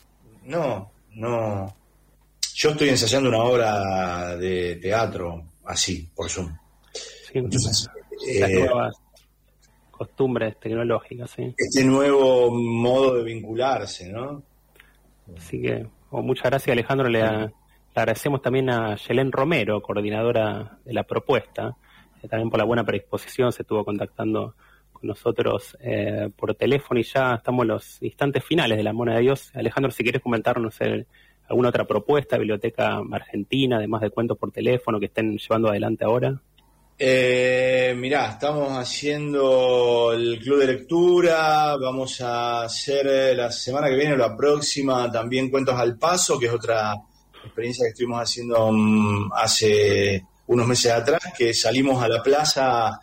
no, 0.45 0.91
no. 1.14 1.76
Yo 2.55 2.72
estoy 2.72 2.89
ensayando 2.89 3.30
una 3.30 3.43
obra 3.43 4.36
de 4.36 4.76
teatro 4.78 5.43
así, 5.66 6.10
por 6.14 6.30
Zoom. 6.30 6.55
Sí, 6.91 7.39
las 8.39 8.49
eh, 8.49 8.60
nuevas 8.60 8.95
costumbres 9.91 10.57
tecnológicas, 10.60 11.30
sí. 11.32 11.53
este 11.57 11.84
nuevo 11.84 12.51
modo 12.51 13.16
de 13.16 13.24
vincularse, 13.24 14.10
¿no? 14.10 14.41
Así 15.38 15.62
que, 15.62 15.86
oh, 16.10 16.22
muchas 16.22 16.45
gracias 16.45 16.74
Alejandro, 16.74 17.10
le, 17.10 17.20
le 17.20 17.51
agradecemos 17.95 18.41
también 18.41 18.70
a 18.70 18.95
Yelén 18.95 19.32
Romero, 19.32 19.82
coordinadora 19.82 20.80
de 20.86 20.93
la 20.93 21.03
propuesta, 21.03 21.76
también 22.28 22.49
por 22.49 22.59
la 22.59 22.65
buena 22.65 22.84
predisposición, 22.84 23.51
se 23.51 23.61
estuvo 23.61 23.86
contactando 23.86 24.55
con 24.91 25.07
nosotros 25.07 25.78
eh, 25.82 26.30
por 26.36 26.55
teléfono 26.55 26.99
y 26.99 27.03
ya 27.03 27.36
estamos 27.36 27.63
en 27.63 27.67
los 27.70 28.01
instantes 28.01 28.43
finales 28.43 28.78
de 28.78 28.84
la 28.84 28.93
Mona 28.93 29.15
de 29.15 29.22
Dios. 29.22 29.51
Alejandro, 29.53 29.91
si 29.91 30.03
quieres 30.03 30.22
comentarnos 30.22 30.76
eh, 30.82 31.05
alguna 31.47 31.70
otra 31.70 31.86
propuesta, 31.86 32.38
biblioteca 32.38 33.01
argentina, 33.11 33.78
además 33.78 34.01
de 34.01 34.09
cuentos 34.09 34.38
por 34.38 34.51
teléfono 34.51 34.99
que 34.99 35.07
estén 35.07 35.38
llevando 35.38 35.70
adelante 35.70 36.05
ahora. 36.05 36.41
Eh, 37.01 37.95
mirá, 37.97 38.32
estamos 38.32 38.78
haciendo 38.78 40.11
el 40.11 40.38
club 40.39 40.59
de 40.59 40.67
lectura, 40.67 41.78
vamos 41.78 42.20
a 42.20 42.63
hacer 42.63 43.07
eh, 43.07 43.36
la 43.36 43.49
semana 43.51 43.88
que 43.88 43.95
viene, 43.95 44.17
la 44.17 44.36
próxima, 44.36 45.09
también 45.09 45.49
Cuentos 45.49 45.76
al 45.76 45.97
Paso, 45.97 46.38
que 46.38 46.47
es 46.47 46.53
otra 46.53 46.93
experiencia 47.45 47.86
que 47.86 47.91
estuvimos 47.91 48.20
haciendo 48.20 48.70
mm, 48.74 49.32
hace 49.34 50.26
unos 50.50 50.68
meses 50.68 50.91
atrás, 50.91 51.22
que 51.38 51.54
salimos 51.54 52.02
a 52.04 52.08
la 52.08 52.22
plaza 52.24 53.00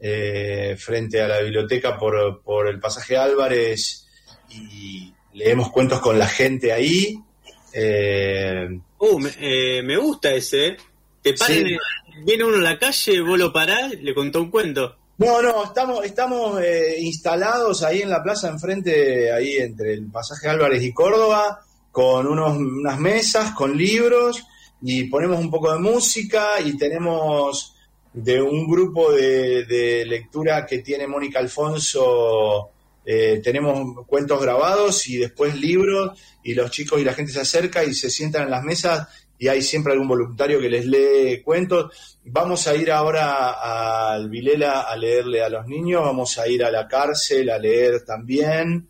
eh, 0.00 0.76
frente 0.78 1.20
a 1.22 1.28
la 1.28 1.40
biblioteca 1.40 1.96
por, 1.98 2.42
por 2.42 2.68
el 2.68 2.78
pasaje 2.80 3.16
Álvarez 3.16 4.06
y 4.50 5.12
leemos 5.34 5.70
cuentos 5.70 6.00
con 6.00 6.18
la 6.18 6.26
gente 6.28 6.72
ahí. 6.72 7.18
Eh, 7.72 8.68
Uh, 9.00 9.16
me, 9.20 9.30
eh, 9.38 9.80
me 9.84 9.96
gusta 9.96 10.32
ese. 10.34 10.66
¿eh? 10.68 10.76
Te 11.22 11.34
paran, 11.34 11.56
Sí. 11.56 11.62
en- 12.16 12.24
viene 12.24 12.42
uno 12.42 12.56
en 12.56 12.64
la 12.64 12.80
calle, 12.80 13.20
vos 13.20 13.38
lo 13.38 13.52
parás, 13.52 13.92
le 13.94 14.12
contó 14.12 14.40
un 14.42 14.50
cuento. 14.50 14.96
No, 15.18 15.40
no, 15.40 15.62
estamos, 15.62 16.04
estamos 16.04 16.60
eh, 16.60 16.96
instalados 16.98 17.84
ahí 17.84 18.02
en 18.02 18.10
la 18.10 18.20
plaza 18.24 18.48
enfrente, 18.48 19.30
ahí 19.32 19.56
entre 19.58 19.92
el 19.94 20.10
pasaje 20.10 20.48
Álvarez 20.48 20.82
y 20.82 20.92
Córdoba, 20.92 21.60
con 21.92 22.26
unos, 22.26 22.56
unas 22.56 22.98
mesas, 22.98 23.52
con 23.52 23.76
libros, 23.76 24.42
y 24.82 25.04
ponemos 25.04 25.38
un 25.38 25.50
poco 25.50 25.72
de 25.72 25.78
música 25.78 26.60
y 26.64 26.76
tenemos 26.76 27.74
de 28.12 28.40
un 28.40 28.66
grupo 28.68 29.12
de, 29.12 29.64
de 29.64 30.06
lectura 30.06 30.64
que 30.66 30.78
tiene 30.78 31.06
Mónica 31.06 31.38
Alfonso, 31.38 32.70
eh, 33.10 33.40
tenemos 33.42 34.06
cuentos 34.06 34.38
grabados 34.38 35.08
y 35.08 35.16
después 35.16 35.58
libros, 35.58 36.20
y 36.42 36.52
los 36.52 36.70
chicos 36.70 37.00
y 37.00 37.04
la 37.04 37.14
gente 37.14 37.32
se 37.32 37.40
acerca 37.40 37.82
y 37.82 37.94
se 37.94 38.10
sientan 38.10 38.42
en 38.42 38.50
las 38.50 38.62
mesas 38.62 39.08
y 39.38 39.48
hay 39.48 39.62
siempre 39.62 39.94
algún 39.94 40.08
voluntario 40.08 40.60
que 40.60 40.68
les 40.68 40.84
lee 40.84 41.40
cuentos. 41.42 42.18
Vamos 42.24 42.66
a 42.66 42.74
ir 42.74 42.90
ahora 42.90 44.12
al 44.12 44.28
Vilela 44.28 44.82
a 44.82 44.94
leerle 44.94 45.42
a 45.42 45.48
los 45.48 45.66
niños, 45.66 46.02
vamos 46.02 46.36
a 46.38 46.48
ir 46.48 46.62
a 46.64 46.70
la 46.70 46.86
cárcel 46.86 47.48
a 47.48 47.58
leer 47.58 48.04
también 48.04 48.88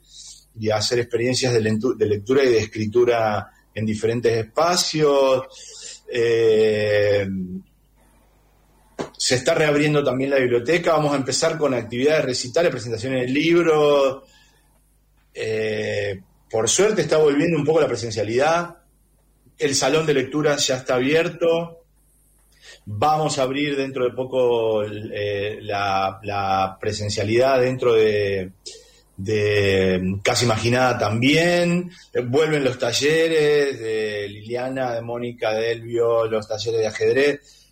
y 0.58 0.70
a 0.70 0.78
hacer 0.78 0.98
experiencias 0.98 1.52
de, 1.52 1.60
lectura 1.60 2.42
y 2.42 2.48
de 2.48 2.58
escritura 2.58 3.52
en 3.72 3.86
diferentes 3.86 4.32
espacios. 4.32 5.44
Eh, 6.10 7.28
se 9.16 9.34
está 9.34 9.54
reabriendo 9.54 10.02
también 10.02 10.30
la 10.30 10.38
biblioteca, 10.38 10.92
vamos 10.92 11.12
a 11.12 11.16
empezar 11.16 11.58
con 11.58 11.74
actividades 11.74 12.24
recitales, 12.24 12.70
presentaciones 12.70 13.26
de 13.26 13.32
libros. 13.32 14.22
Eh, 15.34 16.20
por 16.50 16.68
suerte 16.68 17.02
está 17.02 17.18
volviendo 17.18 17.58
un 17.58 17.64
poco 17.64 17.80
la 17.80 17.88
presencialidad. 17.88 18.76
El 19.58 19.74
salón 19.74 20.06
de 20.06 20.14
lectura 20.14 20.56
ya 20.56 20.76
está 20.76 20.94
abierto. 20.94 21.84
Vamos 22.86 23.38
a 23.38 23.42
abrir 23.42 23.76
dentro 23.76 24.04
de 24.04 24.12
poco 24.12 24.82
eh, 24.84 25.58
la, 25.60 26.20
la 26.22 26.78
presencialidad 26.80 27.60
dentro 27.60 27.94
de, 27.94 28.52
de 29.18 30.18
Casa 30.22 30.44
Imaginada 30.44 30.96
también. 30.96 31.90
Eh, 32.14 32.20
Vuelven 32.22 32.62
los 32.64 32.78
talleres 32.78 33.78
de 33.78 34.28
Liliana, 34.28 34.94
de 34.94 35.02
Mónica, 35.02 35.52
de 35.52 35.72
Elvio, 35.72 36.26
los 36.26 36.48
talleres 36.48 36.80
de 36.80 36.86
ajedrez. 36.86 37.68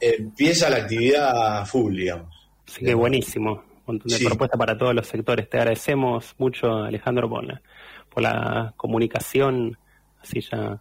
Empieza 0.00 0.70
la 0.70 0.78
actividad 0.78 1.66
full, 1.66 1.96
digamos. 1.96 2.34
Así 2.66 2.84
que 2.84 2.94
buenísimo. 2.94 3.52
Un 3.86 3.94
montón 3.98 4.08
de 4.08 4.16
Sí. 4.18 4.24
propuestas 4.24 4.58
para 4.58 4.78
todos 4.78 4.94
los 4.94 5.06
sectores. 5.06 5.48
Te 5.50 5.58
agradecemos 5.58 6.34
mucho, 6.38 6.72
Alejandro, 6.72 7.28
por 7.28 7.44
la, 7.44 7.60
por 8.08 8.22
la 8.22 8.72
comunicación. 8.76 9.76
Así 10.20 10.40
ya 10.40 10.80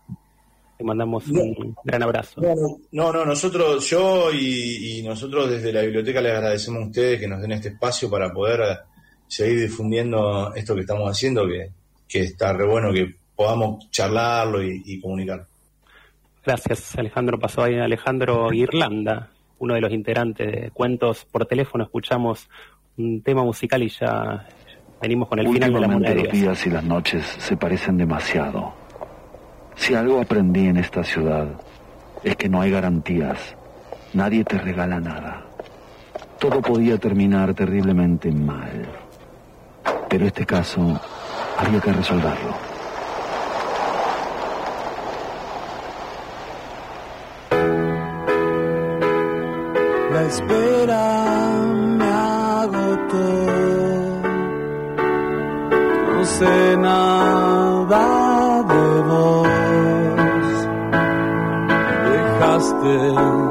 te 0.77 0.83
mandamos 0.83 1.27
un 1.27 1.75
gran 1.83 2.03
abrazo. 2.03 2.39
No, 2.41 2.53
no, 2.55 2.77
no, 2.91 3.13
no, 3.13 3.25
nosotros, 3.25 3.87
yo 3.89 4.31
y, 4.31 4.99
y 4.99 5.03
nosotros 5.03 5.49
desde 5.49 5.73
la 5.73 5.81
biblioteca 5.81 6.21
les 6.21 6.33
agradecemos 6.33 6.83
a 6.83 6.85
ustedes 6.87 7.19
que 7.19 7.27
nos 7.27 7.41
den 7.41 7.51
este 7.53 7.69
espacio 7.69 8.09
para 8.09 8.31
poder 8.31 8.61
seguir 9.31 9.61
difundiendo 9.61 10.53
esto 10.55 10.75
que 10.75 10.81
estamos 10.81 11.09
haciendo, 11.09 11.47
que, 11.47 11.69
que 12.07 12.19
está 12.19 12.51
re 12.51 12.67
bueno 12.67 12.91
que 12.91 13.15
podamos 13.33 13.89
charlarlo 13.89 14.61
y, 14.61 14.83
y 14.85 14.99
comunicar. 14.99 15.47
Gracias, 16.45 16.97
Alejandro. 16.97 17.39
Pasó 17.39 17.63
ahí 17.63 17.79
Alejandro 17.79 18.51
Irlanda, 18.51 19.29
uno 19.59 19.75
de 19.75 19.81
los 19.81 19.93
integrantes 19.93 20.51
de 20.51 20.71
Cuentos 20.71 21.25
por 21.31 21.45
teléfono. 21.45 21.85
Escuchamos 21.85 22.49
un 22.97 23.21
tema 23.21 23.43
musical 23.43 23.81
y 23.83 23.89
ya 23.89 24.49
venimos 25.01 25.29
con 25.29 25.39
el 25.39 25.47
final 25.47 25.73
de 25.73 25.79
la 25.79 25.87
moneda 25.87 26.13
los 26.13 26.31
días 26.33 26.67
y 26.67 26.69
las 26.69 26.83
noches 26.83 27.25
se 27.25 27.55
parecen 27.55 27.97
demasiado. 27.97 28.73
Si 29.75 29.95
algo 29.95 30.19
aprendí 30.19 30.67
en 30.67 30.75
esta 30.75 31.05
ciudad 31.05 31.47
es 32.21 32.35
que 32.35 32.49
no 32.49 32.59
hay 32.59 32.71
garantías. 32.71 33.55
Nadie 34.13 34.43
te 34.43 34.57
regala 34.57 34.99
nada. 34.99 35.45
Todo 36.37 36.61
podía 36.61 36.97
terminar 36.97 37.53
terriblemente 37.53 38.29
mal. 38.29 39.00
Pero 40.09 40.25
este 40.25 40.45
caso 40.45 40.81
había 41.57 41.79
que 41.79 41.91
resolverlo. 41.91 42.53
La 50.13 50.21
espera 50.23 51.03
me 51.97 52.05
agotó. 52.63 53.27
No 56.13 56.25
sé 56.25 56.77
nada 56.77 58.63
de 58.63 59.01
vos. 59.09 59.47
Dejaste 62.11 63.50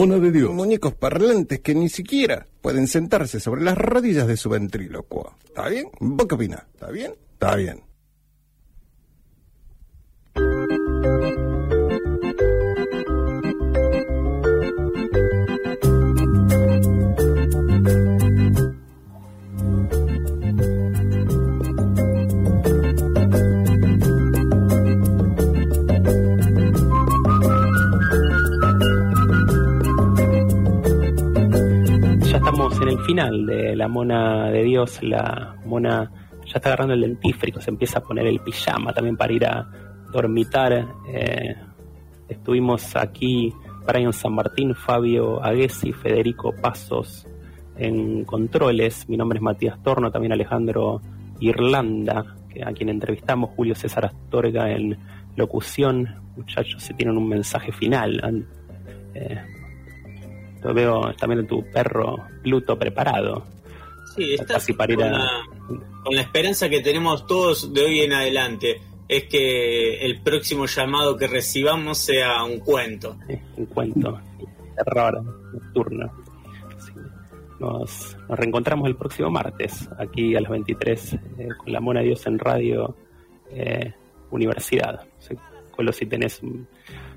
Mona 0.00 0.18
de 0.18 0.32
Dios. 0.32 0.50
Muñecos 0.50 0.94
parlantes 0.94 1.60
que 1.60 1.74
ni 1.74 1.88
siquiera 1.88 2.46
pueden 2.60 2.86
sentarse 2.86 3.38
sobre 3.38 3.62
las 3.62 3.76
rodillas 3.76 4.26
de 4.26 4.36
su 4.36 4.48
ventrílocuo. 4.48 5.34
¿Está 5.44 5.68
bien? 5.68 5.90
¿Vos 6.00 6.26
qué 6.26 6.34
opinás? 6.34 6.64
¿Está 6.72 6.90
bien? 6.90 7.14
Está 7.32 7.56
bien. 7.56 7.82
Final 33.10 33.44
de 33.44 33.74
la 33.74 33.88
mona 33.88 34.52
de 34.52 34.62
Dios, 34.62 35.02
la 35.02 35.56
mona 35.64 36.12
ya 36.44 36.52
está 36.54 36.68
agarrando 36.68 36.94
el 36.94 37.00
dentífrico, 37.00 37.60
se 37.60 37.70
empieza 37.70 37.98
a 37.98 38.02
poner 38.02 38.24
el 38.28 38.38
pijama 38.38 38.92
también 38.92 39.16
para 39.16 39.32
ir 39.32 39.44
a 39.46 39.68
dormitar. 40.12 40.86
Eh, 41.12 41.56
estuvimos 42.28 42.94
aquí, 42.94 43.52
Brian 43.84 44.12
San 44.12 44.32
Martín, 44.32 44.76
Fabio 44.76 45.42
Aguesi, 45.42 45.92
Federico 45.92 46.54
Pasos 46.54 47.26
en 47.76 48.24
controles. 48.24 49.08
Mi 49.08 49.16
nombre 49.16 49.38
es 49.38 49.42
Matías 49.42 49.82
Torno, 49.82 50.12
también 50.12 50.32
Alejandro 50.32 51.00
Irlanda, 51.40 52.36
a 52.64 52.72
quien 52.72 52.90
entrevistamos, 52.90 53.50
Julio 53.56 53.74
César 53.74 54.06
Astorga 54.06 54.70
en 54.70 54.96
locución. 55.34 56.14
Muchachos, 56.36 56.84
si 56.84 56.94
tienen 56.94 57.16
un 57.16 57.28
mensaje 57.28 57.72
final. 57.72 58.46
Eh, 59.14 59.40
lo 60.62 60.74
veo 60.74 61.12
también 61.14 61.40
en 61.40 61.46
tu 61.46 61.64
perro 61.70 62.16
Pluto 62.42 62.78
preparado. 62.78 63.44
Sí, 64.14 64.34
está 64.34 64.58
con, 66.02 66.14
la, 66.14 66.20
esperanza 66.20 66.68
que 66.68 66.80
tenemos 66.80 67.26
todos 67.26 67.72
de 67.72 67.82
hoy 67.82 68.00
en 68.00 68.12
adelante. 68.12 68.80
Es 69.08 69.24
que 69.24 70.04
el 70.04 70.20
próximo 70.20 70.66
llamado 70.66 71.16
que 71.16 71.26
recibamos 71.26 71.98
sea 71.98 72.42
un 72.44 72.60
cuento. 72.60 73.16
un 73.56 73.66
cuento. 73.66 74.20
Terror 74.76 75.22
nocturno. 75.52 76.12
Nos, 77.60 78.16
reencontramos 78.28 78.88
el 78.88 78.96
próximo 78.96 79.30
martes, 79.30 79.88
aquí 79.98 80.34
a 80.34 80.40
las 80.40 80.50
23, 80.50 81.12
eh, 81.12 81.48
con 81.58 81.72
la 81.72 81.80
Mona 81.80 82.00
Dios 82.00 82.26
en 82.26 82.38
Radio 82.38 82.96
eh, 83.50 83.92
Universidad. 84.30 85.06
con 85.76 85.84
los 85.84 85.96
si 85.96 86.06
tenés 86.06 86.42
un 86.42 86.66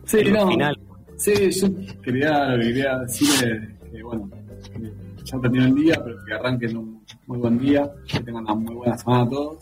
final. 0.06 0.78
Sí, 1.18 1.52
yo 1.52 1.68
quería, 2.02 2.58
quería 2.60 2.98
decirle 3.00 3.78
que, 3.92 4.04
bueno, 4.04 4.30
ya 5.24 5.40
terminó 5.40 5.66
el 5.66 5.76
día, 5.76 6.02
pero 6.04 6.18
que 6.26 6.34
arranquen 6.34 6.78
un 6.78 7.06
muy 7.28 7.38
buen 7.38 7.58
día, 7.60 7.90
que 8.08 8.20
tengan 8.20 8.44
una 8.44 8.56
muy 8.56 8.76
buena 8.76 8.98
semana 8.98 9.24
a 9.24 9.30
todos. 9.30 9.58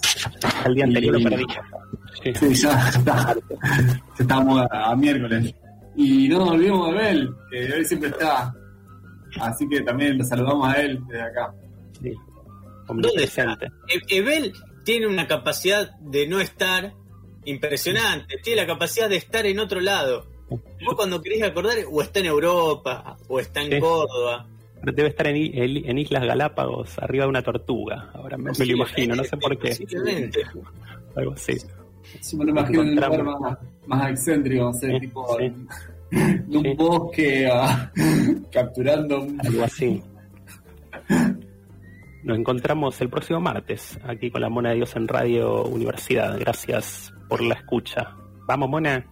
El 0.66 0.76
día 0.76 0.86
anterior 0.86 1.20
lo 1.20 1.30
perdí. 1.30 1.46
Sí, 2.24 2.34
sí 2.34 2.64
ya 2.64 2.90
está. 2.96 3.36
ya 3.36 4.02
estamos 4.20 4.66
a, 4.72 4.96
miércoles. 4.96 5.54
Y 5.96 6.28
no 6.30 6.40
nos 6.40 6.52
olvidemos 6.52 6.94
de 6.94 7.00
Abel, 7.00 7.30
que 7.50 7.74
hoy 7.74 7.86
siempre 7.86 8.10
está. 8.10 8.54
Así 9.40 9.68
que 9.68 9.82
también 9.82 10.18
le 10.18 10.24
saludamos 10.24 10.68
a 10.68 10.82
él 10.82 11.00
desde 11.08 11.22
acá. 11.22 11.54
Sí. 12.02 12.14
¿Dónde 12.88 13.24
está? 13.24 13.58
Ebel 14.10 14.54
tiene 14.84 15.08
una 15.08 15.28
capacidad 15.28 15.92
de 16.00 16.28
no 16.28 16.40
estar 16.40 16.94
impresionante, 17.46 18.38
tiene 18.44 18.62
la 18.62 18.68
capacidad 18.68 19.10
de 19.10 19.18
estar 19.18 19.46
en 19.46 19.60
otro 19.60 19.80
lado. 19.80 20.31
Vos 20.86 20.96
cuando 20.96 21.22
querés 21.22 21.44
acordar, 21.44 21.78
o 21.90 22.02
está 22.02 22.20
en 22.20 22.26
Europa, 22.26 23.18
o 23.28 23.40
está 23.40 23.62
en 23.62 23.80
Córdoba. 23.80 24.48
Debe 24.84 25.10
estar 25.10 25.28
en, 25.28 25.36
en, 25.38 25.98
Islas 25.98 26.26
Galápagos, 26.26 26.98
arriba 27.00 27.26
de 27.26 27.30
una 27.30 27.44
tortuga. 27.44 28.10
Ahora 28.14 28.38
me, 28.38 28.52
lo 28.52 28.66
imagino, 28.66 29.16
no 29.16 29.24
sé 29.24 29.38
por 29.38 29.58
qué. 29.58 29.78
Algo 31.16 31.34
así. 31.34 31.54
Sí, 32.20 32.36
me 32.36 32.46
lo 32.46 32.52
imagino 32.52 32.82
en 32.82 32.90
un 32.90 32.96
lugar 32.96 33.24
más, 33.24 33.58
más 33.86 34.10
excéntrico, 34.12 34.64
no 34.66 34.74
sé, 34.74 35.00
tipo 35.00 35.38
de 35.38 36.58
un 36.58 36.76
bosque 36.76 37.48
ah, 37.52 37.92
capturando 38.52 39.26
Algo 39.40 39.64
así. 39.64 40.04
Nos 42.24 42.38
encontramos 42.38 43.00
el 43.02 43.10
próximo 43.10 43.40
martes 43.40 44.00
aquí 44.04 44.30
con 44.30 44.42
la 44.42 44.50
Mona 44.50 44.70
de 44.70 44.76
Dios 44.76 44.96
en 44.96 45.08
Radio 45.08 45.64
Universidad. 45.64 46.38
Gracias 46.40 47.14
por 47.30 47.42
la 47.42 47.56
escucha. 47.56 48.16
Vamos, 48.48 48.70
Mona. 48.70 49.06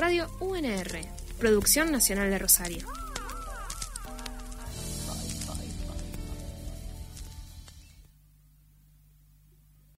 Radio 0.00 0.30
UNR, 0.40 0.98
Producción 1.38 1.92
Nacional 1.92 2.30
de 2.30 2.38
Rosario. 2.38 2.99